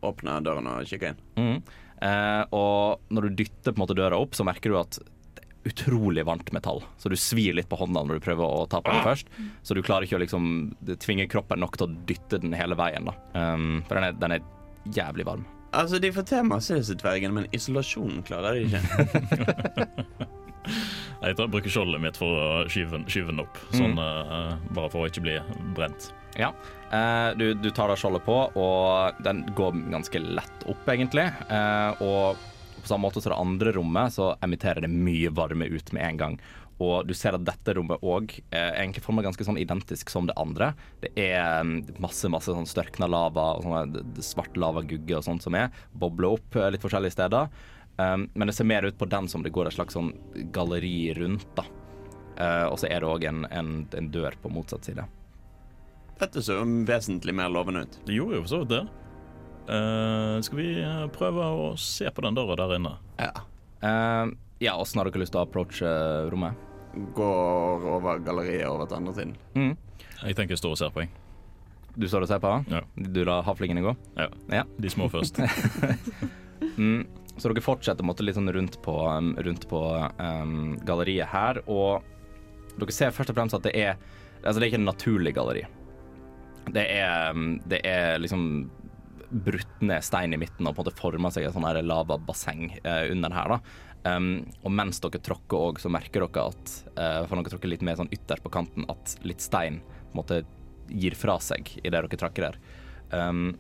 Åpne 0.06 0.38
døren 0.45 0.67
og 0.69 0.86
kikke 0.88 1.13
inn. 1.13 1.23
Mhm. 1.39 1.63
Eh, 2.04 2.44
og 2.56 3.04
når 3.13 3.30
du 3.30 3.44
dytter 3.44 3.72
på 3.72 3.78
en 3.78 3.84
måte 3.86 3.98
døra 3.98 4.20
opp, 4.20 4.36
så 4.36 4.46
merker 4.48 4.74
du 4.74 4.80
at 4.82 5.00
det 5.00 5.46
er 5.46 5.72
utrolig 5.72 6.26
varmt 6.28 6.52
metall. 6.56 6.84
Så 7.00 7.12
du 7.12 7.16
svir 7.20 7.56
litt 7.56 7.70
på 7.72 7.80
hånda 7.80 8.04
når 8.04 8.20
du 8.20 8.26
prøver 8.26 8.44
å 8.44 8.68
ta 8.68 8.82
på 8.84 8.92
den 8.92 9.06
først. 9.08 9.32
Så 9.63 9.78
du 9.78 9.84
klarer 9.86 10.08
ikke 10.08 10.20
å 10.20 10.24
liksom 10.24 10.46
tvinge 11.00 11.30
kroppen 11.32 11.63
nok 11.63 11.80
til 11.80 11.88
å 11.88 12.06
dytte 12.10 12.42
den 12.44 12.56
hele 12.58 12.78
veien. 12.80 13.08
da. 13.08 13.16
Um, 13.56 13.82
for 13.88 14.00
den 14.00 14.10
er, 14.10 14.20
den 14.20 14.38
er 14.38 14.48
jævlig 14.92 15.28
varm. 15.30 15.48
Altså, 15.74 15.98
De 15.98 16.12
får 16.13 16.28
til 16.30 16.46
masse, 16.46 16.76
disse 16.78 16.96
dvergene, 17.00 17.39
men 17.39 17.52
isolasjonen 17.56 18.22
klarer 18.28 18.60
de 18.60 18.68
ikke. 18.68 20.34
Jeg 21.23 21.38
tar, 21.39 21.47
bruker 21.47 21.71
skjoldet 21.71 22.04
mitt 22.04 22.19
for 22.19 22.36
å 22.36 22.47
skyve, 22.71 23.04
skyve 23.08 23.32
den 23.32 23.43
opp, 23.45 23.60
sånn, 23.71 23.95
uh, 23.99 24.56
bare 24.76 24.91
for 24.91 25.04
å 25.04 25.12
ikke 25.12 25.23
bli 25.23 25.38
brent. 25.78 26.12
Ja. 26.39 26.49
Eh, 26.93 27.38
du, 27.38 27.54
du 27.54 27.69
tar 27.71 27.89
da 27.89 27.97
skjoldet 27.97 28.26
på, 28.26 28.36
og 28.60 29.21
den 29.26 29.43
går 29.58 29.78
ganske 29.93 30.21
lett 30.21 30.65
opp, 30.69 30.89
egentlig. 30.89 31.26
Eh, 31.49 32.04
og 32.06 32.41
på 32.84 32.89
samme 32.89 33.08
måte 33.08 33.21
som 33.23 33.34
det 33.34 33.39
andre 33.39 33.73
rommet, 33.78 34.13
så 34.13 34.34
emitterer 34.43 34.86
det 34.86 34.91
mye 34.91 35.32
varme 35.34 35.69
ut 35.71 35.93
med 35.95 36.06
en 36.06 36.21
gang. 36.21 36.38
Og 36.82 37.08
du 37.08 37.13
ser 37.15 37.38
at 37.38 37.45
dette 37.45 37.76
rommet 37.78 38.02
òg 38.02 38.34
er 38.52 38.73
egentlig 38.82 39.04
former 39.06 39.26
ganske 39.26 39.45
sånn 39.45 39.60
identisk 39.62 40.10
som 40.12 40.28
det 40.28 40.36
andre. 40.41 40.71
Det 41.04 41.13
er 41.21 41.62
mm, 41.63 42.02
masse 42.04 42.30
masse 42.34 42.52
sånn 42.52 42.67
størkna 42.67 43.08
lava 43.08 43.54
og 43.58 43.67
sånne 43.67 44.26
svart 44.26 44.58
lavagugge 44.60 45.19
og 45.19 45.26
sånt 45.26 45.45
som 45.45 45.56
er. 45.58 45.69
Bobler 45.93 46.34
opp 46.34 46.58
eh, 46.58 46.71
litt 46.73 46.84
forskjellige 46.84 47.15
steder. 47.15 47.54
Um, 47.98 48.28
men 48.34 48.50
det 48.50 48.56
ser 48.58 48.66
mer 48.66 48.84
ut 48.84 48.98
på 48.98 49.06
den 49.06 49.28
som 49.30 49.44
det 49.46 49.52
går 49.54 49.70
et 49.70 49.76
slags 49.76 49.94
sånn 49.94 50.14
galleri 50.54 51.14
rundt. 51.18 51.48
da. 51.58 51.66
Uh, 52.34 52.66
og 52.72 52.80
så 52.82 52.90
er 52.90 53.04
det 53.04 53.10
òg 53.10 53.26
en, 53.30 53.44
en, 53.54 53.74
en 53.94 54.10
dør 54.14 54.34
på 54.42 54.50
motsatt 54.50 54.90
side. 54.90 55.06
Dette 56.20 56.42
så 56.42 56.60
jo 56.60 56.66
vesentlig 56.88 57.36
mer 57.38 57.52
lovende 57.54 57.86
ut. 57.86 58.00
Det 58.08 58.18
gjorde 58.18 58.40
jo 58.40 58.46
for 58.46 58.54
så 58.54 58.62
vidt 58.64 58.74
det. 58.74 58.84
Uh, 59.64 60.42
skal 60.44 60.60
vi 60.60 60.68
eh, 60.82 61.04
prøve 61.16 61.46
å 61.56 61.68
se 61.80 62.10
på 62.12 62.24
den 62.26 62.36
døra 62.36 62.58
der 62.60 62.76
inne? 62.76 62.98
Ja. 63.22 63.32
Uh, 63.84 64.34
ja, 64.64 64.74
åssen 64.76 65.00
har 65.00 65.08
dere 65.08 65.22
lyst 65.24 65.36
til 65.36 65.40
å 65.42 65.46
approache 65.46 65.90
rommet? 66.34 66.58
Går 67.16 67.86
over 67.96 68.22
galleriet 68.26 68.68
over 68.70 68.90
til 68.90 69.00
andre 69.00 69.14
siden. 69.18 69.36
Mm. 69.56 69.74
Jeg 70.24 70.38
tenker 70.38 70.56
jeg 70.58 70.62
står 70.62 70.76
og 70.76 70.82
ser 70.82 70.94
på, 70.96 71.06
jeg. 71.06 71.14
Du 71.94 72.08
står 72.10 72.26
og 72.26 72.32
ser 72.32 72.42
på? 72.42 72.52
Ja. 72.74 72.82
Du 72.96 73.22
lar 73.28 73.46
havlingene 73.46 73.84
gå? 73.86 73.94
Ja. 74.18 74.30
Ja. 74.52 74.64
De 74.82 74.92
små 74.92 75.12
først. 75.14 75.40
Mm. 76.80 77.04
Så 77.38 77.50
dere 77.50 77.63
fortsetter 77.65 78.06
måtte, 78.06 78.26
litt 78.26 78.38
sånn 78.38 78.52
rundt 78.54 78.78
på, 78.86 78.93
um, 79.10 79.34
rundt 79.41 79.65
på 79.69 79.82
um, 80.19 80.76
galleriet 80.86 81.32
her, 81.32 81.63
og 81.65 82.06
dere 82.78 82.93
ser 82.93 83.13
først 83.15 83.34
og 83.34 83.39
fremst 83.39 83.58
at 83.60 83.65
det 83.69 83.78
er 83.78 83.96
Altså, 84.43 84.60
det 84.60 84.65
er 84.65 84.69
ikke 84.74 84.80
et 84.82 84.89
naturlig 84.89 85.32
galleri. 85.38 85.62
Det 86.76 86.82
er, 86.98 87.30
um, 87.32 87.62
det 87.63 87.78
er 87.88 88.17
liksom 88.19 88.41
brutt 89.34 89.82
ned 89.82 90.04
stein 90.06 90.36
i 90.36 90.39
midten 90.41 90.67
og 90.67 90.76
på 90.76 90.82
en 90.82 90.86
måte 90.86 91.00
forma 91.00 91.32
seg 91.34 91.48
et 91.48 91.56
sånn 91.56 91.65
her 91.65 91.80
lavabasseng 91.82 92.65
eh, 92.84 93.06
under 93.12 93.34
her. 93.34 93.56
da. 93.56 93.60
Um, 94.04 94.28
og 94.67 94.74
mens 94.76 95.00
dere 95.00 95.22
tråkker 95.24 95.69
òg, 95.69 95.80
så 95.80 95.91
merker 95.93 96.26
dere 96.26 96.50
at 96.52 96.74
uh, 96.98 97.22
for 97.24 97.39
dere 97.39 97.54
tråkker 97.54 97.72
litt 97.72 97.86
mer 97.88 97.96
sånn 98.00 98.12
ytterst 98.12 98.43
på 98.43 98.52
kanten, 98.52 98.88
at 98.91 99.15
litt 99.24 99.43
stein 99.43 99.80
på 100.12 100.26
en 100.28 100.50
gir 100.91 101.15
fra 101.15 101.38
seg 101.41 101.72
idet 101.80 101.96
dere 101.96 102.19
tråkker 102.19 102.50
der. 102.50 102.60
Um, 103.15 103.54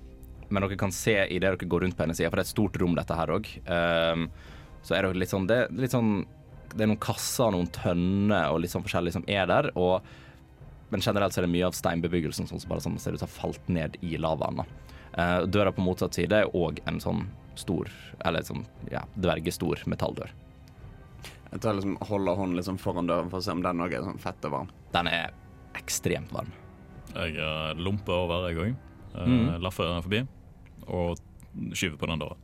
men 0.53 0.65
dere 0.65 0.77
kan 0.79 0.93
se 0.93 1.15
idet 1.25 1.49
dere 1.49 1.69
går 1.69 1.85
rundt 1.85 1.97
på 1.97 2.05
hennes 2.05 2.19
side, 2.19 2.29
for 2.29 2.37
det 2.37 2.45
er 2.45 2.49
et 2.49 2.53
stort 2.53 2.77
rom 2.81 2.97
dette 2.97 3.17
her 3.17 3.33
òg, 3.33 3.49
um, 3.65 4.27
så 4.85 4.97
er 4.97 5.07
det 5.07 5.23
litt 5.23 5.31
sånn 5.31 5.47
det, 5.49 5.63
litt 5.79 5.95
sånn 5.95 6.19
det 6.73 6.85
er 6.85 6.89
noen 6.89 7.01
kasser, 7.01 7.53
noen 7.53 7.69
tønner 7.73 8.51
og 8.51 8.63
litt 8.63 8.73
sånn 8.73 8.85
forskjellig 8.85 9.13
som 9.15 9.25
er 9.29 9.49
der. 9.49 9.71
og 9.77 10.05
men 10.93 11.01
generelt 11.01 11.33
så 11.33 11.41
er 11.41 11.47
det 11.47 11.53
mye 11.55 11.65
av 11.65 11.73
steinbebyggelsen 11.73 12.45
som 12.45 12.59
bare 12.69 12.83
sånn 12.83 12.99
ser 13.01 13.15
ut 13.15 13.17
til 13.17 13.25
å 13.25 13.29
ha 13.31 13.33
falt 13.33 13.69
ned 13.71 13.95
i 14.05 14.11
lavaen. 14.21 14.59
Eh, 15.17 15.39
døra 15.49 15.71
på 15.73 15.81
motsatt 15.81 16.13
side 16.13 16.43
er 16.43 16.51
òg 16.53 16.83
en 16.85 16.99
sånn 17.01 17.23
stor, 17.57 17.89
eller 18.21 18.45
sånn 18.45 18.61
ja, 18.91 19.01
dvergestor 19.17 19.81
metalldør. 19.89 20.29
Jeg 21.49 21.63
tar 21.65 21.79
liksom, 21.79 21.97
holder 22.09 22.37
hånden 22.37 22.59
liksom 22.59 22.77
foran 22.81 23.09
døren 23.09 23.33
for 23.33 23.41
å 23.41 23.45
se 23.47 23.55
om 23.57 23.65
den 23.65 23.81
òg 23.81 23.97
er 23.97 24.05
sånn 24.05 24.21
fett 24.21 24.45
og 24.45 24.53
varm. 24.53 24.69
Den 24.93 25.09
er 25.09 25.33
ekstremt 25.81 26.29
varm. 26.33 26.53
Jeg 27.15 27.41
eh, 27.41 27.73
lomper 27.81 28.13
over, 28.27 28.45
jeg 28.51 28.61
òg. 28.61 28.87
Mm. 29.17 29.49
Laffer 29.65 29.97
forbi 30.01 30.23
og 30.87 31.19
skyver 31.73 31.97
på 32.01 32.09
den 32.09 32.23
døra. 32.23 32.37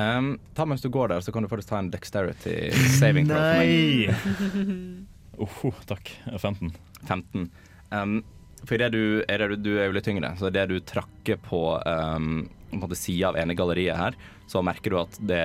Um, 0.00 0.38
ta 0.56 0.64
mens 0.66 0.82
du 0.82 0.88
går 0.88 1.12
der, 1.12 1.20
så 1.20 1.32
kan 1.32 1.44
du 1.44 1.50
faktisk 1.50 1.68
ta 1.68 1.78
en 1.78 1.90
dexterity 1.92 2.72
saving 2.98 3.28
throw 3.28 3.42
for 3.42 3.60
meg. 3.60 5.02
Oho, 5.42 5.72
takk. 5.90 6.14
15. 6.38 6.72
15. 7.08 7.50
Um, 7.90 8.22
for 8.64 8.78
det 8.78 8.92
du, 8.94 9.22
er 9.28 9.42
det, 9.42 9.60
du 9.64 9.72
er 9.76 9.88
jo 9.90 9.96
litt 9.96 10.06
tyngre, 10.06 10.32
så 10.38 10.48
idet 10.48 10.68
du 10.70 10.78
trakker 10.86 11.38
på 11.42 11.62
um, 11.82 12.44
på 12.72 12.88
en 12.88 12.96
sida 12.96 13.32
av 13.32 13.38
ene 13.40 13.56
galleriet 13.58 13.98
her, 13.98 14.18
så 14.48 14.62
merker 14.64 14.94
du 14.94 15.00
at 15.02 15.18
det, 15.20 15.44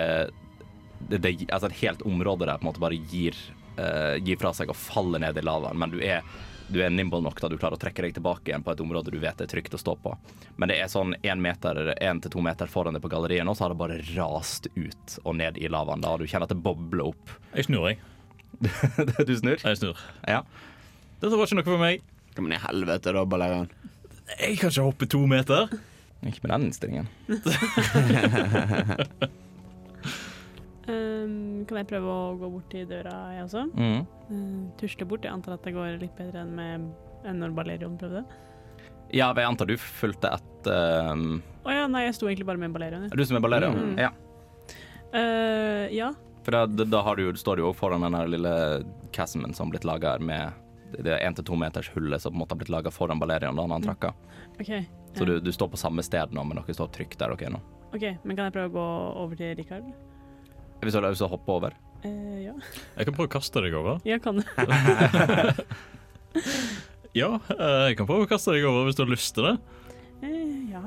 det, 1.10 1.20
det 1.24 1.34
Altså 1.50 1.68
et 1.68 1.82
helt 1.82 2.06
område 2.08 2.48
der 2.48 2.60
på 2.60 2.68
en 2.68 2.70
måte 2.70 2.84
bare 2.84 3.00
gir, 3.12 3.36
uh, 3.80 4.16
gir 4.22 4.40
fra 4.40 4.54
seg 4.56 4.72
og 4.72 4.80
faller 4.80 5.24
ned 5.26 5.40
i 5.40 5.46
lavaen, 5.46 5.80
men 5.82 5.94
du 5.94 6.00
er 6.00 6.24
du 6.68 6.82
er 6.84 6.92
nimble 6.92 7.22
nok 7.24 7.40
da 7.42 7.50
du 7.52 7.58
klarer 7.58 7.78
å 7.78 7.82
trekke 7.82 8.04
deg 8.04 8.18
tilbake 8.18 8.52
igjen 8.52 8.64
på 8.66 8.74
et 8.74 8.82
område 8.84 9.12
du 9.14 9.20
vet 9.22 9.42
er 9.42 9.50
trygt 9.50 9.76
å 9.78 9.80
stå 9.82 9.96
på. 10.04 10.14
Men 10.60 10.72
det 10.72 10.80
er 10.82 10.92
sånn 10.92 11.16
én 11.22 11.42
meter, 11.44 11.94
én 12.04 12.22
til 12.24 12.34
to 12.34 12.44
meter 12.44 12.70
foran 12.72 12.98
deg 12.98 13.04
på 13.04 13.12
galleriet 13.14 13.48
nå, 13.48 13.56
så 13.56 13.66
har 13.66 13.74
det 13.74 13.80
bare 13.80 14.02
rast 14.18 14.70
ut 14.76 15.18
og 15.24 15.38
ned 15.40 15.60
i 15.62 15.72
lavaen. 15.72 16.04
Da 16.04 16.14
og 16.16 16.24
du 16.24 16.28
kjenner 16.28 16.48
at 16.50 16.54
det 16.54 16.62
bobler 16.66 17.08
opp. 17.08 17.34
Jeg 17.56 17.70
snur, 17.70 17.88
jeg. 17.90 18.02
du 19.30 19.34
snur? 19.38 19.58
Jeg 19.62 19.80
snur. 19.80 20.06
Ja. 20.28 20.44
Dette 21.22 21.34
var 21.34 21.46
ikke 21.48 21.60
noe 21.62 21.70
for 21.72 21.82
meg. 21.82 22.06
Kom 22.38 22.52
i 22.52 22.62
helvete, 22.62 23.16
da, 23.16 23.26
Balerian. 23.26 23.72
Jeg 24.38 24.60
kan 24.60 24.74
ikke 24.74 24.88
hoppe 24.90 25.08
to 25.10 25.24
meter. 25.30 25.72
Ikke 26.26 26.44
med 26.44 26.52
den 26.52 26.68
innstillingen. 26.70 27.08
Um, 30.88 31.66
kan 31.68 31.82
jeg 31.82 31.88
prøve 31.90 32.08
å 32.08 32.36
gå 32.40 32.50
bort 32.54 32.70
til 32.72 32.86
døra, 32.88 33.14
jeg 33.36 33.44
også? 33.48 33.64
Mm. 33.76 34.06
Uh, 34.32 34.62
tusle 34.80 35.08
bort. 35.10 35.26
Jeg 35.28 35.34
antar 35.36 35.58
at 35.58 35.66
det 35.68 35.74
går 35.76 35.98
litt 36.02 36.14
bedre 36.16 36.46
enn, 36.46 36.54
med, 36.56 36.86
enn 37.28 37.42
når 37.44 37.56
Balerion 37.58 37.98
prøvde. 38.00 38.24
Ja, 39.12 39.32
jeg 39.32 39.48
antar 39.48 39.68
du 39.70 39.76
fulgte 39.80 40.32
etter 40.36 41.12
um, 41.14 41.42
oh, 41.64 41.72
ja, 41.72 41.86
nei, 41.92 42.06
jeg 42.08 42.16
sto 42.18 42.28
egentlig 42.28 42.48
bare 42.48 42.60
med 42.60 42.74
Balerion. 42.76 43.08
jeg. 43.08 43.16
Du 43.20 43.26
som 43.28 43.40
er 43.40 43.44
Balerion? 43.44 43.76
Mm. 43.94 44.00
Ja. 44.00 44.14
Uh, 45.14 45.86
ja. 45.96 46.12
For 46.44 46.56
da, 46.56 46.86
da 46.88 47.02
har 47.04 47.20
du, 47.20 47.28
står 47.36 47.60
du 47.60 47.66
jo 47.66 47.74
foran 47.76 48.04
den 48.08 48.16
lille 48.32 48.54
chasmen 49.16 49.54
som 49.56 49.68
har 49.68 49.76
blitt 49.76 49.88
laga 49.88 50.16
her 50.16 50.24
med 50.24 50.64
det 51.04 51.18
én 51.20 51.36
til 51.36 51.44
to 51.44 51.56
meters 51.60 51.90
hullet 51.92 52.22
som 52.24 52.32
på 52.32 52.38
en 52.38 52.42
måte 52.46 52.56
har 52.56 52.62
blitt 52.62 52.72
laga 52.72 52.92
foran 52.96 53.20
Balerion 53.20 53.60
da 53.60 53.66
han 53.68 53.84
trakka. 53.84 54.14
OK. 54.60 54.72
Så 55.18 55.24
Ja. 55.24 55.26
du, 55.26 55.40
du 55.42 55.52
står 55.52 55.68
på 55.74 55.80
samme 55.80 56.04
sted 56.04 56.32
nå, 56.32 56.44
men 56.48 56.60
dere 56.62 56.76
står 56.76 56.92
trygt 56.96 57.20
der 57.20 57.34
dere 57.34 57.50
er 57.50 57.56
nå. 57.58 57.60
OK, 57.96 58.04
men 58.24 58.36
kan 58.38 58.48
jeg 58.48 58.54
prøve 58.56 58.70
å 58.70 58.76
gå 58.76 58.86
over 59.24 59.40
til 59.40 59.56
Rikard? 59.58 59.88
Hvis 60.82 60.94
du 60.94 61.00
har 61.00 61.08
lyst 61.10 61.24
til 61.24 61.28
å 61.28 61.34
hoppe 61.34 61.54
over. 61.56 61.78
Uh, 62.06 62.38
ja. 62.46 62.56
Jeg 63.00 63.10
kan 63.10 63.16
prøve 63.18 63.30
å 63.30 63.36
kaste 63.40 63.64
deg 63.66 63.74
over. 63.78 64.02
Jeg 64.06 64.22
kan. 64.24 64.44
Ja, 67.18 67.40
eh, 67.50 67.84
jeg 67.90 67.98
kan 67.98 68.06
prøve 68.06 68.28
å 68.28 68.30
kaste 68.30 68.54
deg 68.54 68.68
over 68.70 68.86
hvis 68.86 68.98
du 68.98 69.02
har 69.02 69.10
lyst 69.10 69.34
til 69.34 69.48
det. 69.48 69.56
Eh, 70.28 70.74
ja, 70.74 70.82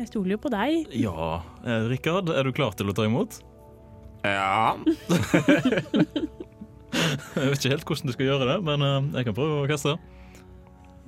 jeg 0.00 0.08
stoler 0.10 0.34
jo 0.34 0.40
på 0.42 0.50
deg. 0.50 0.88
Ja. 0.98 1.28
Eh, 1.62 1.86
Rikard, 1.92 2.32
er 2.34 2.48
du 2.48 2.54
klar 2.56 2.74
til 2.78 2.90
å 2.90 2.94
ta 2.96 3.06
imot? 3.06 3.40
Ja. 4.26 4.74
Jeg 6.88 7.50
vet 7.52 7.60
ikke 7.60 7.70
helt 7.70 7.84
hvordan 7.86 8.08
du 8.08 8.14
skal 8.14 8.26
gjøre 8.26 8.46
det, 8.48 8.54
men 8.64 8.82
eh, 8.82 9.08
jeg 9.18 9.26
kan 9.28 9.34
prøve 9.36 9.58
å 9.60 9.66
kaste. 9.68 9.92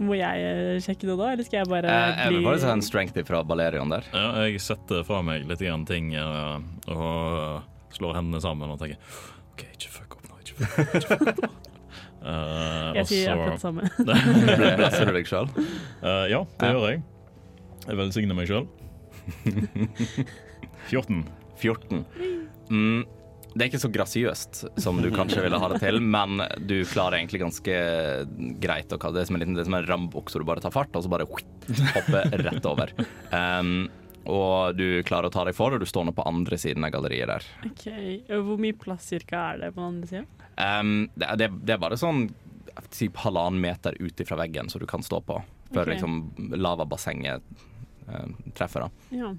Må 0.01 0.14
jeg 0.14 0.43
eh, 0.45 0.77
sjekke 0.85 1.09
det 1.09 1.16
da, 1.19 1.31
eller 1.33 1.47
skal 1.47 1.59
jeg 1.59 1.71
bare 1.73 1.88
bli 1.88 2.21
jeg 2.21 2.35
vil 2.37 2.47
bare 2.47 2.61
ta 2.62 2.75
en 2.77 2.85
strength 2.85 3.16
fra 3.27 3.40
Balerion 3.49 3.90
der. 3.93 4.07
Ja, 4.12 4.29
jeg 4.45 4.61
setter 4.62 5.03
fra 5.09 5.23
meg 5.25 5.49
litt 5.49 5.64
grann 5.64 5.87
ting 5.88 6.12
eh, 6.21 6.61
og 6.93 7.40
eh, 7.40 7.80
slår 7.96 8.14
hendene 8.20 8.40
sammen 8.44 8.70
og 8.74 8.79
tenker 8.81 8.98
OK, 9.55 9.64
ikke 9.74 9.90
fuck 9.94 10.16
opp 10.18 10.29
nå. 10.31 10.38
Ikke 10.44 10.55
fuck 10.61 10.79
opp. 10.79 10.94
Ikke 10.94 11.09
fuck 11.16 11.44
opp. 11.44 11.57
Eh, 12.20 12.90
Jeg 12.98 13.07
sier 13.09 13.31
så- 13.31 13.33
akkurat 13.33 13.55
det 13.55 13.62
samme. 13.62 13.83
Blesser 14.76 15.09
du 15.09 15.12
deg 15.16 15.24
sjøl? 15.31 15.46
Uh, 16.05 16.26
ja, 16.29 16.42
det 16.61 16.68
Ja. 16.68 16.72
gjør 16.74 16.83
jeg. 16.90 16.98
Jeg 17.87 17.96
velsigner 17.96 18.37
meg 18.37 18.51
sjøl. 18.51 18.66
14. 20.91 21.22
14. 21.57 22.05
Mm, 22.70 23.05
det 23.55 23.64
er 23.64 23.70
ikke 23.70 23.80
så 23.82 23.91
grasiøst 23.93 24.61
som 24.84 25.01
du 25.03 25.09
kanskje 25.14 25.43
ville 25.47 25.59
ha 25.62 25.70
det 25.72 25.80
til, 25.82 25.97
men 26.05 26.43
du 26.68 26.76
klarer 26.93 27.18
egentlig 27.18 27.41
ganske 27.43 27.78
greit 28.62 28.93
å 28.95 29.01
kalle 29.01 29.20
det 29.22 29.26
som 29.30 29.36
en 29.38 29.43
liten 29.43 29.57
det 29.57 29.64
er 29.64 29.70
som 29.70 29.78
en 29.80 29.88
rambukse 29.88 30.36
så 30.36 30.43
du 30.43 30.47
bare 30.49 30.61
tar 30.62 30.74
fart, 30.74 30.93
og 30.95 31.03
så 31.07 31.11
bare 31.12 31.26
hopper 31.26 32.36
rett 32.45 32.68
over. 32.68 32.93
Um, 33.32 33.88
og 34.29 34.77
du 34.77 35.03
klarer 35.07 35.31
å 35.31 35.33
ta 35.33 35.45
deg 35.49 35.57
for, 35.57 35.75
og 35.75 35.81
du 35.81 35.89
står 35.89 36.07
nå 36.09 36.14
på 36.16 36.27
andre 36.29 36.59
siden 36.61 36.85
av 36.85 36.93
galleriet 36.95 37.31
der. 37.31 37.47
OK. 37.71 37.87
Og 38.37 38.47
Hvor 38.49 38.61
mye 38.61 38.77
plass 38.77 39.09
cirka 39.12 39.47
er 39.53 39.64
det 39.64 39.73
på 39.75 39.81
den 39.81 39.89
andre 39.95 40.11
siden? 40.11 40.29
Um, 40.61 40.95
det, 41.14 41.31
det, 41.41 41.51
det 41.64 41.77
er 41.77 41.83
bare 41.83 42.01
sånn 42.01 42.27
typ 42.95 43.18
halvannen 43.25 43.61
meter 43.62 43.97
ut 44.01 44.21
fra 44.29 44.39
veggen 44.41 44.71
så 44.71 44.81
du 44.81 44.87
kan 44.89 45.03
stå 45.05 45.21
på, 45.27 45.39
før 45.73 45.83
okay. 45.83 45.95
liksom 45.95 46.53
lavabassenget 46.61 47.45
uh, 48.09 48.27
treffer. 48.57 48.87
da. 48.87 49.16
Ja. 49.16 49.33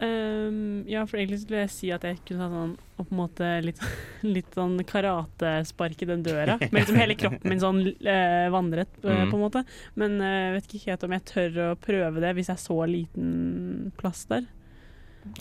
Ehm, 0.00 0.84
ja, 0.88 1.02
for 1.06 1.18
egentlig 1.20 1.40
skulle 1.42 1.60
jeg 1.66 1.70
si 1.74 1.90
at 1.92 2.04
jeg 2.08 2.20
kunne 2.24 2.40
ta 2.46 2.48
sånn 2.54 2.76
og 3.00 3.06
på 3.08 3.12
en 3.14 3.18
måte 3.20 3.48
litt, 3.64 3.80
litt 4.36 4.54
sånn 4.56 4.78
karatespark 4.88 6.02
i 6.04 6.08
den 6.08 6.22
døra. 6.24 6.56
Med 6.72 6.78
liksom 6.82 6.96
hele 7.00 7.16
kroppen 7.20 7.52
min 7.52 7.60
sånn 7.60 7.82
uh, 7.88 8.46
vandret, 8.52 8.88
uh, 9.04 9.10
Mm. 9.10 9.30
på 9.32 9.36
en 9.38 9.44
måte. 9.44 9.62
Men 10.00 10.16
jeg 10.20 10.40
jeg 10.40 10.54
vet 10.56 10.66
ikke 10.74 10.90
helt 10.90 11.04
om 11.04 11.12
jeg 11.16 11.24
tør 11.30 11.60
å 11.66 11.68
prøve 11.80 12.20
det 12.24 12.32
hvis 12.36 12.48
jeg 12.50 12.56
er 12.56 12.64
så 12.64 12.78
liten 12.88 13.92
plass 14.00 14.24
der. 14.30 14.48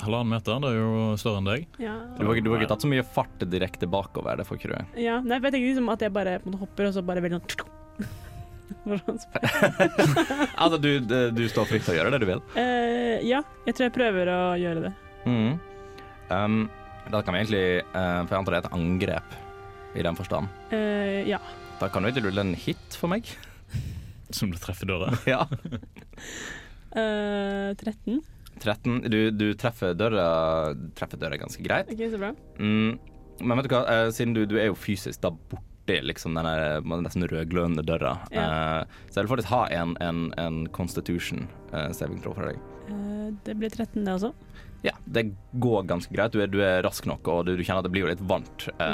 Halvannen 0.04 0.34
meter, 0.36 0.60
det 0.60 0.70
er 0.74 0.78
jo 0.82 1.04
større 1.20 1.40
enn 1.40 1.48
deg. 1.48 1.68
Ja, 1.80 1.94
Du 2.20 2.26
har, 2.28 2.36
ikke- 2.36 2.44
du 2.44 2.50
har 2.52 2.60
ikke 2.60 2.72
tatt 2.74 2.84
så 2.84 2.90
mye 2.92 3.04
fart 3.16 3.40
direkte 3.48 3.88
bakover, 3.88 4.36
det 4.38 4.46
får 4.46 4.58
ikke 4.60 4.72
du. 4.76 5.00
ja 5.02 5.22
nei, 5.24 5.40
for 5.40 5.48
jeg 5.48 5.54
tenker 5.56 5.70
liksom 5.72 5.90
at 5.94 6.02
jeg 6.04 6.12
bare 6.14 6.40
på 6.44 6.48
en 6.48 6.52
måte 6.52 6.60
hopper, 6.66 6.88
og 6.90 6.94
så 6.94 7.06
bare 7.06 7.22
veldig 7.24 7.40
sånn 7.40 7.48
For 8.00 8.29
Altså, 10.62 10.78
du, 10.82 10.92
du 11.36 11.44
står 11.52 11.70
fritt 11.70 11.86
til 11.88 11.96
å 11.96 11.98
gjøre 12.00 12.14
det 12.16 12.22
du 12.24 12.28
vil. 12.30 12.44
Uh, 12.56 13.18
Ja, 13.26 13.42
jeg 13.68 13.76
tror 13.76 13.90
jeg 13.90 13.96
prøver 13.98 14.32
å 14.34 14.40
gjøre 14.60 14.88
det. 14.88 14.94
Mm. 15.28 15.58
Um, 16.30 16.60
da 17.10 17.22
kan 17.26 17.34
vi 17.34 17.42
egentlig 17.42 17.64
uh, 17.92 18.22
For 18.24 18.36
jeg 18.36 18.40
antar 18.40 18.54
det 18.56 18.60
er 18.60 18.68
et 18.68 18.76
angrep 18.78 19.38
i 19.98 20.06
den 20.06 20.18
forstand. 20.20 20.52
Uh, 20.72 21.22
ja. 21.28 21.40
Da 21.80 21.90
kan 21.92 22.04
du 22.06 22.12
ikke 22.12 22.28
rulle 22.28 22.44
en 22.46 22.56
hit 22.60 22.98
for 23.00 23.12
meg. 23.12 23.28
Som 24.38 24.52
du 24.54 24.60
treffer 24.62 24.90
døra. 24.90 25.10
Ja. 25.30 25.46
Eh, 26.90 27.76
13. 27.78 28.20
13. 28.60 29.02
Du, 29.10 29.18
du 29.32 29.46
treffer 29.58 29.94
døra 29.98 30.74
Treffer 30.98 31.22
døra 31.22 31.38
ganske 31.38 31.64
greit. 31.66 31.90
OK, 31.94 32.02
så 32.12 32.20
bra. 32.22 32.32
Mm. 32.60 32.98
Men 33.40 33.60
vet 33.60 33.70
du 33.70 33.74
hva, 33.74 33.84
eh, 33.88 34.10
siden 34.14 34.36
du, 34.36 34.44
du 34.50 34.58
er 34.60 34.70
jo 34.72 34.78
fysisk 34.78 35.22
da 35.24 35.32
borti 35.90 36.08
liksom 36.08 36.36
denne 36.38 37.02
nesten 37.02 37.28
rødglødende 37.28 37.84
døra, 37.84 38.18
eh, 38.32 38.86
så 39.10 39.20
jeg 39.20 39.26
vil 39.26 39.34
faktisk 39.34 39.54
ha 39.54 39.68
en, 39.74 39.98
en, 40.00 40.34
en 40.38 40.68
constitution 40.70 41.48
uh, 41.74 41.92
saving 41.92 42.22
throw 42.22 42.36
for 42.36 42.50
deg. 42.50 42.60
Uh, 42.90 43.34
det 43.46 43.56
blir 43.58 43.70
13, 43.70 44.06
det 44.06 44.14
også. 44.14 44.34
Ja, 44.82 44.94
det 45.06 45.36
går 45.60 45.84
ganske 45.84 46.14
greit. 46.14 46.32
Du 46.32 46.40
er, 46.40 46.48
du 46.48 46.62
er 46.64 46.84
rask 46.86 47.06
nok, 47.06 47.28
og 47.28 47.42
du, 47.46 47.58
du 47.58 47.64
kjenner 47.66 47.82
at 47.82 47.88
det 47.90 47.92
blir 47.92 48.06
jo 48.06 48.12
litt 48.14 48.22
varmt 48.24 48.70
mm. 48.80 48.86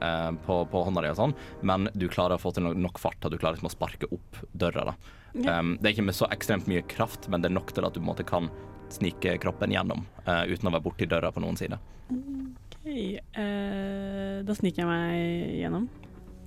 eh, 0.00 0.30
på, 0.46 0.62
på 0.72 0.80
hånda 0.86 1.02
di 1.04 1.10
og 1.12 1.18
sånn, 1.18 1.34
men 1.60 1.90
du 1.92 2.06
klarer 2.08 2.38
å 2.38 2.40
få 2.40 2.54
til 2.56 2.64
nok, 2.64 2.78
nok 2.86 3.00
fart, 3.02 3.20
At 3.20 3.34
du 3.34 3.36
klarer 3.36 3.58
liksom 3.58 3.68
å 3.68 3.74
sparke 3.74 4.08
opp 4.16 4.40
døra, 4.56 4.86
da. 4.88 4.94
Ja. 5.36 5.58
Um, 5.58 5.74
det 5.76 5.90
er 5.90 5.92
ikke 5.92 6.06
med 6.08 6.16
så 6.16 6.30
ekstremt 6.32 6.70
mye 6.70 6.80
kraft, 6.88 7.28
men 7.28 7.44
det 7.44 7.50
er 7.50 7.56
nok 7.58 7.74
til 7.76 7.84
at 7.84 7.92
du 7.92 8.00
på 8.00 8.06
en 8.06 8.08
måte 8.14 8.24
kan 8.24 8.48
snike 8.96 9.36
kroppen 9.42 9.76
gjennom 9.76 10.06
uh, 10.24 10.46
uten 10.48 10.70
å 10.70 10.72
være 10.72 10.86
borti 10.86 11.10
døra 11.10 11.28
på 11.34 11.44
noen 11.44 11.60
side. 11.60 11.76
OK. 12.08 12.88
Uh, 13.36 14.40
da 14.48 14.56
sniker 14.56 14.86
jeg 14.86 14.88
meg 14.88 15.60
gjennom. 15.60 15.90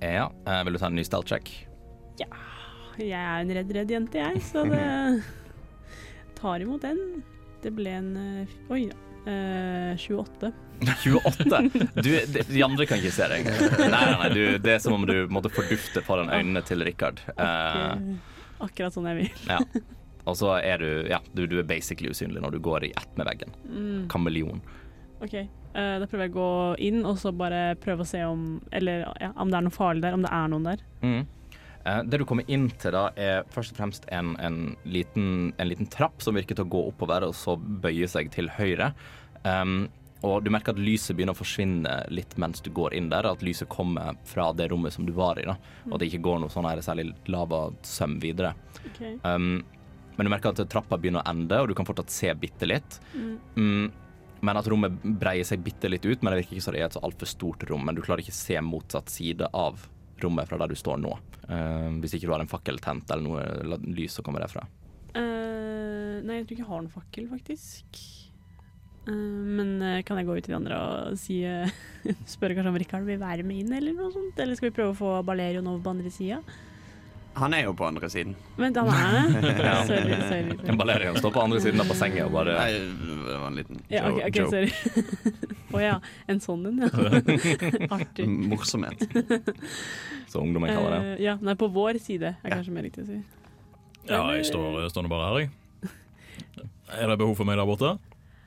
Ja, 0.00 0.32
eh, 0.46 0.64
vil 0.64 0.72
du 0.72 0.78
ta 0.80 0.88
en 0.88 0.96
ny 0.96 1.04
stealth 1.04 1.28
check? 1.28 1.50
Ja. 2.20 2.28
Jeg 3.00 3.16
er 3.16 3.42
en 3.42 3.52
redd, 3.56 3.70
redd 3.72 3.92
jente, 3.92 4.20
jeg, 4.20 4.40
så 4.44 4.64
det 4.68 4.80
tar 6.40 6.64
imot 6.64 6.82
den. 6.84 7.22
Det 7.60 7.72
ble 7.76 7.92
en 7.98 8.10
eh, 8.16 8.58
Oi 8.72 8.88
da. 8.90 8.98
Uh, 9.20 9.92
28. 10.00 10.48
28? 10.80 11.58
Du, 12.00 12.08
de, 12.08 12.42
de 12.48 12.62
andre 12.64 12.86
kan 12.88 12.96
ikke 13.02 13.12
se 13.12 13.26
deg. 13.28 13.44
Nei, 13.76 13.88
nei, 13.92 14.14
nei 14.16 14.30
du, 14.32 14.42
det 14.64 14.72
er 14.78 14.80
som 14.80 14.96
om 14.96 15.04
du 15.04 15.26
måtte 15.28 15.50
fordufte 15.52 16.00
foran 16.06 16.32
øynene 16.32 16.62
til 16.64 16.80
Richard. 16.88 17.20
Uh, 17.36 18.16
akkurat 18.64 18.96
sånn 18.96 19.10
jeg 19.12 19.18
vil. 19.20 19.42
ja. 19.52 19.60
Og 20.28 20.36
så 20.40 20.54
er 20.60 20.80
du 20.80 20.88
Ja, 21.08 21.20
du, 21.36 21.44
du 21.48 21.58
er 21.60 21.68
basically 21.68 22.10
usynlig 22.12 22.40
når 22.44 22.56
du 22.56 22.62
går 22.64 22.88
i 22.88 22.92
ett 22.96 23.12
med 23.20 23.28
veggen. 23.28 23.52
Mm, 23.68 24.08
Kameleon. 24.12 24.64
OK. 25.20 25.36
Eh, 25.74 25.96
da 26.02 26.06
prøver 26.10 26.26
jeg 26.26 26.34
å 26.34 26.38
gå 26.38 26.52
inn 26.88 27.04
og 27.06 27.18
så 27.20 27.30
bare 27.30 27.76
prøve 27.78 28.02
å 28.02 28.08
se 28.08 28.18
om 28.26 28.56
Eller 28.74 29.04
ja, 29.22 29.28
om 29.38 29.52
det 29.52 29.60
er 29.60 29.66
noe 29.68 29.74
farlig 29.74 30.02
der. 30.02 30.16
Om 30.16 30.26
det 30.26 30.32
er 30.34 30.50
noen 30.50 30.66
der. 30.66 30.82
Mm. 31.04 31.20
Eh, 31.84 32.02
det 32.10 32.20
du 32.20 32.26
kommer 32.28 32.50
inn 32.50 32.68
til 32.80 32.94
da, 32.96 33.06
er 33.16 33.46
først 33.54 33.74
og 33.74 33.80
fremst 33.80 34.10
en, 34.12 34.34
en, 34.42 34.60
liten, 34.84 35.54
en 35.56 35.70
liten 35.70 35.88
trapp 35.90 36.20
som 36.24 36.36
virker 36.36 36.58
til 36.58 36.66
å 36.66 36.74
gå 36.74 36.84
oppover 36.90 37.28
og 37.28 37.36
så 37.38 37.56
bøye 37.56 38.08
seg 38.10 38.32
til 38.34 38.50
høyre. 38.58 38.92
Um, 39.44 39.88
og 40.26 40.42
du 40.44 40.50
merker 40.52 40.74
at 40.74 40.80
lyset 40.82 41.16
begynner 41.16 41.32
å 41.32 41.38
forsvinne 41.38 41.94
litt 42.12 42.34
mens 42.40 42.60
du 42.60 42.68
går 42.76 42.92
inn 42.98 43.08
der. 43.12 43.30
At 43.30 43.44
lyset 43.44 43.70
kommer 43.72 44.18
fra 44.28 44.50
det 44.52 44.68
rommet 44.72 44.92
som 44.92 45.06
du 45.08 45.14
var 45.16 45.40
i, 45.40 45.46
da. 45.48 45.56
og 45.88 45.96
at 45.96 46.02
det 46.02 46.10
ikke 46.10 46.26
går 46.28 46.42
noe 46.42 46.52
sånn 46.52 46.68
her 46.68 46.82
særlig 46.84 47.08
lavasøm 47.32 48.18
videre. 48.20 48.52
Okay. 48.92 49.16
Um, 49.24 49.62
men 50.18 50.28
du 50.28 50.34
merker 50.34 50.52
at 50.52 50.60
trappa 50.68 50.98
begynner 51.00 51.24
å 51.24 51.30
ende, 51.32 51.62
og 51.62 51.70
du 51.70 51.76
kan 51.78 51.88
fortsatt 51.88 52.12
se 52.12 52.34
bitte 52.36 52.68
litt. 52.68 52.98
Mm. 53.14 53.32
Mm, 53.56 53.86
men 54.40 54.56
at 54.56 54.68
rommet 54.72 55.00
breier 55.20 55.46
seg 55.46 55.62
bitte 55.64 55.90
litt 55.90 56.06
ut, 56.06 56.22
men 56.22 56.32
det 56.32 56.42
virker 56.42 56.56
ikke 56.56 56.64
som 56.64 56.76
det 56.76 56.82
er 56.82 56.88
et 56.88 56.96
så 56.96 57.02
altfor 57.04 57.28
stort 57.28 57.64
rom. 57.68 57.82
Men 57.86 57.96
du 57.96 58.02
klarer 58.04 58.24
ikke 58.24 58.36
se 58.36 58.56
motsatt 58.64 59.12
side 59.12 59.48
av 59.56 59.82
rommet 60.20 60.48
fra 60.48 60.60
der 60.60 60.72
du 60.72 60.78
står 60.78 61.00
nå. 61.00 61.12
Uh, 61.50 61.90
hvis 62.00 62.14
ikke 62.16 62.28
du 62.28 62.34
har 62.34 62.44
en 62.44 62.50
fakkel 62.50 62.80
tent 62.82 63.10
eller 63.10 63.26
noe 63.26 63.80
lys 63.96 64.16
som 64.16 64.26
kommer 64.26 64.44
derfra. 64.44 64.64
Uh, 65.16 66.20
nei, 66.24 66.40
jeg 66.40 66.46
tror 66.46 66.56
ikke 66.56 66.64
jeg 66.64 66.70
har 66.70 66.82
noen 66.84 66.94
fakkel, 66.94 67.28
faktisk. 67.32 68.00
Uh, 69.08 69.12
men 69.58 69.76
kan 70.06 70.20
jeg 70.20 70.28
gå 70.28 70.36
ut 70.38 70.44
til 70.46 70.54
de 70.54 70.58
andre 70.60 70.80
og 70.80 71.20
si 71.20 71.40
spørre 72.34 72.56
kanskje 72.56 72.72
om 72.72 72.80
Rikard 72.80 73.08
vil 73.08 73.20
være 73.20 73.46
med 73.46 73.64
inn, 73.64 73.76
eller 73.76 73.96
noe 73.96 74.12
sånt? 74.14 74.40
Eller 74.40 74.56
skal 74.56 74.70
vi 74.70 74.76
prøve 74.78 74.94
å 74.94 75.00
få 75.00 75.14
Balerion 75.26 75.68
over 75.68 75.84
på 75.84 75.96
andre 75.96 76.12
sida? 76.14 76.40
Han 77.34 77.54
er 77.54 77.62
jo 77.64 77.72
på 77.78 77.86
andre 77.86 78.08
siden. 78.10 78.34
Vent, 78.58 78.76
han 78.76 78.88
er 78.90 79.28
det? 79.30 79.52
Ja. 79.66 79.74
Sorry, 79.86 80.14
sorry. 80.16 80.56
sorry. 80.56 80.76
Balerian 80.76 81.16
står 81.16 81.30
på 81.34 81.42
andre 81.44 81.60
siden 81.62 81.80
av 81.80 81.88
bassenget 81.92 82.24
og 82.26 82.32
bare 82.34 82.56
Nei, 82.58 82.72
det 82.74 83.36
var 83.38 83.46
en 83.46 83.58
liten 83.60 83.80
Ja, 83.92 84.02
OK, 84.08 84.18
okay, 84.18 84.28
ok, 84.28 84.36
joke. 84.36 84.50
sorry. 84.50 84.70
Å 85.78 85.82
ja. 85.84 85.94
En 86.32 86.42
sånn 86.42 86.66
en, 86.72 86.82
ja. 86.82 86.90
Artig. 87.96 88.26
Morsomhet. 88.50 89.04
Så 90.26 90.42
ungdommen 90.42 90.72
kaller 90.74 90.96
det. 90.96 91.14
Uh, 91.14 91.22
ja, 91.28 91.36
nei, 91.40 91.54
på 91.60 91.70
vår 91.70 92.00
side 92.02 92.34
er 92.34 92.56
kanskje 92.56 92.74
mer 92.74 92.88
riktig 92.88 93.06
å 93.06 93.10
si. 93.12 93.20
Ja, 94.10 94.24
jeg 94.34 94.48
står, 94.50 94.80
jeg 94.82 94.90
står 94.90 95.06
nå 95.06 95.12
bare 95.12 95.28
her, 95.30 95.42
jeg. 95.44 95.50
Er 96.98 97.12
det 97.12 97.20
behov 97.20 97.36
for 97.38 97.46
meg 97.46 97.60
der 97.60 97.68
borte? 97.70 97.94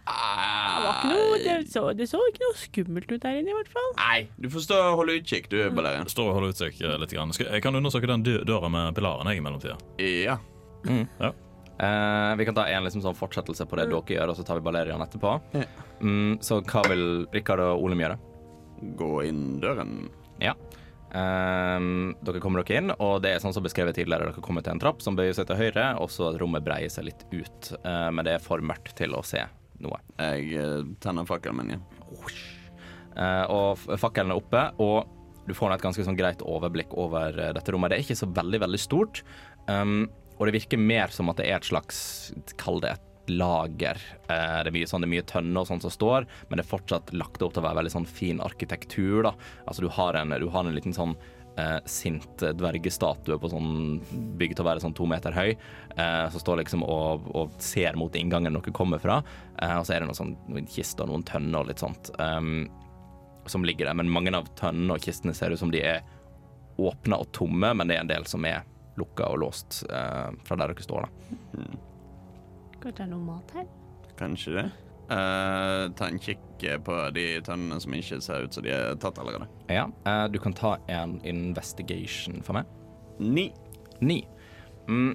Det, 0.03 0.81
var 0.83 0.97
ikke 0.97 1.11
noe, 1.13 1.37
det, 1.39 1.53
så, 1.71 1.83
det 1.95 2.07
så 2.11 2.19
ikke 2.27 2.43
noe 2.43 2.57
skummelt 2.59 3.11
ut 3.13 3.21
der 3.23 3.37
inne, 3.39 3.53
i 3.53 3.55
hvert 3.55 3.71
fall. 3.71 3.91
Nei, 3.99 4.17
du 4.35 4.49
får 4.51 4.65
stå 4.65 4.79
og 4.89 4.97
holde 4.99 5.15
utkikk, 5.21 5.47
du, 5.53 5.57
Balerian. 5.75 6.09
Stå 6.11 6.25
og 6.27 6.35
holde 6.39 6.51
utkikk 6.51 6.81
eh, 6.83 6.97
litt. 6.99 7.13
Grann. 7.13 7.31
Skal, 7.35 7.51
jeg 7.53 7.63
kan 7.63 7.77
undersøke 7.79 8.09
den 8.09 8.25
døra 8.25 8.71
med 8.73 8.91
pilaren 8.97 9.29
jeg, 9.31 9.39
i 9.39 9.45
mellomtida. 9.45 9.77
Ja. 10.03 10.37
Eh, 10.83 12.35
vi 12.37 12.45
kan 12.45 12.57
ta 12.57 12.67
en 12.67 12.85
liksom 12.85 13.03
sånn 13.05 13.17
fortsettelse 13.17 13.67
på 13.69 13.79
det 13.79 13.87
dere 13.91 14.17
gjør, 14.17 14.33
og 14.33 14.37
så 14.37 14.45
tar 14.47 14.59
vi 14.59 14.67
Balerian 14.67 15.03
etterpå. 15.05 15.37
Ja. 15.55 15.65
Mm, 16.03 16.37
så 16.43 16.59
hva 16.67 16.83
vil 16.91 17.25
Rikard 17.33 17.63
og 17.63 17.87
Olem 17.87 18.03
gjøre? 18.03 18.19
Gå 18.99 19.11
inn 19.29 19.43
døren. 19.63 20.11
Ja. 20.43 20.57
Um, 21.13 22.15
dere 22.25 22.41
kommer 22.41 22.63
dere 22.63 22.81
inn, 22.81 22.93
og 22.97 23.19
det 23.23 23.35
er 23.35 23.41
sånn 23.41 23.53
som 23.55 23.63
beskrevet 23.65 23.95
tidligere. 23.95 24.33
Dere 24.33 24.43
kommer 24.43 24.65
til 24.65 24.75
en 24.75 24.81
trapp 24.83 25.03
som 25.05 25.15
bøyer 25.17 25.35
seg 25.37 25.47
til 25.49 25.59
høyre, 25.61 25.93
og 26.01 26.11
så 26.11 26.31
at 26.31 26.39
rommet 26.41 26.65
breier 26.65 26.91
seg 26.91 27.07
litt 27.07 27.27
ut. 27.31 27.75
Uh, 27.85 28.09
men 28.11 28.25
det 28.27 28.37
er 28.37 28.43
for 28.43 28.63
mørkt 28.65 28.97
til 28.99 29.15
å 29.15 29.23
se 29.25 29.45
noe. 29.85 29.99
Jeg 30.19 30.53
eh, 30.59 30.81
tenner 31.03 31.27
fakkelen 31.29 31.59
min 31.61 31.73
igjen. 31.75 31.85
Ja. 33.13 33.45
og 33.51 33.77
f- 33.77 33.99
fakkelen 34.01 34.33
er 34.33 34.39
oppe, 34.39 34.63
og 34.81 35.09
du 35.47 35.53
får 35.57 35.73
et 35.75 35.83
ganske 35.83 36.05
sånn 36.07 36.17
greit 36.17 36.41
overblikk 36.47 36.93
over 36.97 37.35
eh, 37.37 37.51
dette 37.55 37.73
rommet. 37.75 37.91
Det 37.93 37.99
er 37.99 38.05
ikke 38.07 38.17
så 38.23 38.29
veldig, 38.33 38.59
veldig 38.63 38.79
stort, 38.81 39.23
um, 39.67 40.05
og 40.39 40.47
det 40.49 40.55
virker 40.55 40.79
mer 40.81 41.11
som 41.13 41.29
at 41.29 41.37
det 41.41 41.45
er 41.51 41.59
et 41.59 41.67
slags 41.67 41.97
Kall 42.57 42.79
det 42.81 42.95
et 42.95 43.09
lager. 43.31 43.99
Eh, 44.27 44.57
det 44.65 44.71
er 44.71 44.75
mye 44.75 44.87
sånn, 44.89 45.05
mye 45.07 45.23
tønner 45.29 45.61
og 45.61 45.69
sånt 45.69 45.85
som 45.85 45.93
står, 45.93 46.25
men 46.49 46.57
det 46.59 46.65
er 46.65 46.71
fortsatt 46.73 47.13
lagt 47.15 47.43
opp 47.45 47.53
til 47.55 47.61
å 47.61 47.67
være 47.67 47.79
veldig 47.83 47.93
sånn 47.93 48.07
fin 48.09 48.41
arkitektur. 48.43 49.21
da. 49.29 49.35
Altså 49.67 49.85
Du 49.85 49.91
har 49.95 50.17
en, 50.19 50.33
du 50.41 50.49
har 50.51 50.65
en 50.65 50.75
liten 50.75 50.95
sånn 50.95 51.13
eh, 51.57 51.79
sint 51.89 52.43
dvergestatue 52.59 53.37
på 53.39 53.51
sånn 53.51 53.99
bygd 54.39 54.57
til 54.57 54.65
å 54.65 54.69
være 54.69 54.83
sånn 54.83 54.95
to 54.97 55.07
meter 55.09 55.35
høy, 55.35 55.53
eh, 55.53 56.25
som 56.33 56.43
står 56.43 56.61
liksom 56.63 56.85
og, 56.87 57.27
og 57.33 57.57
ser 57.63 57.97
mot 57.99 58.15
inngangen 58.15 58.55
dere 58.57 58.75
kommer 58.75 59.01
fra. 59.03 59.21
Eh, 59.57 59.75
og 59.77 59.87
så 59.87 59.95
er 59.95 60.03
det 60.03 60.09
noen 60.11 60.21
sånn 60.21 60.35
noen 60.49 60.69
kister 60.69 61.05
og 61.05 61.13
noen 61.13 61.27
tønner 61.27 61.63
og 61.63 61.71
litt 61.71 61.83
sånt. 61.83 62.13
Um, 62.19 62.67
som 63.45 63.65
ligger 63.67 63.89
der, 63.89 63.97
men 63.99 64.11
mange 64.11 64.31
av 64.35 64.47
tønnene 64.59 64.95
og 64.95 65.03
kistene 65.03 65.35
ser 65.35 65.51
ut 65.51 65.59
som 65.59 65.71
de 65.73 65.81
er 65.83 66.03
åpne 66.79 67.19
og 67.19 67.31
tomme, 67.35 67.73
men 67.75 67.89
det 67.89 67.97
er 67.97 68.05
en 68.05 68.11
del 68.11 68.27
som 68.29 68.45
er 68.47 68.63
lukka 68.99 69.27
og 69.33 69.41
låst 69.43 69.83
eh, 69.89 70.29
fra 70.45 70.57
der 70.59 70.71
dere 70.71 70.85
står. 70.85 71.07
da. 71.07 71.65
Kanskje 72.79 72.97
det 72.97 73.05
er 73.05 73.11
noe 73.11 73.25
mat 73.25 73.53
her? 73.57 73.67
Kanskje 74.19 74.55
det. 74.57 74.65
Eh, 75.09 75.91
ta 75.91 76.07
en 76.07 76.19
kikk 76.19 76.63
eh, 76.63 76.79
på 76.79 76.95
de 77.11 77.25
tønnene 77.43 77.79
som 77.83 77.95
ikke 77.95 78.21
ser 78.23 78.45
ut 78.45 78.55
som 78.55 78.63
de 78.63 78.71
er 78.71 78.95
tatt 79.03 79.19
allerede. 79.19 79.49
Ja, 79.67 79.89
uh, 80.07 80.25
Du 80.31 80.39
kan 80.39 80.55
ta 80.55 80.77
en 80.87 81.19
investigation 81.27 82.39
for 82.43 82.55
meg. 82.55 82.69
Ni. 83.19 83.49
Ni. 83.99 84.21
Mm, 84.87 85.13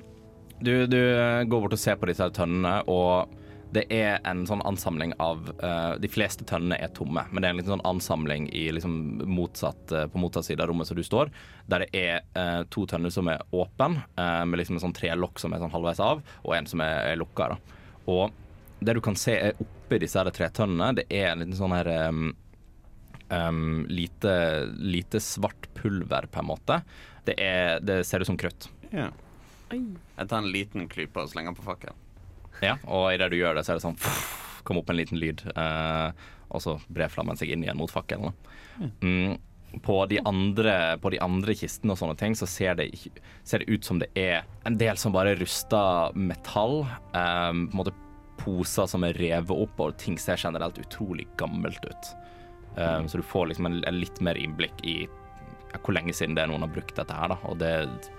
du, 0.61 0.86
du 0.86 1.01
går 1.49 1.64
bort 1.64 1.76
og 1.76 1.80
ser 1.80 1.97
på 1.97 2.09
disse 2.11 2.28
tønnene, 2.36 2.82
og 2.89 3.32
det 3.72 3.84
er 3.93 4.20
en 4.28 4.47
sånn 4.49 4.62
ansamling 4.64 5.11
av 5.20 5.51
uh, 5.61 5.97
De 6.01 6.09
fleste 6.09 6.45
tønnene 6.49 6.78
er 6.80 6.93
tomme, 6.97 7.24
men 7.30 7.41
det 7.41 7.49
er 7.49 7.57
en 7.57 7.61
liten 7.61 7.74
sånn 7.74 7.89
ansamling 7.89 8.49
i 8.57 8.66
liksom 8.72 8.99
motsatt, 9.28 9.95
på 10.12 10.20
motsatt 10.20 10.51
side 10.51 10.64
av 10.64 10.70
rommet 10.70 10.89
som 10.89 11.01
du 11.01 11.05
står, 11.05 11.32
der 11.68 11.84
det 11.84 11.89
er 11.97 12.68
to 12.72 12.84
tønner 12.89 13.12
som 13.12 13.28
er 13.32 13.45
åpne, 13.57 14.05
med 14.16 14.61
liksom 14.61 14.76
en 14.76 14.84
sånn 14.86 14.97
trelokk 14.97 15.41
som 15.41 15.53
er 15.53 15.64
sånn 15.64 15.72
halvveis 15.72 16.01
av, 16.05 16.22
og 16.45 16.55
en 16.57 16.68
som 16.68 16.84
er, 16.84 17.12
er 17.12 17.20
lukka. 17.20 17.53
Da. 17.53 17.80
Og 18.09 18.36
det 18.80 18.94
du 18.94 19.00
kan 19.04 19.16
se 19.18 19.34
er 19.36 19.62
oppi 19.62 19.98
disse 20.02 20.18
her 20.20 20.30
tretønnene, 20.34 20.92
det 21.00 21.06
er 21.10 21.32
en 21.32 21.42
liten 21.42 21.58
sånn 21.58 21.74
her 21.74 21.88
um, 22.08 22.28
um, 23.28 23.86
lite, 23.88 24.34
lite 24.78 25.20
svart 25.20 25.68
pulver, 25.74 26.28
på 26.30 26.42
en 26.42 26.50
måte. 26.50 26.80
Det, 27.24 27.34
er, 27.42 27.80
det 27.80 28.04
ser 28.06 28.22
ut 28.22 28.30
som 28.30 28.38
krutt. 28.40 28.68
Ja. 28.90 29.10
Jeg 29.70 30.28
tar 30.28 30.38
en 30.38 30.52
liten 30.52 30.88
klype 30.88 31.24
og 31.24 31.32
slenger 31.32 31.56
på 31.56 31.66
fakkelen. 31.66 32.06
Ja, 32.64 32.78
og 32.90 33.12
idet 33.14 33.30
du 33.30 33.38
gjør 33.38 33.58
det, 33.58 33.66
så 33.66 33.74
er 33.74 33.78
det 33.78 33.84
sånn 33.84 33.98
Kom 34.66 34.80
opp 34.80 34.88
en 34.90 34.98
liten 34.98 35.20
lyd, 35.20 35.44
uh, 35.56 36.10
og 36.52 36.60
så 36.60 36.74
brer 36.92 37.12
flammen 37.12 37.38
seg 37.40 37.54
inn 37.54 37.62
igjen 37.64 37.78
mot 37.78 37.92
fakkelen. 37.92 38.34
Mm, 39.00 39.38
på, 39.84 39.94
de 40.10 40.18
andre, 40.28 40.74
på 41.00 41.12
de 41.14 41.20
andre 41.24 41.54
kistene 41.56 41.94
og 41.94 42.00
sånne 42.00 42.18
ting, 42.20 42.36
så 42.36 42.44
ser 42.50 42.76
det, 42.76 42.90
ser 43.48 43.62
det 43.62 43.72
ut 43.72 43.86
som 43.88 44.02
det 44.02 44.10
er 44.18 44.42
en 44.68 44.76
del 44.80 45.00
som 45.00 45.14
bare 45.14 45.38
ruster 45.40 46.12
metall. 46.18 46.82
Um, 47.14 47.68
på 47.70 47.78
en 47.78 47.80
måte 47.80 47.96
poser 48.39 48.89
som 48.91 49.05
er 49.07 49.18
revet 49.18 49.55
opp, 49.55 49.80
og 49.82 49.97
ting 50.01 50.18
ser 50.20 50.41
generelt 50.41 50.78
utrolig 50.80 51.26
gammelt 51.41 51.84
ut. 51.84 52.12
Um, 52.78 53.09
så 53.09 53.18
du 53.18 53.26
får 53.26 53.51
liksom 53.51 53.66
en, 53.66 53.80
en 53.89 53.99
litt 53.99 54.20
mer 54.22 54.39
innblikk 54.39 54.84
i 54.86 55.01
ja, 55.72 55.80
hvor 55.82 55.97
lenge 55.97 56.14
siden 56.14 56.36
det 56.36 56.45
er 56.45 56.51
noen 56.53 56.64
har 56.64 56.72
brukt 56.72 56.95
dette 56.97 57.14
her, 57.14 57.32
da. 57.32 57.39
Og 57.51 57.59
det 57.61 57.72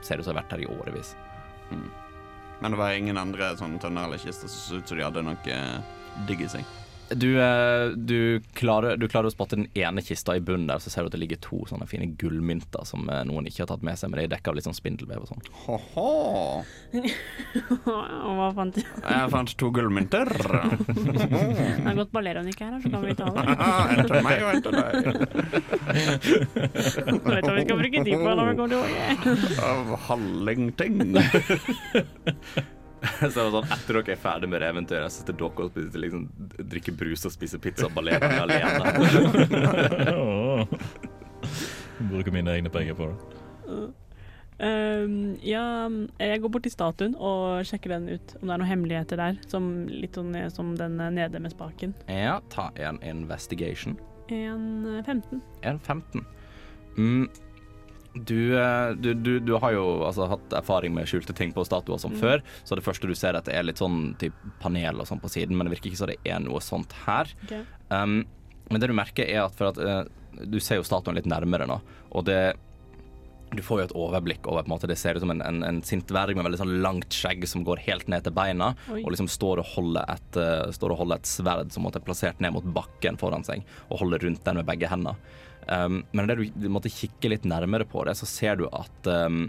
ser 0.05 0.19
ut 0.19 0.25
som 0.25 0.33
det 0.33 0.35
har 0.35 0.41
vært 0.41 0.57
her 0.57 0.65
i 0.65 0.69
årevis. 0.69 1.15
Men 2.59 2.73
det 2.73 2.79
var 2.81 2.93
ingen 2.93 3.17
andre 3.17 3.53
sånne 3.57 3.79
tønner 3.81 4.09
eller 4.09 4.21
kister 4.21 4.51
som 4.51 4.59
så 4.59 4.81
ut 4.81 4.91
som 4.91 4.99
de 4.99 5.05
hadde 5.05 5.23
noe 5.23 5.53
eh, 5.53 5.97
digg 6.27 6.43
i 6.43 6.51
seg. 6.51 6.77
Du, 7.11 7.41
eh, 7.41 7.87
du, 7.95 8.41
klarer, 8.53 8.97
du 8.97 9.07
klarer 9.09 9.27
å 9.29 9.33
spotte 9.33 9.57
den 9.57 9.67
ene 9.77 10.01
kista 10.05 10.35
i 10.37 10.41
bunnen 10.45 10.67
der, 10.69 10.79
så 10.83 10.91
ser 10.93 11.01
du 11.03 11.09
at 11.09 11.15
det 11.15 11.21
ligger 11.23 11.39
to 11.41 11.63
sånne 11.69 11.87
fine 11.89 12.05
gullmynter 12.19 12.85
som 12.85 13.09
eh, 13.09 13.23
noen 13.27 13.47
ikke 13.49 13.63
har 13.63 13.71
tatt 13.71 13.85
med 13.85 13.97
seg, 13.97 14.11
men 14.11 14.21
de 14.21 14.25
er 14.27 14.33
dekka 14.35 14.51
av 14.51 14.57
litt 14.59 14.67
sånn 14.67 14.77
spindelvev 14.77 15.25
og 15.25 15.29
sånn. 15.31 15.43
Og 18.29 18.33
hva 18.37 18.49
fant 18.57 18.73
du? 18.77 18.81
Jeg 19.09 19.31
fant 19.33 19.55
to 19.59 19.67
gullmynter. 19.73 20.27
Det 20.29 21.89
er 21.89 21.97
godt 21.97 22.13
Balleron 22.13 22.49
ikke 22.51 22.67
er 22.67 22.71
her, 22.75 22.81
så 22.83 22.89
kan 22.93 23.01
vi 23.05 23.17
ta 23.17 23.27
det. 23.33 23.43
en 23.89 24.05
til 24.09 24.19
meg 24.25 24.37
og 24.39 24.49
en 24.51 24.63
til 24.65 24.73
deg. 24.77 24.91
Jeg 26.89 27.29
vet 27.29 27.45
hva 27.45 27.53
vi 27.55 27.63
skal 27.65 27.77
bruke 27.83 27.99
tid 28.05 28.15
på 28.15 28.29
når 28.29 28.45
vi 28.45 28.53
kommer 28.59 28.71
tilbake. 28.75 29.27
Av 29.69 29.85
hallingting. 30.09 30.95
Så 33.19 33.29
det 33.31 33.45
var 33.45 33.53
sånn, 33.53 33.71
Etter 33.75 33.99
dere 33.99 34.13
er 34.15 34.19
ferdig 34.19 34.49
med 34.51 34.61
det 34.63 34.69
eventyret, 34.73 35.13
så 35.13 35.21
sitter 35.21 35.37
dere 35.39 35.65
og 35.65 35.71
spiser, 35.71 36.03
liksom, 36.03 36.27
drikker 36.73 36.97
brus 36.99 37.25
og 37.29 37.33
spiser 37.35 37.61
pizza 37.63 37.87
og 37.87 37.95
ballerer 37.95 38.43
alene. 38.43 38.83
Bruker 42.11 42.35
mine 42.35 42.53
egne 42.57 42.71
penger 42.73 42.95
på 42.99 43.09
det. 43.11 43.17
Um, 44.59 45.37
ja, 45.39 45.87
jeg 46.19 46.41
går 46.43 46.51
bort 46.51 46.65
til 46.67 46.73
statuen 46.73 47.13
og 47.15 47.63
sjekker 47.67 47.93
den 47.95 48.09
ut, 48.11 48.33
om 48.41 48.49
det 48.49 48.53
er 48.53 48.59
noen 48.59 48.71
hemmeligheter 48.73 49.19
der. 49.21 49.39
Som, 49.47 49.69
litt 49.87 50.19
sånn 50.19 50.35
eh, 50.35 50.49
som 50.51 50.73
den 50.79 50.99
nede 50.99 51.39
med 51.39 51.55
spaken. 51.55 51.95
Ja, 52.11 52.39
ta 52.51 52.67
en 52.75 52.99
investigation. 53.07 53.95
En 54.27 54.83
eh, 54.97 55.03
15. 55.05 55.39
En 55.63 55.79
15. 55.79 56.25
Mm. 56.97 57.29
Du, 58.15 58.57
eh, 58.57 58.91
du, 58.97 59.13
du, 59.13 59.39
du 59.39 59.53
har 59.61 59.73
jo 59.75 59.83
altså, 60.07 60.25
hatt 60.31 60.53
erfaring 60.57 60.95
med 60.95 61.07
skjulte 61.09 61.35
ting 61.37 61.53
på 61.53 61.65
statuer 61.67 61.99
som 62.01 62.09
Mm. 62.09 62.19
før, 62.19 62.41
så 62.65 62.75
det 62.75 62.83
første 62.83 63.07
du 63.07 63.13
ser 63.13 63.37
at 63.37 63.45
det 63.45 63.53
er 63.53 63.67
litt 63.67 63.77
sånn 63.77 64.15
typ 64.17 64.33
panel 64.59 64.99
og 64.99 65.05
sånn 65.07 65.21
på 65.21 65.29
siden, 65.29 65.55
men 65.55 65.67
det 65.67 65.75
virker 65.75 65.91
ikke 65.91 66.01
som 66.01 66.09
det 66.09 66.17
er 66.25 66.39
noe 66.41 66.59
sånt 66.59 66.95
her. 67.05 67.29
Okay. 67.45 67.61
Um, 67.93 68.25
men 68.69 68.81
det 68.81 68.89
du 68.89 68.95
merker 68.97 69.29
er 69.29 69.45
at 69.45 69.61
at 69.61 69.77
uh, 69.77 70.03
du 70.41 70.59
ser 70.59 70.81
jo 70.81 70.87
statuen 70.87 71.15
litt 71.15 71.29
nærmere 71.29 71.67
nå, 71.69 71.79
og 72.09 72.25
det 72.25 72.55
du 73.49 73.63
får 73.65 73.79
jo 73.79 73.85
et 73.87 73.95
overblikk 73.97 74.45
over 74.45 74.61
på 74.61 74.69
en 74.69 74.75
måte, 74.75 74.87
Det 74.87 74.97
ser 74.97 75.17
ut 75.17 75.23
som 75.23 75.31
en, 75.33 75.41
en, 75.41 75.63
en 75.65 75.81
sint 75.81 76.05
dverg 76.05 76.35
med 76.37 76.45
veldig 76.45 76.59
sånn 76.61 76.81
langt 76.83 77.13
skjegg 77.13 77.47
som 77.49 77.63
går 77.65 77.81
helt 77.87 78.07
ned 78.07 78.23
til 78.23 78.33
beina, 78.35 78.75
Oi. 78.93 79.01
og 79.01 79.09
liksom 79.09 79.29
står 79.29 79.63
og 79.63 79.97
et, 80.05 80.37
uh, 80.37 80.69
står 80.73 80.93
og 80.93 81.01
holder 81.03 81.21
et 81.21 81.29
sverd 81.29 81.73
som 81.73 81.85
måtte 81.85 81.97
er 82.01 82.05
plassert 82.05 82.41
ned 82.41 82.53
mot 82.53 82.63
bakken 82.63 83.17
foran 83.17 83.45
seg, 83.45 83.65
og 83.89 84.03
holder 84.03 84.25
rundt 84.27 84.43
den 84.45 84.61
med 84.61 84.69
begge 84.69 84.89
hendene. 84.91 85.15
Um, 85.69 86.03
men 86.11 86.25
når 86.29 86.39
du, 86.39 86.45
du 86.65 86.69
måtte 86.71 86.89
kikke 86.89 87.29
litt 87.29 87.45
nærmere 87.47 87.85
på 87.85 88.01
det, 88.07 88.15
så 88.17 88.25
ser 88.25 88.57
du 88.57 88.65
at 88.73 89.09
um, 89.09 89.47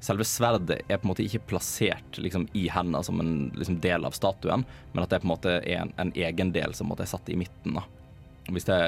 selve 0.00 0.24
sverdet 0.24 0.80
er 0.88 0.98
på 0.98 1.04
en 1.04 1.12
måte 1.12 1.24
ikke 1.26 1.42
plassert 1.52 2.18
liksom, 2.18 2.48
i 2.56 2.66
hendene 2.72 3.02
som 3.04 3.20
en 3.20 3.50
liksom, 3.58 3.80
del 3.84 4.06
av 4.08 4.16
statuen, 4.16 4.64
men 4.92 5.04
at 5.04 5.12
det 5.12 5.20
på 5.20 5.28
en 5.28 5.34
måte 5.34 5.56
er 5.60 5.82
en, 5.82 5.92
en 6.00 6.12
egen 6.16 6.52
del 6.56 6.74
som 6.74 6.88
på 6.88 6.94
måte 6.94 7.04
er 7.04 7.12
satt 7.12 7.28
i 7.28 7.36
midten. 7.40 7.76
da. 7.76 7.84
Hvis 8.50 8.66
det 8.66 8.78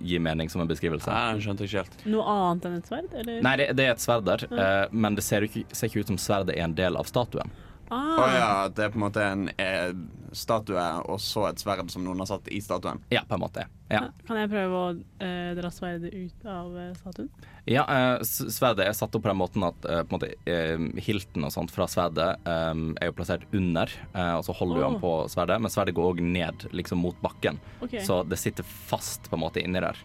gir 0.00 0.22
mening 0.24 0.48
som 0.50 0.64
en 0.64 0.70
beskrivelse. 0.70 1.12
Nei, 1.12 1.34
jeg 1.36 1.44
skjønte 1.44 1.66
ikke 1.68 1.82
helt. 1.82 1.98
Noe 2.08 2.24
annet 2.32 2.64
enn 2.66 2.78
et 2.80 2.88
sverd, 2.88 3.12
eller? 3.20 3.42
Nei, 3.44 3.52
det, 3.60 3.68
det 3.78 3.84
er 3.86 3.92
et 3.92 4.02
sverd 4.02 4.24
der, 4.26 4.46
eh, 4.48 4.86
men 4.96 5.18
det 5.18 5.26
ser 5.26 5.46
ikke, 5.46 5.66
ser 5.70 5.92
ikke 5.92 6.06
ut 6.06 6.14
som 6.14 6.22
sverdet 6.24 6.56
er 6.56 6.64
en 6.64 6.78
del 6.78 6.96
av 6.98 7.10
statuen. 7.10 7.52
Ah, 7.92 8.16
Å 8.16 8.26
ja, 8.32 8.50
det 8.72 8.86
er 8.86 8.92
på 8.94 8.96
en 8.96 9.04
måte 9.04 9.20
en 9.26 9.48
eh, 9.60 9.90
statue 10.32 10.80
og 11.12 11.18
så 11.20 11.42
et 11.50 11.60
sverd 11.60 11.90
som 11.92 12.04
noen 12.06 12.22
har 12.22 12.28
satt 12.30 12.46
i 12.48 12.60
statuen. 12.64 13.02
Ja, 13.12 13.20
på 13.28 13.36
en 13.36 13.42
måte. 13.42 13.66
Ja, 13.92 14.06
Kan 14.24 14.38
jeg 14.40 14.48
prøve 14.48 14.78
å 14.78 14.86
eh, 15.20 15.50
dra 15.58 15.68
sverdet 15.74 16.14
ut 16.16 16.46
av 16.48 16.72
eh, 16.80 16.94
statuen? 16.96 17.28
ja 17.68 17.82
eh, 17.84 18.22
Sverdet 18.24 18.86
er 18.88 18.96
satt 18.96 19.12
opp 19.14 19.22
på 19.26 19.28
den 19.28 19.38
måten 19.42 19.66
at 19.68 19.84
eh, 19.84 20.00
på 20.08 20.16
en 20.16 20.16
måte, 20.16 20.30
eh, 20.48 20.86
hilten 21.04 21.44
og 21.44 21.52
sånt 21.52 21.74
fra 21.74 21.84
sverdet 21.92 22.30
eh, 22.48 22.72
er 22.96 23.10
jo 23.10 23.16
plassert 23.18 23.44
under, 23.52 23.92
eh, 24.14 24.32
og 24.38 24.46
så 24.48 24.56
holder 24.56 24.80
du 24.80 24.86
den 24.86 24.98
på 25.04 25.12
sverdet, 25.34 25.60
men 25.60 25.74
sverdet 25.76 25.94
går 26.00 26.14
òg 26.14 26.24
ned 26.24 26.64
liksom 26.72 27.04
mot 27.04 27.20
bakken, 27.22 27.60
Okay. 27.84 28.00
så 28.06 28.22
det 28.24 28.40
sitter 28.40 28.64
fast 28.64 29.28
på 29.28 29.36
en 29.36 29.44
måte 29.44 29.60
inni 29.60 29.82
der. 29.84 30.00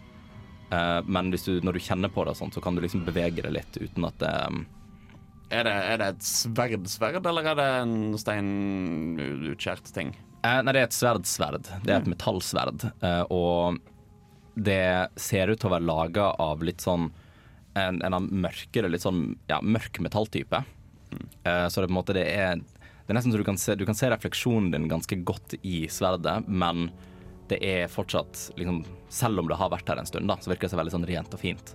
Eh, 0.75 0.99
men 1.07 1.31
hvis 1.31 1.47
du, 1.47 1.61
når 1.63 1.77
du 1.79 1.85
kjenner 1.87 2.11
på 2.11 2.25
det, 2.27 2.35
sånt, 2.35 2.53
så 2.57 2.59
kan 2.61 2.75
du 2.75 2.83
liksom 2.83 3.05
bevege 3.07 3.45
det 3.47 3.53
litt 3.55 3.79
uten 3.79 4.03
at 4.11 4.19
det 4.19 4.33
eh, 4.43 4.65
Er 5.47 5.63
det, 5.63 5.73
er 5.73 5.99
det 6.01 6.07
et 6.11 6.25
sverdsverd, 6.27 6.89
sverd, 6.91 7.27
eller 7.29 7.45
er 7.47 7.59
det 7.59 7.67
en 7.81 7.93
steinutskjært 8.19 9.93
ting? 9.95 10.11
Eh, 10.43 10.59
nei, 10.63 10.73
det 10.73 10.81
er 10.81 10.89
et 10.89 10.97
sverdsverd. 10.97 11.69
Det 11.85 11.93
er 11.93 12.01
et 12.01 12.09
metallsverd. 12.11 12.89
Eh, 12.99 13.23
og 13.33 13.79
det 14.57 15.07
ser 15.19 15.51
ut 15.51 15.61
til 15.61 15.69
å 15.69 15.75
være 15.75 15.87
laga 15.87 16.31
av 16.41 16.65
litt 16.65 16.83
sånn 16.83 17.09
en, 17.77 18.01
en 18.01 18.17
av 18.17 18.25
mørkere, 18.25 18.89
litt 18.89 19.05
sånn 19.05 19.37
ja, 19.49 19.59
mørk 19.61 20.01
metalltype. 20.03 20.63
Eh, 21.43 21.67
så 21.69 21.81
det 21.81 21.87
på 21.87 21.93
en 21.93 21.99
måte 21.99 22.15
det 22.17 22.25
er 22.33 22.57
Det 22.57 23.13
er 23.13 23.15
nesten 23.15 23.31
så 23.31 23.39
du 23.39 23.47
kan 23.47 23.59
se, 23.61 23.75
du 23.79 23.85
kan 23.87 23.95
se 23.95 24.09
refleksjonen 24.11 24.73
din 24.73 24.89
ganske 24.91 25.15
godt 25.23 25.53
i 25.63 25.85
sverdet, 25.87 26.41
men 26.47 26.89
det 27.47 27.61
er 27.63 27.87
fortsatt 27.87 28.49
liksom, 28.59 28.81
Selv 29.07 29.39
om 29.39 29.47
det 29.47 29.55
har 29.55 29.71
vært 29.71 29.87
her 29.87 30.01
en 30.01 30.09
stund, 30.09 30.27
da, 30.27 30.35
så 30.41 30.51
virker 30.51 30.67
det 30.67 30.73
seg 30.73 30.81
veldig 30.81 30.95
sånn 30.97 31.07
rent 31.07 31.37
og 31.37 31.39
fint. 31.39 31.71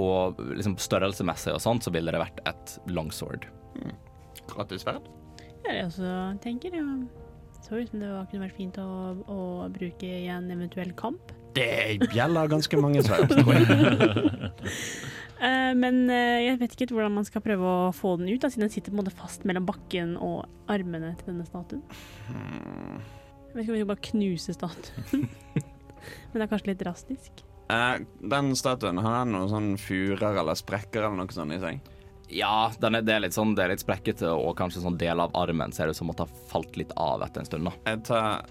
Og 0.00 0.38
liksom 0.54 0.76
størrelsemessig 0.80 1.52
og 1.54 1.62
sånt, 1.62 1.84
så 1.84 1.92
ville 1.94 2.12
det 2.14 2.20
vært 2.22 2.40
et 2.48 2.76
longsword. 2.88 3.46
Gratis 4.50 4.84
sverd? 4.86 5.08
Ja, 5.66 5.74
jeg 5.74 5.88
også 5.90 6.12
tenker 6.42 6.74
ja. 6.74 6.86
Så 7.60 7.76
ut 7.76 7.90
som 7.90 8.00
det 8.00 8.08
var- 8.08 8.26
kunne 8.30 8.46
vært 8.48 8.56
fint 8.56 8.78
å, 8.80 8.88
å 9.28 9.68
bruke 9.72 10.08
i 10.08 10.26
en 10.32 10.50
eventuell 10.50 10.92
kamp. 10.96 11.32
Det 11.54 11.98
gjelder 12.14 12.48
ganske 12.48 12.78
mange 12.80 13.02
sverd, 13.02 13.28
tror 13.28 13.54
jeg. 13.54 14.50
Eh, 15.40 15.70
men 15.72 16.02
uh, 16.12 16.36
jeg 16.44 16.58
vet 16.60 16.74
ikke 16.76 16.92
hvordan 16.92 17.14
man 17.16 17.24
skal 17.24 17.40
prøve 17.40 17.64
å 17.64 17.92
få 17.96 18.10
den 18.20 18.28
ut, 18.28 18.42
da, 18.42 18.50
siden 18.52 18.66
den 18.66 18.72
sitter 18.74 18.92
på 18.92 18.98
en 18.98 19.00
måte 19.00 19.16
fast 19.16 19.46
mellom 19.48 19.64
bakken 19.64 20.10
og 20.20 20.42
armene 20.68 21.14
til 21.16 21.30
denne 21.30 21.46
statuen. 21.48 21.80
Jeg 22.28 23.54
vet 23.54 23.62
ikke 23.62 23.72
om 23.72 23.78
vi 23.78 23.80
skal 23.80 23.88
bare 23.88 24.04
knuse 24.10 24.56
statuen. 24.58 25.24
men 26.28 26.36
det 26.36 26.44
er 26.44 26.50
kanskje 26.52 26.72
litt 26.74 26.84
drastisk. 26.84 27.40
Eh, 27.70 28.02
den 28.34 28.52
statuen, 28.58 28.98
har 29.04 29.22
den 29.24 29.34
noen 29.36 29.50
sånn 29.52 29.72
furer 29.80 30.40
eller 30.42 30.58
sprekker 30.58 31.04
eller 31.06 31.22
noe 31.22 31.34
sånt 31.34 31.54
i 31.54 31.60
seg? 31.62 31.80
Ja, 32.30 32.70
den 32.82 32.94
er, 32.98 33.02
det 33.02 33.16
er 33.16 33.24
litt 33.24 33.34
sånn, 33.34 33.56
det 33.58 33.64
er 33.64 33.72
litt 33.72 33.82
sprekkete, 33.82 34.28
og 34.30 34.54
kanskje 34.58 34.84
sånn 34.84 34.98
del 35.00 35.18
av 35.22 35.32
armen 35.38 35.72
ser 35.74 35.90
ut 35.90 35.98
som 35.98 36.10
måtte 36.10 36.26
ha 36.26 36.42
falt 36.50 36.78
litt 36.78 36.92
av 36.94 37.24
etter 37.26 37.42
en 37.42 37.48
stund. 37.48 37.66
da. 37.70 37.72
Jeg 37.90 38.02
tar 38.06 38.44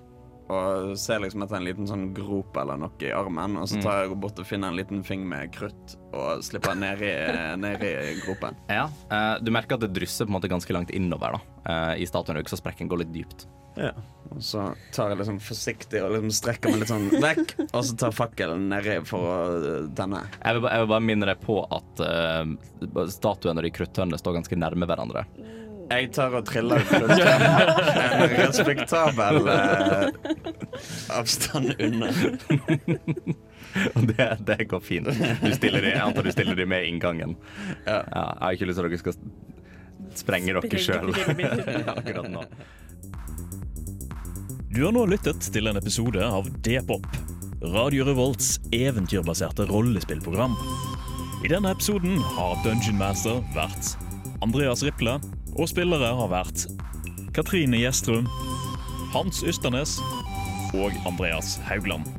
og 0.50 0.96
ser 0.98 1.20
liksom 1.22 1.44
etter 1.46 1.60
en 1.60 1.66
liten 1.68 1.86
sånn 1.86 2.08
grop 2.18 2.56
eller 2.58 2.80
noe 2.82 3.06
i 3.06 3.12
armen, 3.14 3.60
og 3.62 3.68
så 3.70 3.78
tar 3.84 4.00
jeg 4.02 4.16
bort 4.18 4.40
og 4.42 4.48
finner 4.50 4.72
en 4.72 4.80
liten 4.80 5.04
fing 5.06 5.22
med 5.30 5.52
krutt 5.54 5.94
og 6.10 6.42
slipper 6.42 6.74
ned 6.80 7.04
i, 7.06 7.12
ned 7.62 7.86
i 7.86 7.92
gropen. 8.24 8.58
Ja, 8.80 8.88
eh, 9.14 9.36
Du 9.46 9.52
merker 9.54 9.78
at 9.78 9.86
det 9.86 9.92
drysser 9.94 10.26
på 10.26 10.34
en 10.34 10.40
måte 10.40 10.50
ganske 10.50 10.74
langt 10.74 10.90
innover 10.96 11.38
da, 11.38 11.42
eh, 11.66 11.96
i 12.04 12.08
statuen, 12.10 12.40
så 12.48 12.60
sprekken 12.60 12.92
går 12.92 13.04
litt 13.04 13.16
dypt. 13.16 13.48
Ja. 13.80 13.92
Og 14.30 14.44
så 14.44 14.64
tar 14.94 15.14
jeg 15.14 15.20
liksom 15.22 15.40
forsiktig 15.42 16.02
og 16.04 16.12
liksom 16.14 16.34
strekker 16.36 16.74
meg 16.74 16.84
litt 16.84 16.92
sånn 16.92 17.08
vekk, 17.24 17.54
og 17.70 17.86
så 17.88 17.96
tar 17.98 18.16
fakkelen 18.16 18.68
nedi 18.70 19.00
for 19.08 19.26
å 19.26 19.38
tenne. 19.98 20.26
Jeg 20.44 20.60
vil, 20.60 20.68
jeg 20.70 20.84
vil 20.84 20.92
bare 20.92 21.06
minne 21.06 21.30
deg 21.30 21.42
på 21.42 21.62
at 21.64 22.04
uh, 22.04 23.08
statuen 23.10 23.58
og 23.58 23.66
de 23.66 23.74
kruttønnene 23.74 24.20
står 24.22 24.38
ganske 24.42 24.60
nærme 24.60 24.90
hverandre. 24.90 25.26
Jeg 25.90 26.12
tar 26.14 26.36
og 26.38 26.46
triller 26.46 26.84
en 26.94 28.36
respektabel 28.36 29.50
uh, 29.50 30.10
avstand 31.18 31.74
unna. 31.80 32.14
Det, 33.94 34.26
det 34.48 34.66
går 34.66 34.80
fint. 34.82 35.08
Du 35.44 35.52
stiller 35.54 35.84
de, 35.86 35.92
jeg 35.94 36.02
antar 36.02 36.26
du 36.26 36.32
stiller 36.34 36.58
de 36.58 36.66
med 36.66 36.88
inngangen. 36.90 37.36
Ja. 37.86 38.00
jeg 38.02 38.40
har 38.42 38.56
ikke 38.56 38.66
lyst 38.66 38.80
til 38.80 38.88
at 38.88 38.90
dere 38.90 39.02
skal 39.04 39.18
sprenge 40.20 40.54
dere 40.56 40.82
sjøl 40.84 41.14
akkurat 41.96 42.30
nå. 42.32 42.44
Du 44.70 44.84
har 44.86 44.94
nå 44.94 45.06
lyttet 45.10 45.48
til 45.54 45.66
en 45.72 45.80
episode 45.80 46.22
av 46.22 46.46
D-pop, 46.66 47.08
Radio 47.74 48.06
Revolts 48.08 48.60
eventyrbaserte 48.76 49.66
rollespillprogram. 49.72 50.54
I 51.44 51.50
denne 51.52 51.72
episoden 51.74 52.20
har 52.36 52.60
Dungeon 52.64 53.00
Master 53.00 53.42
vært 53.56 53.96
Andreas 54.46 54.84
Riple, 54.86 55.18
og 55.58 55.72
spillere 55.72 56.14
har 56.22 56.32
vært 56.32 56.68
Katrine 57.36 57.82
Gjestrum, 57.82 58.30
Hans 59.16 59.42
Ysternes 59.48 59.98
og 60.78 60.94
Andreas 61.10 61.58
Haugland. 61.66 62.19